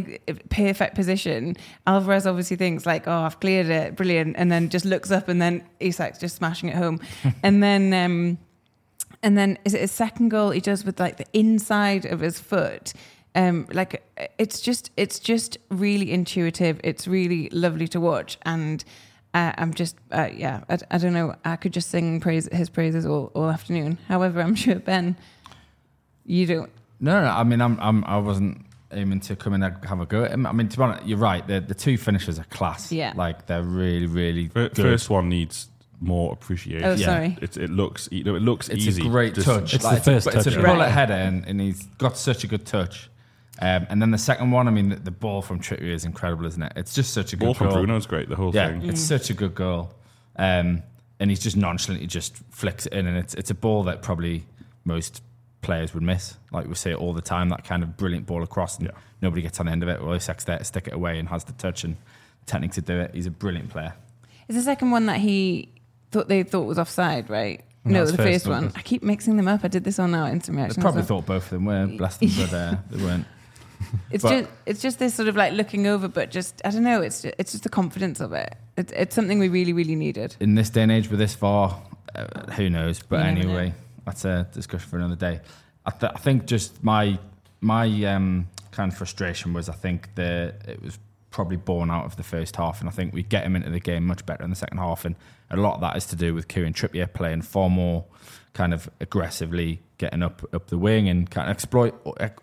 perfect 0.49 0.95
position. 0.95 1.57
Alvarez 1.86 2.26
obviously 2.26 2.55
thinks 2.55 2.86
like, 2.86 3.05
oh, 3.05 3.11
I've 3.11 3.41
cleared 3.41 3.67
it, 3.67 3.97
brilliant, 3.97 4.38
and 4.39 4.49
then 4.49 4.69
just 4.69 4.86
looks 4.86 5.11
up, 5.11 5.28
and 5.28 5.41
then 5.41 5.61
Isak's 5.82 6.17
just 6.17 6.38
smashing 6.38 6.69
it 6.69 6.76
home, 6.76 7.01
and 7.43 7.61
then 7.61 7.93
um, 7.93 8.38
and 9.21 9.38
then 9.38 9.59
is 9.65 9.73
it 9.73 9.82
his 9.82 9.91
second 9.91 10.30
goal? 10.30 10.51
He 10.51 10.61
does 10.61 10.86
with 10.86 11.01
like 11.01 11.17
the 11.17 11.26
inside 11.34 12.05
of 12.05 12.21
his 12.21 12.39
foot. 12.39 12.93
Um, 13.36 13.67
like 13.73 14.01
it's 14.39 14.61
just 14.61 14.91
it's 14.95 15.19
just 15.19 15.57
really 15.69 16.13
intuitive. 16.13 16.80
It's 16.82 17.09
really 17.09 17.49
lovely 17.49 17.89
to 17.89 17.99
watch, 17.99 18.38
and 18.43 18.86
uh, 19.34 19.51
I'm 19.57 19.73
just 19.73 19.97
uh, 20.13 20.30
yeah. 20.34 20.63
I, 20.69 20.78
I 20.91 20.97
don't 20.97 21.11
know. 21.11 21.36
I 21.43 21.57
could 21.57 21.73
just 21.73 21.89
sing 21.89 22.21
praise 22.21 22.47
his 22.53 22.69
praises 22.69 23.05
all, 23.05 23.32
all 23.36 23.49
afternoon. 23.49 23.97
However, 24.07 24.39
I'm 24.39 24.55
sure 24.55 24.76
Ben, 24.76 25.17
you 26.26 26.45
don't. 26.45 26.71
No, 27.00 27.22
no, 27.22 27.28
I 27.28 27.43
mean, 27.43 27.62
I'm, 27.62 27.80
I'm, 27.80 28.04
I 28.06 28.18
wasn't 28.18 28.66
aiming 28.91 29.20
to 29.22 29.36
come 29.36 29.54
in 29.54 29.64
and 29.64 29.84
have 29.86 30.00
a 30.00 30.06
go 30.06 30.24
at 30.24 30.32
him. 30.32 30.46
I 30.46 30.52
mean, 30.54 30.70
to 30.70 30.78
be 30.78 30.84
honest, 30.84 31.06
you're 31.06 31.18
right. 31.18 31.46
The, 31.46 31.60
the 31.60 31.74
two 31.76 31.98
finishers 31.98 32.39
are 32.39 32.46
class. 32.46 32.91
Yeah. 32.91 33.14
Like, 33.16 33.48
they're 33.48 33.64
really, 33.64 34.06
really 34.08 34.48
Fir- 34.48 34.70
good. 34.70 34.78
First 34.78 35.10
one 35.10 35.28
needs 35.30 35.68
more 36.00 36.32
appreciation. 36.34 36.86
Oh, 36.86 36.93
Yeah. 36.93 37.06
sorry. 37.06 37.38
It, 37.41 37.58
it 37.58 37.70
looks 37.70 38.08
e- 38.12 38.22
it 38.22 38.26
looks 38.28 38.70
It's 38.70 38.86
easy. 38.86 39.06
a 39.06 39.10
great 39.10 39.34
Just- 39.36 39.48
touch. 39.48 39.74
It's 39.74 39.84
Like, 39.84 40.04
the 40.04 40.12
first 40.12 40.28
it's 40.28 40.36
a, 40.36 40.39
It's 40.39 40.46
touch, 40.46 40.56
a 40.56 40.60
yeah. 40.60 40.66
bullet 40.66 40.80
Right. 40.86 40.91
header, 40.91 41.14
and, 41.14 41.46
and 41.46 41.60
he's 41.62 41.86
got 41.98 42.18
such 42.18 42.43
a 42.43 42.48
good 42.48 42.66
touch. 42.66 43.10
Um, 43.62 43.88
and 43.89 44.02
then 44.02 44.12
the 44.12 44.18
second 44.18 44.52
one, 44.52 44.68
I 44.68 44.72
mean, 44.72 44.89
the, 44.89 44.96
the 44.98 45.12
ball 45.12 45.41
from 45.41 45.60
Trippier 45.62 45.93
is 45.93 46.04
incredible, 46.04 46.46
isn't 46.46 46.62
it? 46.62 46.74
It's 46.76 46.93
just 46.93 47.14
such 47.14 47.32
a 47.34 47.38
good 47.38 47.46
Ball 47.46 47.54
from 47.54 47.68
goal. 47.70 47.78
Bruno's 47.78 48.06
great. 48.06 48.28
The 48.30 48.36
whole 48.36 48.54
Yeah, 48.54 48.68
thing. 48.68 48.84
it's 48.89 49.00
such 49.02 49.30
a 49.30 49.34
good 49.34 49.56
goal. 49.56 49.93
Um, 50.36 50.84
and 51.22 51.30
he's 51.30 51.39
just 51.39 51.56
nonchalantly 51.56 52.08
just 52.08 52.36
flicks 52.52 52.86
it 52.86 52.91
in, 52.93 53.08
and 53.08 53.18
it's 53.18 53.34
it's 53.36 53.50
a 53.50 53.56
ball 53.56 53.84
that 53.84 54.02
probably 54.02 54.43
most 54.84 55.22
players 55.62 55.93
would 55.93 56.03
miss. 56.03 56.38
Like 56.51 56.68
we 56.68 56.76
say 56.76 56.91
it 56.91 56.97
all 56.97 57.14
the 57.14 57.22
time, 57.22 57.49
that 57.49 57.64
kind 57.64 57.84
of 57.84 57.97
brilliant 57.97 58.26
ball 58.26 58.43
across, 58.43 58.78
and 58.78 58.88
Yeah. 58.88 58.93
nobody 59.22 59.41
gets 59.41 59.60
on 59.60 59.66
the 59.68 59.72
end 59.72 59.84
of 59.84 59.89
it. 59.89 60.01
Well, 60.01 60.16
Isak's 60.16 60.43
there 60.45 60.58
to 60.58 60.64
stick 60.64 60.88
it 60.88 60.93
away 60.93 61.18
and 61.20 61.30
has 61.30 61.43
the 61.43 61.53
touch 61.53 61.84
and 61.84 61.97
technique 62.45 62.74
to 62.74 62.82
do 62.82 62.99
it. 62.99 63.12
He's 63.14 63.26
a 63.26 63.32
brilliant 63.32 63.70
player. 63.70 63.93
Is 64.47 64.56
the 64.56 64.62
second 64.62 64.91
one 64.91 65.08
that 65.08 65.20
he 65.20 65.70
thought 66.12 66.28
they 66.30 66.43
thought 66.43 66.64
was 66.68 66.78
offside, 66.78 67.30
right? 67.30 67.64
No, 67.84 67.93
No, 67.93 68.01
it's 68.03 68.12
the 68.12 68.18
first, 68.18 68.30
first 68.30 68.47
one. 68.47 68.64
wasn't? 68.66 68.78
I 68.78 68.82
keep 68.82 69.03
mixing 69.03 69.38
them 69.38 69.47
up. 69.47 69.62
I 69.64 69.68
did 69.68 69.84
this 69.84 69.99
on 69.99 70.14
our 70.16 70.30
instant 70.30 70.56
They 70.58 70.64
reaction. 70.64 70.82
probably 70.82 71.01
well. 71.01 71.08
thought 71.08 71.26
both 71.26 71.43
of 71.45 71.49
them 71.51 71.66
were, 71.66 71.86
bless 71.88 72.18
them, 72.18 72.30
but 72.38 72.53
uh, 72.53 72.76
they 72.91 73.03
weren't. 73.03 73.26
it's 74.12 74.24
but- 74.24 74.30
just 74.41 74.49
it's 74.66 74.82
just 74.82 74.99
this 74.99 75.14
sort 75.16 75.28
of 75.28 75.36
like 75.36 75.53
looking 75.53 75.86
over, 75.88 76.08
but 76.08 76.32
just 76.32 76.62
I 76.66 76.70
don't 76.70 76.84
know. 76.84 77.01
It's 77.01 77.22
just, 77.24 77.36
it's 77.38 77.51
just 77.51 77.64
the 77.64 77.70
confidence 77.70 78.20
of 78.22 78.34
it. 78.34 78.56
It's 78.78 78.91
it's 78.95 79.16
something 79.16 79.38
we 79.39 79.49
really 79.49 79.74
really 79.74 79.95
needed. 79.95 80.36
In 80.39 80.56
this 80.56 80.70
day 80.70 80.82
and 80.84 80.91
age, 80.91 81.10
with 81.10 81.20
this 81.20 81.36
far, 81.36 81.80
uh, 82.16 82.51
who 82.53 82.70
knows? 82.70 83.01
But 83.08 83.18
You 83.20 83.26
anyway, 83.41 83.68
know. 83.70 83.74
That's 84.06 84.26
a 84.26 84.47
discussion 84.53 84.89
for 84.89 84.97
another 84.97 85.16
day. 85.16 85.41
I, 85.86 85.91
th- 85.91 86.12
I 86.16 86.20
think 86.20 86.45
just 86.45 86.84
my 86.84 87.20
my 87.62 87.88
um, 88.06 88.47
kind 88.72 88.91
of 88.91 88.97
frustration 88.97 89.53
was 89.53 89.70
I 89.70 89.74
think 89.74 90.14
that 90.16 90.68
it 90.68 90.82
was 90.82 90.99
probably 91.32 91.58
born 91.58 91.91
out 91.91 92.06
of 92.06 92.16
the 92.16 92.24
first 92.24 92.56
half, 92.56 92.80
and 92.80 92.89
I 92.89 92.91
think 92.91 93.14
we 93.14 93.24
get 93.24 93.43
him 93.43 93.56
into 93.56 93.70
the 93.70 93.80
game 93.80 94.06
much 94.06 94.26
better 94.26 94.43
in 94.43 94.49
the 94.49 94.56
second 94.56 94.78
half, 94.78 95.06
and 95.06 95.16
a 95.49 95.58
lot 95.58 95.76
of 95.76 95.82
that 95.82 95.97
is 95.97 96.06
to 96.08 96.16
do 96.16 96.34
with 96.34 96.47
Kieran 96.47 96.74
Trippier 96.74 97.12
playing 97.12 97.41
far 97.41 97.70
more 97.70 98.06
kind 98.53 98.74
of 98.74 98.89
aggressively, 98.99 99.82
getting 99.97 100.24
up 100.24 100.43
up 100.53 100.68
the 100.68 100.78
wing 100.78 101.10
and 101.10 101.30
kind 101.30 101.49
of 101.49 101.56
exploit 101.56 101.93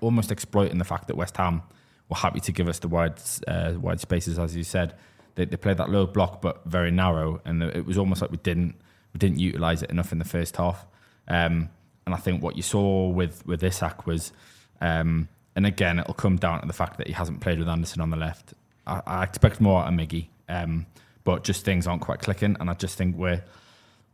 almost 0.01 0.31
exploiting 0.31 0.79
the 0.79 0.85
fact 0.85 1.09
that 1.09 1.17
West 1.17 1.37
Ham 1.37 1.63
were 2.09 2.17
happy 2.17 2.41
to 2.41 2.53
give 2.53 2.69
us 2.69 2.79
the 2.81 2.89
wide 2.89 3.15
uh, 3.49 3.75
wide 3.81 4.01
spaces, 4.01 4.39
as 4.39 4.55
you 4.57 4.65
said. 4.65 4.95
They, 5.35 5.47
they 5.47 5.57
played 5.57 5.79
that 5.79 5.89
low 5.89 6.07
block, 6.07 6.43
but 6.43 6.63
very 6.67 6.91
narrow, 6.91 7.41
and 7.45 7.63
it 7.63 7.87
was 7.87 7.97
almost 7.97 8.21
like 8.21 8.31
we 8.31 8.37
didn't 8.37 8.75
we 9.15 9.19
didn't 9.19 9.39
utilize 9.39 9.83
it 9.83 9.91
enough 9.91 10.13
in 10.13 10.19
the 10.19 10.25
first 10.25 10.57
half. 10.57 10.87
Um, 11.29 11.71
and 12.07 12.15
I 12.15 12.19
think 12.19 12.43
what 12.43 12.57
you 12.57 12.63
saw 12.63 13.09
with 13.09 13.47
with 13.47 13.63
Isak 13.63 14.07
was, 14.07 14.33
um, 14.81 15.29
and 15.55 15.67
again, 15.67 15.99
it'll 15.99 16.15
come 16.15 16.37
down 16.37 16.61
to 16.61 16.67
the 16.67 16.73
fact 16.73 16.99
that 16.99 17.07
he 17.07 17.13
hasn't 17.13 17.41
played 17.41 17.59
with 17.59 17.69
Anderson 17.69 18.01
on 18.01 18.11
the 18.11 18.17
left. 18.17 18.55
I, 18.87 19.03
I 19.07 19.23
expect 19.23 19.61
more 19.61 19.83
out 19.83 19.93
of 19.93 19.95
Miggy, 19.95 20.27
um, 20.49 20.87
but 21.25 21.45
just 21.45 21.65
things 21.65 21.87
aren't 21.87 22.03
quite 22.03 22.21
clicking, 22.21 22.57
and 22.59 22.69
I 22.69 22.75
just 22.75 22.99
think 22.99 23.17
we're 23.17 23.43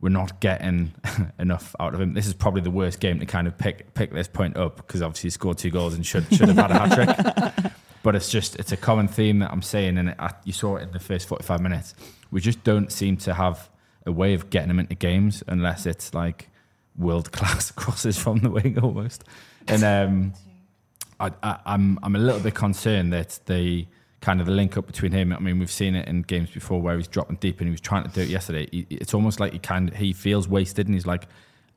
we're 0.01 0.09
not 0.09 0.39
getting 0.39 0.93
enough 1.39 1.75
out 1.79 1.93
of 1.93 2.01
him. 2.01 2.13
This 2.13 2.27
is 2.27 2.33
probably 2.33 2.61
the 2.61 2.71
worst 2.71 2.99
game 2.99 3.19
to 3.19 3.25
kind 3.25 3.47
of 3.47 3.57
pick 3.57 3.93
pick 3.93 4.11
this 4.11 4.27
point 4.27 4.55
up 4.55 4.77
because 4.77 5.01
obviously 5.01 5.27
he 5.27 5.31
scored 5.31 5.57
two 5.57 5.71
goals 5.71 5.93
and 5.93 6.05
should 6.05 6.25
should 6.33 6.49
have 6.49 6.57
had 6.57 6.71
a 6.71 6.79
hat 6.79 7.53
trick. 7.55 7.73
but 8.03 8.15
it's 8.15 8.29
just 8.29 8.55
it's 8.57 8.71
a 8.71 8.77
common 8.77 9.07
theme 9.07 9.39
that 9.39 9.51
I'm 9.51 9.61
saying, 9.61 9.97
and 9.97 10.09
it, 10.09 10.17
you 10.45 10.53
saw 10.53 10.77
it 10.77 10.83
in 10.83 10.91
the 10.91 10.99
first 10.99 11.27
45 11.27 11.59
minutes. 11.59 11.95
We 12.31 12.41
just 12.41 12.63
don't 12.63 12.91
seem 12.91 13.17
to 13.17 13.33
have 13.33 13.69
a 14.05 14.11
way 14.11 14.33
of 14.33 14.49
getting 14.49 14.69
him 14.69 14.79
into 14.79 14.95
games 14.95 15.43
unless 15.47 15.85
it's 15.85 16.13
like 16.13 16.49
world 16.99 17.31
class 17.31 17.71
crosses 17.81 18.17
from 18.17 18.39
the 18.39 18.49
wing 18.49 18.77
almost. 18.79 19.23
And 19.67 19.83
um, 19.83 20.33
I, 21.19 21.31
I, 21.41 21.59
I'm 21.65 21.97
I'm 22.03 22.15
a 22.15 22.19
little 22.19 22.41
bit 22.41 22.53
concerned 22.53 23.13
that 23.13 23.39
the 23.47 23.87
kind 24.21 24.41
of 24.41 24.45
the 24.45 24.51
link 24.51 24.77
up 24.77 24.85
between 24.85 25.11
him. 25.11 25.31
I 25.31 25.39
mean, 25.39 25.59
we've 25.59 25.71
seen 25.71 25.95
it 25.95 26.07
in 26.07 26.23
games 26.23 26.51
before 26.51 26.81
where 26.81 26.97
he's 26.97 27.07
dropping 27.07 27.37
deep 27.37 27.59
and 27.59 27.67
he 27.67 27.71
was 27.71 27.81
trying 27.81 28.03
to 28.03 28.09
do 28.09 28.21
it 28.21 28.27
yesterday. 28.27 28.67
He, 28.71 28.85
it's 28.89 29.13
almost 29.13 29.39
like 29.39 29.53
he 29.53 29.59
kind 29.59 29.93
he 29.95 30.13
feels 30.13 30.47
wasted 30.47 30.87
and 30.87 30.93
he's 30.93 31.07
like, 31.07 31.27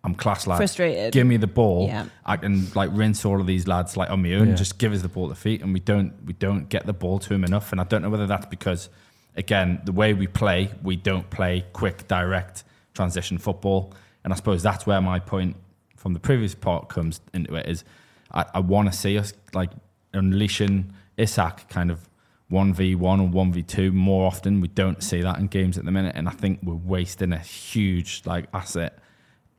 I'm 0.04 0.14
class 0.14 0.46
lad. 0.46 0.56
Frustrated. 0.56 1.12
Give 1.12 1.26
me 1.26 1.36
the 1.36 1.46
ball. 1.46 1.86
Yeah. 1.86 2.06
I 2.24 2.36
can 2.36 2.66
like 2.74 2.90
rinse 2.92 3.24
all 3.24 3.40
of 3.40 3.46
these 3.46 3.68
lads 3.68 3.96
like 3.96 4.10
on 4.10 4.22
my 4.22 4.34
own. 4.34 4.48
Yeah. 4.48 4.54
Just 4.54 4.78
give 4.78 4.92
us 4.92 5.02
the 5.02 5.08
ball 5.08 5.28
the 5.28 5.34
feet, 5.34 5.62
and 5.62 5.72
we 5.72 5.80
don't 5.80 6.12
we 6.24 6.32
don't 6.32 6.68
get 6.68 6.86
the 6.86 6.92
ball 6.92 7.18
to 7.20 7.34
him 7.34 7.44
enough. 7.44 7.70
And 7.72 7.80
I 7.80 7.84
don't 7.84 8.02
know 8.02 8.10
whether 8.10 8.26
that's 8.26 8.46
because, 8.46 8.88
again, 9.36 9.80
the 9.84 9.92
way 9.92 10.12
we 10.12 10.26
play, 10.26 10.70
we 10.82 10.96
don't 10.96 11.28
play 11.30 11.64
quick, 11.72 12.08
direct 12.08 12.64
transition 12.94 13.38
football. 13.38 13.94
And 14.24 14.32
I 14.32 14.36
suppose 14.36 14.62
that's 14.62 14.86
where 14.86 15.00
my 15.00 15.18
point 15.18 15.56
from 15.96 16.14
the 16.14 16.20
previous 16.20 16.54
part 16.54 16.88
comes 16.88 17.20
into 17.32 17.54
it 17.54 17.68
is 17.68 17.84
I, 18.32 18.44
I 18.54 18.60
want 18.60 18.90
to 18.90 18.96
see 18.96 19.18
us 19.18 19.32
like 19.52 19.70
unleashing 20.12 20.92
Isak 21.16 21.68
kind 21.68 21.90
of 21.90 22.08
one 22.48 22.74
v 22.74 22.94
one 22.94 23.20
or 23.20 23.28
one 23.28 23.52
v 23.52 23.62
two 23.62 23.92
more 23.92 24.26
often. 24.26 24.60
We 24.60 24.68
don't 24.68 25.02
see 25.02 25.22
that 25.22 25.38
in 25.38 25.46
games 25.46 25.78
at 25.78 25.84
the 25.84 25.90
minute, 25.90 26.14
and 26.16 26.28
I 26.28 26.32
think 26.32 26.60
we're 26.62 26.74
wasting 26.74 27.32
a 27.32 27.38
huge 27.38 28.22
like 28.24 28.46
asset 28.52 28.98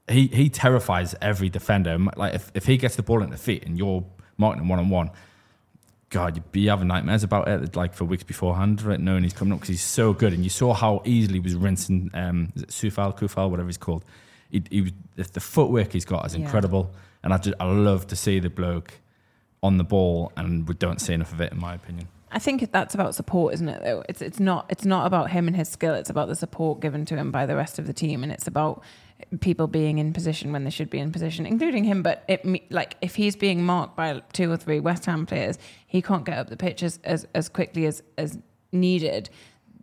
he 0.10 0.28
he 0.28 0.50
terrifies 0.50 1.16
every 1.22 1.50
defender. 1.50 1.98
Like 2.16 2.36
if, 2.36 2.52
if 2.54 2.66
he 2.66 2.78
gets 2.78 2.96
the 2.96 3.04
ball 3.04 3.24
in 3.24 3.30
the 3.30 3.38
feet 3.38 3.66
and 3.66 3.78
you're 3.78 4.04
marking 4.38 4.68
one 4.68 4.80
on 4.80 4.90
one, 4.90 5.12
God, 6.10 6.36
you'd 6.36 6.52
be 6.52 6.68
having 6.68 6.88
nightmares 6.88 7.24
about 7.24 7.48
it 7.48 7.76
like 7.76 7.94
for 7.94 8.06
weeks 8.06 8.24
beforehand, 8.24 8.82
right? 8.82 9.00
Knowing 9.00 9.24
he's 9.24 9.34
coming 9.34 9.54
up 9.54 9.60
because 9.60 9.70
he's 9.70 9.84
so 9.84 10.14
good, 10.14 10.34
and 10.34 10.44
you 10.44 10.50
saw 10.50 10.74
how 10.74 11.02
easily 11.06 11.36
he 11.36 11.40
was 11.40 11.56
rinsing 11.56 12.12
um, 12.14 12.52
is 12.56 12.64
it 12.64 12.70
Sufal, 12.70 13.18
Coufal, 13.18 13.50
whatever 13.50 13.68
he's 13.68 13.78
called. 13.78 14.04
He, 14.54 14.64
he 14.70 14.94
the 15.18 15.40
footwork 15.42 15.92
he's 15.92 16.06
got 16.06 16.26
is 16.26 16.36
Yeah. 16.36 16.46
incredible, 16.46 16.94
and 17.24 17.34
I 17.34 17.38
just 17.38 17.56
I 17.60 17.66
love 17.66 18.08
to 18.08 18.16
see 18.16 18.40
the 18.40 18.50
bloke 18.50 18.94
on 19.62 19.78
the 19.78 19.84
ball, 19.84 20.32
and 20.38 20.68
we 20.68 20.76
don't 20.76 21.02
see 21.02 21.14
enough 21.14 21.34
of 21.34 21.42
it, 21.42 21.52
in 21.52 21.60
my 21.60 21.74
opinion. 21.74 22.08
I 22.32 22.40
think 22.40 22.72
that's 22.72 22.96
about 22.96 23.14
support, 23.14 23.54
isn't 23.54 23.70
it? 23.70 23.82
Though 23.84 24.04
it's 24.10 24.22
it's 24.22 24.40
not 24.40 24.66
it's 24.70 24.86
not 24.86 25.06
about 25.06 25.32
him 25.32 25.48
and 25.48 25.56
his 25.56 25.70
skill. 25.70 25.94
It's 25.94 26.10
about 26.10 26.28
the 26.30 26.36
support 26.36 26.80
given 26.80 27.06
to 27.06 27.16
him 27.16 27.32
by 27.32 27.46
the 27.46 27.56
rest 27.56 27.78
of 27.80 27.86
the 27.88 27.94
team, 27.94 28.24
and 28.24 28.32
it's 28.32 28.48
about 28.48 28.82
people 29.40 29.68
being 29.68 30.00
in 30.00 30.14
position 30.14 30.52
when 30.52 30.64
they 30.64 30.70
should 30.72 30.90
be 30.90 31.00
in 31.00 31.12
position, 31.12 31.46
including 31.46 31.84
him. 31.84 32.02
But 32.04 32.24
it 32.28 32.44
like 32.72 32.98
if 33.02 33.16
he's 33.16 33.36
being 33.36 33.64
marked 33.64 33.96
by 33.96 34.22
two 34.34 34.52
or 34.52 34.58
three 34.58 34.80
West 34.80 35.06
Ham 35.06 35.26
players, 35.26 35.58
he 35.88 36.02
can't 36.02 36.26
get 36.26 36.38
up 36.38 36.50
the 36.50 36.58
pitch 36.58 36.82
as 36.84 37.00
as, 37.04 37.28
as 37.36 37.50
quickly 37.50 37.86
as 37.86 38.02
as 38.18 38.38
needed. 38.72 39.30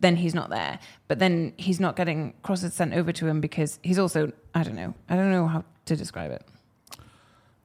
Then 0.00 0.16
he's 0.16 0.34
not 0.34 0.50
there. 0.50 0.78
But 1.08 1.18
then 1.18 1.52
he's 1.56 1.78
not 1.80 1.94
getting 1.96 2.34
crosses 2.42 2.74
sent 2.74 2.94
over 2.94 3.12
to 3.12 3.26
him 3.26 3.40
because 3.40 3.78
he's 3.82 3.98
also 3.98 4.32
I 4.54 4.62
don't 4.62 4.76
know 4.76 4.94
I 5.08 5.16
don't 5.16 5.30
know 5.30 5.46
how 5.46 5.64
to 5.86 5.96
describe 5.96 6.30
it. 6.32 6.42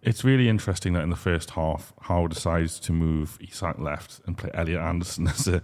It's 0.02 0.24
really 0.24 0.50
interesting 0.50 0.94
that 0.94 1.02
in 1.04 1.10
the 1.10 1.16
first 1.16 1.52
half, 1.52 1.92
Howe 2.02 2.28
decides 2.28 2.80
to 2.82 2.92
move 2.94 3.40
Isak 3.42 3.80
left 3.80 4.22
and 4.28 4.38
play 4.38 4.52
Elliot 4.54 4.80
Anderson 4.82 5.28
as 5.28 5.48
a 5.48 5.64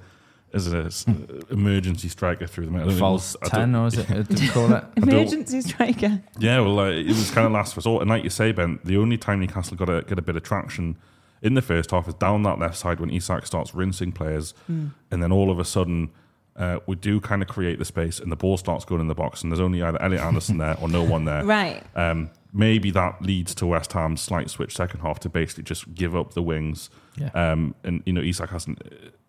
as 0.53 0.67
an 0.67 1.43
emergency 1.49 2.09
striker 2.09 2.45
through 2.45 2.65
the 2.65 2.72
middle. 2.72 2.91
False 2.91 3.38
I 3.41 3.47
ten, 3.47 3.76
or 3.76 3.88
is 3.88 3.97
it? 3.97 4.11
uh, 4.11 4.24
Do 4.24 4.36
we 4.43 4.49
call 4.49 4.74
it? 4.74 4.84
Emergency 4.97 5.61
striker. 5.61 6.22
Yeah, 6.39 6.59
well, 6.59 6.80
uh, 6.80 6.89
it 6.89 7.07
was 7.07 7.32
kind 7.32 7.47
of 7.47 7.53
last 7.53 7.76
resort. 7.78 8.01
And 8.01 8.09
like 8.09 8.24
you 8.26 8.30
say, 8.30 8.51
Ben, 8.51 8.80
the 8.84 8.97
only 8.97 9.17
time 9.17 9.39
Newcastle 9.39 9.78
got 9.78 9.89
a, 9.89 10.01
get 10.01 10.19
a 10.19 10.22
bit 10.22 10.36
of 10.36 10.43
traction 10.43 10.97
in 11.41 11.53
the 11.53 11.61
first 11.61 11.91
half 11.91 12.07
is 12.07 12.15
down 12.15 12.43
that 12.43 12.59
left 12.59 12.76
side 12.78 12.99
when 12.99 13.09
Isak 13.11 13.45
starts 13.45 13.74
rinsing 13.74 14.11
players. 14.11 14.53
And 14.67 14.93
then 15.09 15.32
all 15.32 15.49
of 15.51 15.57
a 15.57 15.63
sudden, 15.65 16.09
uh, 16.56 16.80
we 16.86 16.95
do 16.95 17.20
kind 17.22 17.41
of 17.41 17.47
create 17.47 17.80
the 17.80 17.86
space 17.86 18.20
and 18.20 18.32
the 18.32 18.36
ball 18.36 18.58
starts 18.58 18.86
going 18.86 19.02
in 19.02 19.08
the 19.08 19.16
box. 19.16 19.41
And 19.41 19.52
there's 19.52 19.62
only 19.62 19.82
either 19.82 20.02
Elliot 20.02 20.22
Anderson 20.22 20.58
there 20.58 20.78
or 20.82 20.88
no 20.88 21.04
one 21.04 21.26
there. 21.26 21.43
Right. 21.52 21.84
Um, 21.95 22.30
maybe 22.54 22.91
that 22.91 23.22
leads 23.22 23.56
to 23.56 23.66
West 23.66 23.93
Ham's 23.93 24.22
slight 24.22 24.49
switch 24.49 24.76
second 24.76 24.99
half 24.99 25.20
to 25.22 25.30
basically 25.30 25.64
just 25.64 25.93
give 25.93 26.16
up 26.16 26.34
the 26.34 26.41
wings. 26.41 26.89
Yeah. 27.18 27.30
Um, 27.34 27.76
and, 27.84 28.04
you 28.06 28.14
know, 28.14 28.22
Isak 28.22 28.49
has 28.49 28.68
an, 28.68 28.78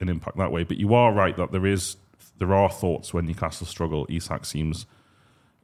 an 0.01 0.09
impact 0.09 0.37
that 0.37 0.53
way. 0.53 0.65
But 0.65 0.77
you 0.77 0.95
are 0.95 1.13
right 1.13 1.37
that 1.37 1.53
there 1.53 1.67
is 1.67 1.97
there 2.39 2.55
are 2.55 2.71
thoughts 2.71 3.15
when 3.15 3.27
Newcastle 3.27 3.67
struggle. 3.67 4.07
Isak 4.09 4.45
seems 4.45 4.87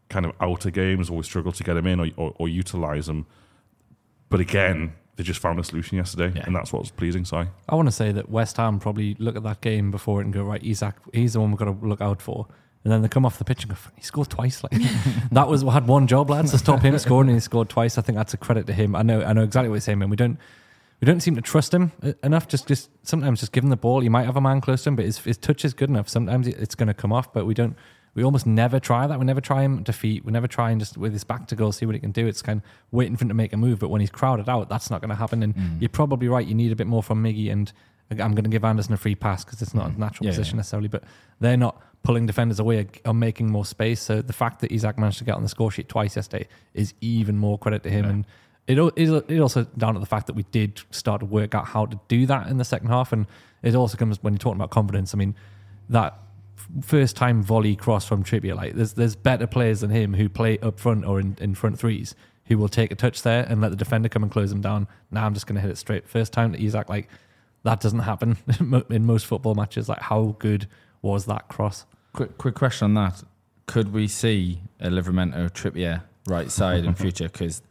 kind 0.08 0.24
of 0.24 0.32
out 0.40 0.64
of 0.64 0.72
games, 0.72 1.10
or 1.10 1.18
we 1.18 1.22
struggle 1.24 1.52
to 1.52 1.64
get 1.64 1.76
him 1.76 1.86
in 1.86 2.00
or, 2.00 2.08
or, 2.16 2.34
or 2.38 2.48
utilize 2.48 3.08
him. 3.08 3.26
But 4.30 4.40
again, 4.40 4.94
they 5.18 5.24
just 5.24 5.40
found 5.40 5.58
a 5.58 5.64
solution 5.64 5.98
yesterday, 5.98 6.32
Yeah. 6.34 6.44
and 6.46 6.54
that's 6.54 6.72
what's 6.72 6.90
pleasing. 6.92 7.24
Si. 7.24 7.36
I 7.36 7.74
want 7.74 7.88
to 7.88 7.92
say 7.92 8.12
that 8.12 8.30
West 8.30 8.56
Ham 8.56 8.78
probably 8.78 9.16
look 9.18 9.34
at 9.36 9.42
that 9.42 9.60
game 9.60 9.90
before 9.90 10.20
it 10.20 10.24
and 10.26 10.32
go, 10.32 10.44
right, 10.44 10.62
Isak, 10.62 10.94
he's 11.12 11.32
the 11.32 11.40
one 11.40 11.50
we've 11.50 11.58
got 11.58 11.64
to 11.64 11.72
look 11.86 12.00
out 12.00 12.22
for. 12.22 12.46
And 12.84 12.92
then 12.92 13.02
they 13.02 13.08
come 13.08 13.26
off 13.26 13.36
the 13.36 13.44
pitch 13.44 13.64
and 13.64 13.70
go, 13.72 13.78
he 13.96 14.02
scored 14.02 14.30
twice. 14.30 14.62
Like 14.62 14.80
that 15.32 15.48
was 15.48 15.62
had 15.64 15.88
one 15.88 16.06
job, 16.06 16.30
lads, 16.30 16.52
to 16.52 16.58
stop 16.58 16.82
him 16.82 16.96
scoring, 17.00 17.28
and 17.28 17.36
he 17.36 17.40
scored 17.40 17.68
twice. 17.68 17.98
I 17.98 18.02
think 18.02 18.16
that's 18.16 18.32
a 18.32 18.36
credit 18.36 18.68
to 18.68 18.72
him. 18.72 18.94
I 18.94 19.02
know, 19.02 19.22
I 19.24 19.32
know 19.32 19.42
exactly 19.42 19.68
what 19.68 19.74
you're 19.74 19.80
saying, 19.80 19.98
man. 19.98 20.08
We 20.08 20.16
don't, 20.16 20.38
we 21.00 21.06
don't 21.06 21.20
seem 21.20 21.34
to 21.34 21.42
trust 21.42 21.74
him 21.74 21.90
uh, 22.00 22.12
enough. 22.22 22.46
Just, 22.46 22.68
just 22.68 22.88
sometimes 23.02 23.40
just 23.40 23.50
give 23.50 23.64
him 23.64 23.70
the 23.70 23.76
ball. 23.76 24.04
You 24.04 24.10
might 24.10 24.24
have 24.26 24.36
a 24.36 24.40
man 24.40 24.60
close 24.60 24.84
to 24.84 24.90
him, 24.90 24.96
but 24.96 25.04
his, 25.04 25.18
his 25.18 25.36
touch 25.36 25.64
is 25.64 25.74
good 25.74 25.90
enough. 25.90 26.08
Sometimes 26.08 26.46
it's 26.46 26.76
going 26.76 26.86
to 26.86 26.94
come 26.94 27.12
off, 27.12 27.32
but 27.32 27.44
we 27.44 27.54
don't. 27.54 27.76
We 28.18 28.24
almost 28.24 28.46
never 28.46 28.80
try 28.80 29.06
that. 29.06 29.16
We 29.20 29.24
never 29.24 29.40
try 29.40 29.62
him 29.62 29.84
defeat. 29.84 30.24
We 30.24 30.32
never 30.32 30.48
try 30.48 30.72
and 30.72 30.80
just 30.80 30.98
with 30.98 31.12
his 31.12 31.22
back 31.22 31.46
to 31.46 31.54
goal 31.54 31.70
see 31.70 31.86
what 31.86 31.94
he 31.94 32.00
can 32.00 32.10
do. 32.10 32.26
It's 32.26 32.42
kind 32.42 32.60
of 32.60 32.68
waiting 32.90 33.16
for 33.16 33.22
him 33.22 33.28
to 33.28 33.34
make 33.34 33.52
a 33.52 33.56
move. 33.56 33.78
But 33.78 33.90
when 33.90 34.00
he's 34.00 34.10
crowded 34.10 34.48
out, 34.48 34.68
that's 34.68 34.90
not 34.90 35.00
going 35.00 35.10
to 35.10 35.14
happen. 35.14 35.44
And 35.44 35.54
mm. 35.54 35.80
you're 35.80 35.88
probably 35.88 36.26
right. 36.26 36.44
You 36.44 36.56
need 36.56 36.72
a 36.72 36.74
bit 36.74 36.88
more 36.88 37.00
from 37.00 37.22
Miggy. 37.22 37.48
And 37.52 37.72
I'm 38.10 38.32
going 38.32 38.42
to 38.42 38.50
give 38.50 38.64
Anderson 38.64 38.92
a 38.92 38.96
free 38.96 39.14
pass 39.14 39.44
because 39.44 39.62
it's 39.62 39.72
not 39.72 39.92
mm. 39.92 39.96
a 39.96 40.00
natural 40.00 40.26
Yeah, 40.26 40.32
position 40.32 40.56
yeah. 40.56 40.62
necessarily. 40.62 40.88
But 40.88 41.04
they're 41.38 41.56
not 41.56 41.80
pulling 42.02 42.26
defenders 42.26 42.58
away 42.58 42.88
or 43.04 43.14
making 43.14 43.52
more 43.52 43.64
space. 43.64 44.00
So 44.00 44.20
the 44.20 44.32
fact 44.32 44.62
that 44.62 44.72
Isak 44.72 44.98
managed 44.98 45.18
to 45.18 45.24
get 45.24 45.36
on 45.36 45.44
the 45.44 45.48
score 45.48 45.70
sheet 45.70 45.88
twice 45.88 46.16
yesterday 46.16 46.48
is 46.74 46.94
even 47.00 47.38
more 47.38 47.56
credit 47.56 47.84
to 47.84 47.90
him. 47.90 48.04
And 48.04 48.26
it 48.66 48.78
it 48.98 49.40
also 49.40 49.62
down 49.78 49.94
to 49.94 50.00
the 50.00 50.06
fact 50.06 50.26
that 50.26 50.34
we 50.34 50.42
did 50.50 50.82
start 50.90 51.20
to 51.20 51.26
work 51.26 51.54
out 51.54 51.66
how 51.66 51.86
to 51.86 52.00
do 52.08 52.26
that 52.26 52.48
in 52.48 52.58
the 52.58 52.64
second 52.64 52.88
half. 52.88 53.12
And 53.12 53.26
it 53.62 53.76
also 53.76 53.96
comes 53.96 54.20
when 54.24 54.34
you're 54.34 54.38
talking 54.38 54.58
about 54.58 54.70
confidence. 54.70 55.14
I 55.14 55.18
mean, 55.18 55.36
that 55.88 56.18
first 56.82 57.16
time 57.16 57.42
volley 57.42 57.76
cross 57.76 58.06
from 58.06 58.24
Trippier, 58.24 58.54
like 58.54 58.74
there's 58.74 58.94
there's 58.94 59.16
better 59.16 59.46
players 59.46 59.80
than 59.80 59.90
him 59.90 60.14
who 60.14 60.28
play 60.28 60.58
up 60.58 60.78
front 60.78 61.04
or 61.04 61.20
in, 61.20 61.36
in 61.40 61.54
front 61.54 61.78
threes 61.78 62.14
who 62.46 62.56
will 62.58 62.68
take 62.68 62.90
a 62.90 62.94
touch 62.94 63.22
there 63.22 63.44
and 63.48 63.60
let 63.60 63.70
the 63.70 63.76
defender 63.76 64.08
come 64.08 64.22
and 64.22 64.32
close 64.32 64.50
him 64.50 64.60
down. 64.60 64.88
Now 65.10 65.26
I'm 65.26 65.34
just 65.34 65.46
going 65.46 65.56
to 65.56 65.60
hit 65.60 65.70
it 65.70 65.76
straight. 65.76 66.08
First 66.08 66.32
time 66.32 66.52
that 66.52 66.60
Isak, 66.60 66.88
like 66.88 67.08
that 67.62 67.80
doesn't 67.80 68.00
happen 68.00 68.38
in 68.90 69.04
most 69.04 69.26
football 69.26 69.54
matches. 69.54 69.88
Like 69.88 70.00
how 70.00 70.36
good 70.38 70.66
was 71.02 71.26
that 71.26 71.48
cross? 71.48 71.84
Quick, 72.12 72.38
quick 72.38 72.54
question 72.54 72.86
on 72.86 72.94
that: 72.94 73.22
Could 73.66 73.92
we 73.92 74.08
see 74.08 74.62
a 74.80 74.88
Livramento 74.88 75.50
Trippier 75.50 76.02
right 76.26 76.50
side 76.50 76.84
in 76.84 76.94
future? 76.96 77.28
Because 77.28 77.62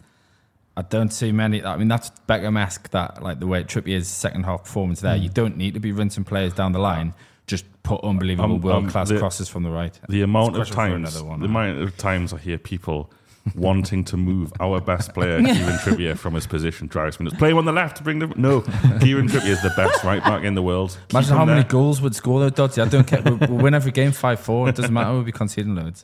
I 0.77 0.83
don't 0.83 1.11
see 1.11 1.31
many. 1.31 1.63
I 1.63 1.75
mean, 1.75 1.87
that's 1.87 2.11
Beckham-esque. 2.29 2.91
That 2.91 3.23
like 3.23 3.39
the 3.39 3.47
way 3.47 3.63
Trippier's 3.63 4.07
second 4.07 4.43
half 4.43 4.63
performance 4.63 5.01
there. 5.01 5.15
You 5.15 5.29
hmm. 5.29 5.33
don't 5.33 5.57
need 5.57 5.73
to 5.73 5.79
be 5.79 5.91
rinsing 5.91 6.23
players 6.23 6.53
down 6.53 6.71
the 6.71 6.79
line. 6.79 7.15
Just 7.47 7.65
put 7.83 8.03
unbelievable 8.03 8.45
Um, 8.45 8.51
um, 8.57 8.61
world 8.61 8.89
class 8.89 9.09
the- 9.09 9.17
crosses 9.19 9.47
from 9.49 9.63
the 9.63 9.69
right. 9.69 9.97
The 10.09 10.21
amount 10.21 10.55
of 10.55 10.61
It's 10.61 10.71
a 10.71 10.73
question 10.73 11.05
for 11.05 11.11
times, 11.11 11.23
one, 11.23 11.39
the 11.39 11.47
huh? 11.47 11.51
amount 11.57 11.81
of 11.81 11.97
times 11.97 12.33
I 12.33 12.37
hear 12.37 12.57
people 12.57 13.09
wanting 13.55 14.03
to 14.03 14.17
move 14.17 14.51
our 14.59 14.81
best 14.81 15.13
player, 15.13 15.37
Kieran 15.41 15.77
Trippier, 15.77 16.17
from 16.17 16.33
his 16.33 16.45
position 16.45 16.87
drives 16.87 17.17
me 17.17 17.23
nuts. 17.23 17.37
Play 17.37 17.51
him 17.51 17.57
on 17.57 17.63
the 17.63 17.71
left 17.71 17.95
to 17.97 18.03
bring 18.03 18.19
the 18.19 18.27
no. 18.35 18.59
Kieran 18.99 19.29
Trippier 19.29 19.47
is 19.51 19.61
the 19.61 19.71
best 19.77 20.03
right 20.03 20.21
back 20.21 20.43
in 20.43 20.55
the 20.55 20.61
world. 20.61 20.97
Keep 21.07 21.11
Imagine 21.15 21.37
how 21.37 21.45
many 21.45 21.61
there. 21.61 21.69
goals 21.69 22.01
would 22.01 22.13
score 22.13 22.41
though, 22.41 22.49
Dodgy. 22.49 22.81
I 22.81 22.85
don't 22.89 23.07
care. 23.07 23.21
We'll, 23.23 23.37
we'll 23.37 23.63
win 23.63 23.73
every 23.73 23.93
game 23.93 24.11
five 24.11 24.41
four. 24.41 24.67
It 24.67 24.75
doesn't 24.75 24.93
matter. 24.93 25.13
We'll 25.13 25.23
be 25.23 25.31
conceding 25.31 25.75
loads. 25.75 26.03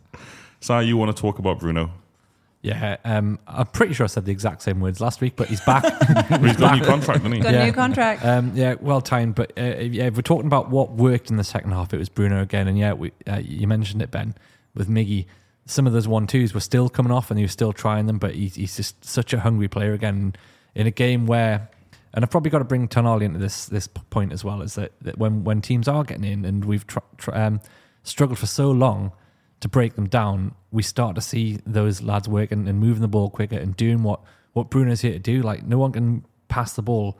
Si, 0.61 0.81
you 0.83 0.95
want 0.95 1.13
to 1.13 1.21
talk 1.21 1.39
about 1.39 1.59
Bruno? 1.59 1.91
Yeah, 2.63 2.95
um, 3.03 3.39
I'm 3.45 3.65
pretty 3.67 3.93
sure 3.93 4.05
I 4.05 4.07
said 4.07 4.23
the 4.23 4.31
exact 4.31 4.61
same 4.61 4.79
words 4.79 5.01
last 5.01 5.19
week, 5.19 5.35
but 5.35 5.49
he's 5.49 5.59
back. 5.61 5.83
He's 6.41 6.55
got 6.55 6.75
a 6.77 6.79
new 6.79 6.85
contract, 6.85 7.19
hasn't 7.21 7.35
he? 7.35 7.41
Got 7.41 7.53
Yeah. 7.53 7.63
a 7.63 7.65
new 7.65 7.73
contract. 7.73 8.23
Um, 8.25 8.53
yeah, 8.55 8.75
well 8.79 9.01
timed. 9.01 9.35
But 9.35 9.51
uh, 9.57 9.63
yeah, 9.81 10.05
if 10.05 10.15
we're 10.15 10.21
talking 10.21 10.47
about 10.47 10.69
what 10.69 10.91
worked 10.91 11.29
in 11.29 11.35
the 11.35 11.43
second 11.43 11.71
half, 11.71 11.93
it 11.93 11.97
was 11.97 12.07
Bruno 12.07 12.41
again. 12.41 12.69
And 12.69 12.79
yeah, 12.79 12.93
we, 12.93 13.11
uh, 13.27 13.41
you 13.43 13.67
mentioned 13.67 14.01
it, 14.01 14.11
Ben, 14.11 14.33
with 14.75 14.87
Miggy. 14.87 15.25
Some 15.65 15.85
of 15.87 15.91
those 15.91 16.07
one 16.07 16.25
twos 16.25 16.53
were 16.53 16.61
still 16.61 16.87
coming 16.87 17.11
off, 17.11 17.29
and 17.29 17.37
he 17.37 17.43
was 17.43 17.51
still 17.51 17.73
trying 17.73 18.05
them. 18.05 18.17
But 18.17 18.33
he's, 18.33 18.55
he's 18.55 18.77
just 18.77 19.03
such 19.03 19.33
a 19.33 19.41
hungry 19.41 19.67
player 19.67 19.91
again 19.93 20.33
in 20.73 20.87
a 20.87 20.91
game 20.91 21.25
where. 21.27 21.69
And 22.15 22.23
I've 22.23 22.29
probably 22.29 22.51
got 22.51 22.59
to 22.59 22.63
bring 22.65 22.87
Tonali 22.87 23.23
into 23.23 23.39
this 23.39 23.65
this 23.65 23.87
point 23.87 24.31
as 24.31 24.43
well. 24.45 24.61
Is 24.61 24.75
that, 24.75 24.91
that 25.01 25.17
when 25.17 25.43
when 25.43 25.61
teams 25.61 25.87
are 25.89 26.03
getting 26.03 26.23
in, 26.23 26.45
and 26.45 26.63
we've 26.63 26.85
tr- 26.87 26.99
tr- 27.17 27.33
um, 27.35 27.59
struggled 28.03 28.37
for 28.39 28.45
so 28.45 28.69
long 28.71 29.11
to 29.63 29.69
break 29.69 29.95
them 29.95 30.09
down, 30.09 30.53
we 30.71 30.83
start 30.83 31.15
to 31.15 31.21
see 31.21 31.57
those 31.65 32.01
lads 32.01 32.27
working 32.27 32.67
and 32.67 32.79
moving 32.79 33.01
the 33.01 33.07
ball 33.07 33.29
quicker 33.29 33.57
and 33.57 33.75
doing 33.77 34.03
what 34.03 34.19
what 34.51 34.69
Bruno's 34.69 35.01
here 35.01 35.13
to 35.13 35.19
do. 35.19 35.41
Like 35.41 35.65
no 35.65 35.77
one 35.77 35.93
can 35.93 36.25
pass 36.49 36.73
the 36.73 36.81
ball 36.81 37.17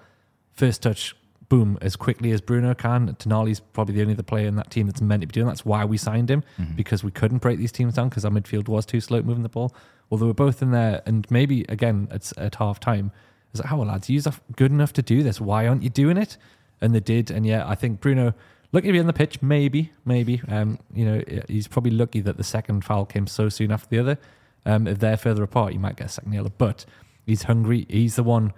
first 0.52 0.84
touch, 0.84 1.16
boom, 1.48 1.78
as 1.82 1.96
quickly 1.96 2.32
as 2.32 2.42
Bruno 2.42 2.76
can. 2.76 3.16
Tonali's 3.16 3.62
probably 3.62 3.96
the 3.96 4.02
only 4.02 4.14
other 4.14 4.24
player 4.24 4.46
in 4.46 4.58
that 4.58 4.70
team 4.70 4.88
that's 4.88 5.02
meant 5.02 5.22
to 5.22 5.28
be 5.28 5.32
doing. 5.32 5.48
That's 5.48 5.66
why 5.66 5.86
we 5.86 5.98
signed 5.98 6.30
him 6.30 6.44
mm-hmm. 6.60 6.76
because 6.76 7.02
we 7.02 7.12
couldn't 7.12 7.38
break 7.38 7.60
these 7.60 7.72
teams 7.72 7.94
down 7.94 8.10
because 8.10 8.26
our 8.26 8.32
midfield 8.32 8.68
was 8.68 8.86
too 8.86 9.00
slow 9.00 9.20
at 9.20 9.26
moving 9.26 9.44
the 9.44 9.50
ball. 9.50 9.74
Although 10.12 10.28
we're 10.28 10.34
both 10.34 10.62
in 10.62 10.72
there, 10.72 11.02
and 11.06 11.26
maybe 11.32 11.66
again 11.70 12.10
at, 12.12 12.32
at 12.38 12.56
half 12.56 12.82
time, 12.82 13.14
it's 13.52 13.62
like, 13.62 13.70
how 13.70 13.78
well, 13.78 13.88
lads, 13.88 14.10
you're 14.10 14.22
good 14.58 14.72
enough 14.72 14.92
to 14.94 15.02
do 15.02 15.24
this. 15.24 15.40
Why 15.40 15.66
aren't 15.66 15.82
you 15.84 15.90
doing 15.90 16.18
it? 16.18 16.38
And 16.82 16.94
they 16.94 17.00
did. 17.00 17.32
And 17.32 17.46
yeah, 17.46 17.66
I 17.66 17.76
think 17.76 18.02
Bruno, 18.02 18.34
lucky 18.74 18.88
to 18.88 18.94
be 18.94 19.00
on 19.00 19.08
the 19.08 19.14
pitch, 19.14 19.42
maybe, 19.42 19.92
maybe. 20.04 20.42
Um, 20.50 20.80
you 20.94 21.06
know, 21.06 21.24
he's 21.48 21.68
probably 21.68 21.92
lucky 21.92 22.20
that 22.22 22.38
the 22.38 22.44
second 22.44 22.84
foul 22.84 23.06
came 23.06 23.28
so 23.28 23.48
soon 23.48 23.72
after 23.72 23.88
the 23.90 24.00
other. 24.00 24.18
Um, 24.66 24.88
if 24.88 25.00
they're 25.00 25.18
further 25.18 25.44
apart, 25.44 25.74
you 25.74 25.80
might 25.80 25.96
get 25.96 26.08
a 26.08 26.10
second 26.10 26.34
yellow. 26.34 26.52
But 26.58 26.86
he's 27.26 27.44
hungry. 27.44 27.86
He's 27.90 28.18
the 28.18 28.24
one 28.24 28.54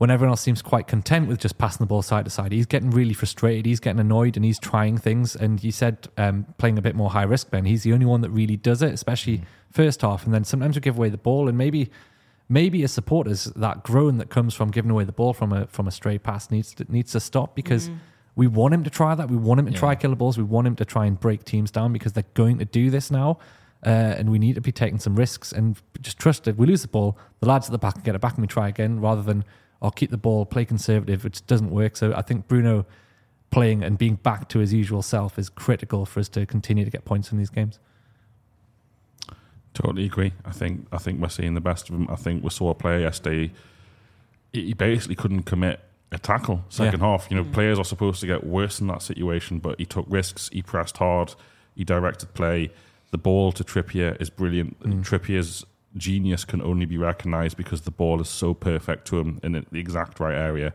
when 0.00 0.08
everyone 0.08 0.30
else 0.30 0.40
seems 0.40 0.62
quite 0.62 0.86
content 0.86 1.28
with 1.28 1.38
just 1.38 1.58
passing 1.58 1.80
the 1.80 1.86
ball 1.86 2.00
side 2.00 2.24
to 2.24 2.30
side, 2.30 2.52
he's 2.52 2.64
getting 2.64 2.90
really 2.90 3.12
frustrated. 3.12 3.66
He's 3.66 3.80
getting 3.80 4.00
annoyed 4.00 4.34
and 4.34 4.46
he's 4.46 4.58
trying 4.58 4.96
things. 4.96 5.36
And 5.36 5.62
you 5.62 5.70
said 5.70 6.08
um, 6.16 6.46
playing 6.56 6.78
a 6.78 6.82
bit 6.82 6.96
more 6.96 7.10
high 7.10 7.24
risk, 7.24 7.50
Ben. 7.50 7.66
He's 7.66 7.82
the 7.82 7.92
only 7.92 8.06
one 8.06 8.22
that 8.22 8.30
really 8.30 8.56
does 8.56 8.80
it, 8.80 8.94
especially 8.94 9.42
first 9.70 10.00
half. 10.00 10.24
And 10.24 10.32
then 10.32 10.42
sometimes 10.44 10.74
we 10.74 10.80
give 10.80 10.96
away 10.96 11.10
the 11.10 11.18
ball, 11.18 11.50
and 11.50 11.58
maybe 11.58 11.90
maybe 12.48 12.82
as 12.82 12.92
supporters, 12.92 13.44
that 13.44 13.82
groan 13.82 14.16
that 14.16 14.30
comes 14.30 14.54
from 14.54 14.70
giving 14.70 14.90
away 14.90 15.04
the 15.04 15.12
ball 15.12 15.34
from 15.34 15.52
a 15.52 15.66
from 15.66 15.86
a 15.86 15.90
stray 15.90 16.16
pass 16.16 16.50
needs 16.50 16.72
to, 16.76 16.90
needs 16.90 17.12
to 17.12 17.20
stop 17.20 17.54
because. 17.54 17.90
We 18.36 18.46
want 18.46 18.74
him 18.74 18.84
to 18.84 18.90
try 18.90 19.14
that. 19.14 19.28
We 19.28 19.36
want 19.36 19.60
him 19.60 19.66
to 19.66 19.72
try 19.72 19.94
killer 19.94 20.16
balls. 20.16 20.38
We 20.38 20.44
want 20.44 20.66
him 20.66 20.76
to 20.76 20.84
try 20.84 21.06
and 21.06 21.18
break 21.18 21.44
teams 21.44 21.70
down 21.70 21.92
because 21.92 22.12
they're 22.12 22.24
going 22.34 22.58
to 22.58 22.64
do 22.64 22.90
this 22.90 23.10
now. 23.10 23.38
Uh, 23.84 23.88
and 23.88 24.30
we 24.30 24.38
need 24.38 24.54
to 24.54 24.60
be 24.60 24.72
taking 24.72 24.98
some 24.98 25.16
risks 25.16 25.52
and 25.52 25.80
just 26.02 26.18
trust 26.18 26.46
if 26.46 26.56
we 26.56 26.66
lose 26.66 26.82
the 26.82 26.88
ball, 26.88 27.16
the 27.40 27.48
lads 27.48 27.66
at 27.66 27.72
the 27.72 27.78
back 27.78 27.94
can 27.94 28.02
get 28.02 28.14
it 28.14 28.20
back 28.20 28.34
and 28.34 28.42
we 28.42 28.46
try 28.46 28.68
again 28.68 29.00
rather 29.00 29.22
than 29.22 29.42
I'll 29.80 29.90
keep 29.90 30.10
the 30.10 30.18
ball, 30.18 30.44
play 30.44 30.66
conservative, 30.66 31.24
which 31.24 31.46
doesn't 31.46 31.70
work. 31.70 31.96
So 31.96 32.12
I 32.14 32.20
think 32.20 32.46
Bruno 32.46 32.84
playing 33.50 33.82
and 33.82 33.96
being 33.96 34.16
back 34.16 34.48
to 34.50 34.58
his 34.58 34.72
usual 34.74 35.02
self 35.02 35.38
is 35.38 35.48
critical 35.48 36.04
for 36.04 36.20
us 36.20 36.28
to 36.30 36.44
continue 36.44 36.84
to 36.84 36.90
get 36.90 37.04
points 37.06 37.32
in 37.32 37.38
these 37.38 37.50
games. 37.50 37.78
Totally 39.72 40.04
agree. 40.04 40.32
I 40.44 40.50
think 40.50 40.86
I 40.92 40.98
think 40.98 41.20
we're 41.20 41.28
seeing 41.28 41.54
the 41.54 41.60
best 41.60 41.88
of 41.88 41.94
him. 41.94 42.08
I 42.10 42.16
think 42.16 42.42
we 42.42 42.50
saw 42.50 42.70
a 42.70 42.74
player 42.74 42.98
yesterday. 42.98 43.52
He 44.52 44.66
he 44.66 44.74
basically 44.74 45.14
couldn't 45.14 45.44
commit 45.44 45.80
a 46.12 46.18
tackle 46.18 46.64
second 46.68 47.00
half. 47.00 47.28
You 47.30 47.36
know, 47.36 47.44
mm. 47.44 47.52
players 47.52 47.78
are 47.78 47.84
supposed 47.84 48.20
to 48.20 48.26
get 48.26 48.44
worse 48.44 48.80
in 48.80 48.86
that 48.88 49.02
situation, 49.02 49.58
but 49.58 49.78
he 49.78 49.86
took 49.86 50.06
risks. 50.08 50.48
He 50.52 50.62
pressed 50.62 50.96
hard. 50.96 51.34
He 51.74 51.84
directed 51.84 52.34
play. 52.34 52.70
The 53.10 53.18
ball 53.18 53.52
to 53.52 53.64
Trippier 53.64 54.20
is 54.20 54.30
brilliant. 54.30 54.80
Mm. 54.80 55.04
Trippier's 55.04 55.64
genius 55.96 56.44
can 56.44 56.62
only 56.62 56.86
be 56.86 56.96
recognised 56.96 57.56
because 57.56 57.82
the 57.82 57.90
ball 57.90 58.20
is 58.20 58.28
so 58.28 58.54
perfect 58.54 59.06
to 59.08 59.18
him 59.18 59.40
in 59.42 59.52
the 59.52 59.78
exact 59.78 60.20
right 60.20 60.36
area. 60.36 60.72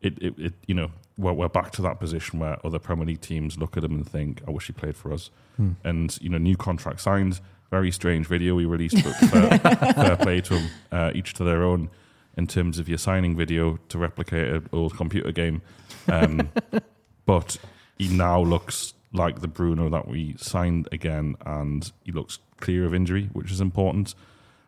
It, 0.00 0.18
it, 0.22 0.38
it 0.38 0.52
you 0.66 0.74
know, 0.74 0.90
we're, 1.16 1.32
we're 1.32 1.48
back 1.48 1.70
to 1.72 1.82
that 1.82 2.00
position 2.00 2.38
where 2.38 2.64
other 2.64 2.78
Premier 2.78 3.06
League 3.06 3.20
teams 3.20 3.58
look 3.58 3.76
at 3.76 3.84
him 3.84 3.92
and 3.92 4.08
think, 4.08 4.42
"I 4.46 4.50
wish 4.50 4.66
he 4.66 4.72
played 4.72 4.96
for 4.96 5.12
us." 5.12 5.30
Hmm. 5.56 5.72
And 5.82 6.16
you 6.20 6.28
know, 6.28 6.38
new 6.38 6.56
contract 6.56 7.00
signed. 7.00 7.40
Very 7.70 7.90
strange 7.90 8.26
video 8.26 8.54
we 8.54 8.66
released, 8.66 9.02
but 9.02 9.14
fair, 9.30 9.58
fair 9.94 10.16
play 10.16 10.40
to 10.42 10.54
them. 10.54 10.70
Uh, 10.92 11.12
each 11.14 11.34
to 11.34 11.44
their 11.44 11.64
own 11.64 11.90
in 12.36 12.46
terms 12.46 12.78
of 12.78 12.88
your 12.88 12.98
signing 12.98 13.36
video 13.36 13.78
to 13.88 13.98
replicate 13.98 14.48
an 14.52 14.68
old 14.72 14.96
computer 14.96 15.32
game. 15.32 15.62
Um, 16.08 16.50
but 17.26 17.56
he 17.98 18.08
now 18.08 18.40
looks 18.40 18.94
like 19.12 19.40
the 19.40 19.48
Bruno 19.48 19.88
that 19.90 20.08
we 20.08 20.34
signed 20.38 20.88
again, 20.90 21.36
and 21.46 21.90
he 22.04 22.12
looks 22.12 22.38
clear 22.60 22.84
of 22.84 22.94
injury, 22.94 23.30
which 23.32 23.50
is 23.52 23.60
important. 23.60 24.14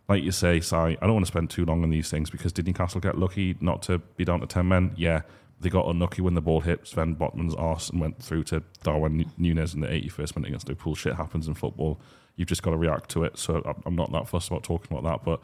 Like 0.08 0.22
you 0.22 0.30
say, 0.30 0.60
Si, 0.60 0.76
I 0.76 0.94
don't 1.00 1.14
want 1.14 1.26
to 1.26 1.32
spend 1.32 1.50
too 1.50 1.64
long 1.64 1.82
on 1.82 1.90
these 1.90 2.08
things 2.08 2.30
because 2.30 2.52
did 2.52 2.66
Newcastle 2.66 3.00
get 3.00 3.18
lucky 3.18 3.56
not 3.60 3.82
to 3.82 3.98
be 3.98 4.24
down 4.24 4.38
to 4.40 4.46
10 4.46 4.68
men? 4.68 4.92
Yeah. 4.96 5.22
They 5.60 5.68
got 5.70 5.88
unlucky 5.88 6.20
when 6.22 6.34
the 6.34 6.40
ball 6.42 6.60
hit 6.60 6.86
Sven 6.86 7.16
Botman's 7.16 7.54
arse 7.54 7.88
and 7.88 7.98
went 8.00 8.22
through 8.22 8.44
to 8.44 8.62
Darwin 8.84 9.24
Núñez 9.40 9.74
in 9.74 9.80
the 9.80 9.88
81st 9.88 10.36
minute 10.36 10.48
against 10.48 10.68
Liverpool. 10.68 10.94
Shit 10.94 11.14
happens 11.14 11.48
in 11.48 11.54
football. 11.54 11.98
You've 12.36 12.46
just 12.46 12.62
got 12.62 12.70
to 12.72 12.76
react 12.76 13.08
to 13.12 13.24
it. 13.24 13.36
So 13.38 13.62
I'm- 13.64 13.82
I'm 13.86 13.96
not 13.96 14.12
that 14.12 14.28
fussed 14.28 14.48
about 14.48 14.62
talking 14.62 14.96
about 14.96 15.10
that. 15.10 15.24
But 15.24 15.40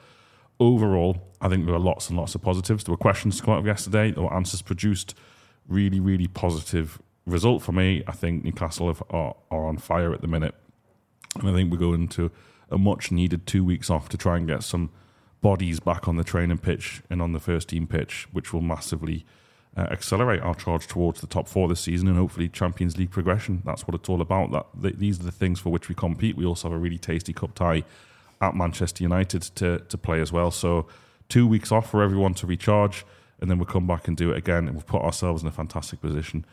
overall, 0.62 1.16
I 1.40 1.48
think 1.48 1.64
there 1.64 1.74
were 1.74 1.80
lots 1.80 2.08
and 2.08 2.18
lots 2.18 2.34
of 2.34 2.42
positives. 2.42 2.84
There 2.84 2.92
were 2.92 2.98
questions 2.98 3.40
come 3.40 3.54
out 3.54 3.64
yesterday. 3.64 4.10
There 4.10 4.22
were 4.22 4.34
answers 4.34 4.62
produced. 4.62 5.14
Really, 5.68 6.00
really 6.00 6.26
positive 6.26 7.00
result 7.26 7.62
for 7.62 7.72
me. 7.72 8.02
I 8.06 8.12
think 8.12 8.44
Newcastle 8.44 8.96
are, 9.10 9.34
are 9.50 9.66
on 9.66 9.78
fire 9.78 10.12
at 10.12 10.20
the 10.20 10.26
minute. 10.26 10.54
And 11.38 11.48
I 11.48 11.52
think 11.52 11.70
we're 11.70 11.78
going 11.78 12.08
to 12.08 12.30
a 12.70 12.78
much 12.78 13.12
needed 13.12 13.46
two 13.46 13.64
weeks 13.64 13.90
off 13.90 14.08
to 14.10 14.16
try 14.16 14.36
and 14.36 14.46
get 14.46 14.62
some 14.62 14.90
bodies 15.40 15.80
back 15.80 16.08
on 16.08 16.16
the 16.16 16.24
training 16.24 16.58
pitch 16.58 17.02
and 17.10 17.20
on 17.20 17.32
the 17.32 17.40
first 17.40 17.68
team 17.68 17.86
pitch, 17.86 18.28
which 18.32 18.52
will 18.52 18.60
massively 18.60 19.24
uh, 19.76 19.82
accelerate 19.90 20.40
our 20.42 20.54
charge 20.54 20.86
towards 20.86 21.20
the 21.20 21.26
top 21.26 21.48
four 21.48 21.68
this 21.68 21.80
season 21.80 22.08
and 22.08 22.16
hopefully 22.16 22.48
Champions 22.48 22.96
League 22.96 23.10
progression. 23.10 23.62
That's 23.64 23.86
what 23.86 23.94
it's 23.94 24.08
all 24.08 24.20
about. 24.20 24.52
That 24.52 24.66
th- 24.80 24.96
these 24.96 25.20
are 25.20 25.24
the 25.24 25.32
things 25.32 25.60
for 25.60 25.70
which 25.70 25.88
we 25.88 25.94
compete. 25.94 26.36
We 26.36 26.46
also 26.46 26.68
have 26.68 26.76
a 26.76 26.80
really 26.80 26.98
tasty 26.98 27.32
cup 27.32 27.54
tie 27.54 27.84
at 28.42 28.54
Manchester 28.54 29.02
United 29.02 29.42
to 29.56 29.78
to 29.78 29.96
play 29.96 30.20
as 30.20 30.32
well. 30.32 30.50
So 30.50 30.86
two 31.28 31.46
weeks 31.46 31.72
off 31.72 31.90
for 31.90 32.02
everyone 32.02 32.34
to 32.34 32.46
recharge, 32.46 33.06
and 33.40 33.50
then 33.50 33.58
we'll 33.58 33.66
come 33.66 33.86
back 33.86 34.08
and 34.08 34.16
do 34.16 34.32
it 34.32 34.36
again, 34.36 34.66
and 34.66 34.74
we'll 34.74 34.82
put 34.82 35.02
ourselves 35.02 35.40
in 35.42 35.48
a 35.48 35.52
fantastic 35.52 36.00
position. 36.00 36.44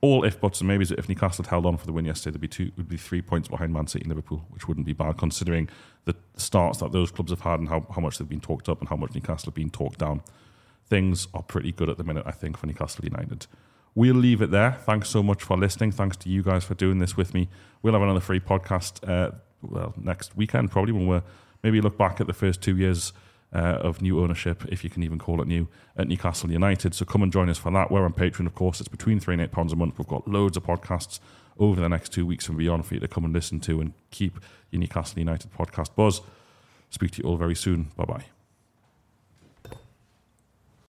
All 0.00 0.22
if 0.22 0.40
buts 0.40 0.60
and 0.60 0.68
maybes. 0.68 0.92
If 0.92 1.08
Newcastle 1.08 1.44
had 1.44 1.50
held 1.50 1.66
on 1.66 1.76
for 1.76 1.86
the 1.86 1.92
win 1.92 2.04
yesterday, 2.04 2.34
there'd 2.34 2.40
be 2.40 2.46
two, 2.46 2.70
would 2.76 2.88
be 2.88 2.96
three 2.96 3.20
points 3.20 3.48
behind 3.48 3.72
Man 3.72 3.88
City 3.88 4.04
and 4.04 4.10
Liverpool, 4.10 4.44
which 4.50 4.68
wouldn't 4.68 4.86
be 4.86 4.92
bad 4.92 5.18
considering 5.18 5.68
the 6.04 6.14
starts 6.36 6.78
that 6.78 6.92
those 6.92 7.10
clubs 7.10 7.32
have 7.32 7.40
had 7.40 7.58
and 7.58 7.68
how, 7.68 7.84
how 7.92 8.00
much 8.00 8.18
they've 8.18 8.28
been 8.28 8.40
talked 8.40 8.68
up 8.68 8.78
and 8.78 8.88
how 8.88 8.94
much 8.94 9.12
Newcastle 9.12 9.46
have 9.46 9.54
been 9.54 9.70
talked 9.70 9.98
down. 9.98 10.22
Things 10.86 11.26
are 11.34 11.42
pretty 11.42 11.72
good 11.72 11.88
at 11.88 11.96
the 11.96 12.04
minute, 12.04 12.22
I 12.26 12.30
think, 12.30 12.56
for 12.56 12.66
Newcastle 12.66 13.04
United. 13.04 13.48
We'll 13.96 14.14
leave 14.14 14.40
it 14.40 14.52
there. 14.52 14.78
Thanks 14.86 15.08
so 15.08 15.20
much 15.24 15.42
for 15.42 15.56
listening. 15.56 15.90
Thanks 15.90 16.16
to 16.18 16.28
you 16.28 16.44
guys 16.44 16.62
for 16.62 16.74
doing 16.74 17.00
this 17.00 17.16
with 17.16 17.34
me. 17.34 17.48
We'll 17.82 17.94
have 17.94 18.02
another 18.02 18.20
free 18.20 18.38
podcast, 18.38 19.06
uh, 19.08 19.32
well, 19.62 19.94
next 19.96 20.36
weekend 20.36 20.70
probably 20.70 20.92
when 20.92 21.06
we're 21.06 21.22
maybe 21.62 21.80
look 21.80 21.98
back 21.98 22.20
at 22.20 22.26
the 22.26 22.32
first 22.32 22.62
two 22.62 22.76
years 22.76 23.12
uh, 23.52 23.78
of 23.80 24.02
new 24.02 24.20
ownership, 24.20 24.64
if 24.68 24.84
you 24.84 24.90
can 24.90 25.02
even 25.02 25.18
call 25.18 25.40
it 25.40 25.48
new, 25.48 25.68
at 25.96 26.06
Newcastle 26.06 26.50
United. 26.50 26.94
So 26.94 27.04
come 27.04 27.22
and 27.22 27.32
join 27.32 27.48
us 27.48 27.58
for 27.58 27.72
that. 27.72 27.90
We're 27.90 28.04
on 28.04 28.12
Patreon, 28.12 28.46
of 28.46 28.54
course. 28.54 28.80
It's 28.80 28.88
between 28.88 29.20
three 29.20 29.34
and 29.34 29.42
eight 29.42 29.52
pounds 29.52 29.72
a 29.72 29.76
month. 29.76 29.98
We've 29.98 30.06
got 30.06 30.28
loads 30.28 30.56
of 30.56 30.64
podcasts 30.64 31.18
over 31.58 31.80
the 31.80 31.88
next 31.88 32.12
two 32.12 32.26
weeks 32.26 32.48
and 32.48 32.56
beyond 32.56 32.86
for 32.86 32.94
you 32.94 33.00
to 33.00 33.08
come 33.08 33.24
and 33.24 33.32
listen 33.32 33.58
to 33.60 33.80
and 33.80 33.92
keep 34.10 34.38
your 34.70 34.80
Newcastle 34.80 35.18
United 35.18 35.52
podcast 35.52 35.94
buzz. 35.96 36.20
Speak 36.90 37.10
to 37.12 37.22
you 37.22 37.28
all 37.28 37.36
very 37.36 37.54
soon. 37.54 37.90
Bye 37.96 38.04
bye. 38.04 38.37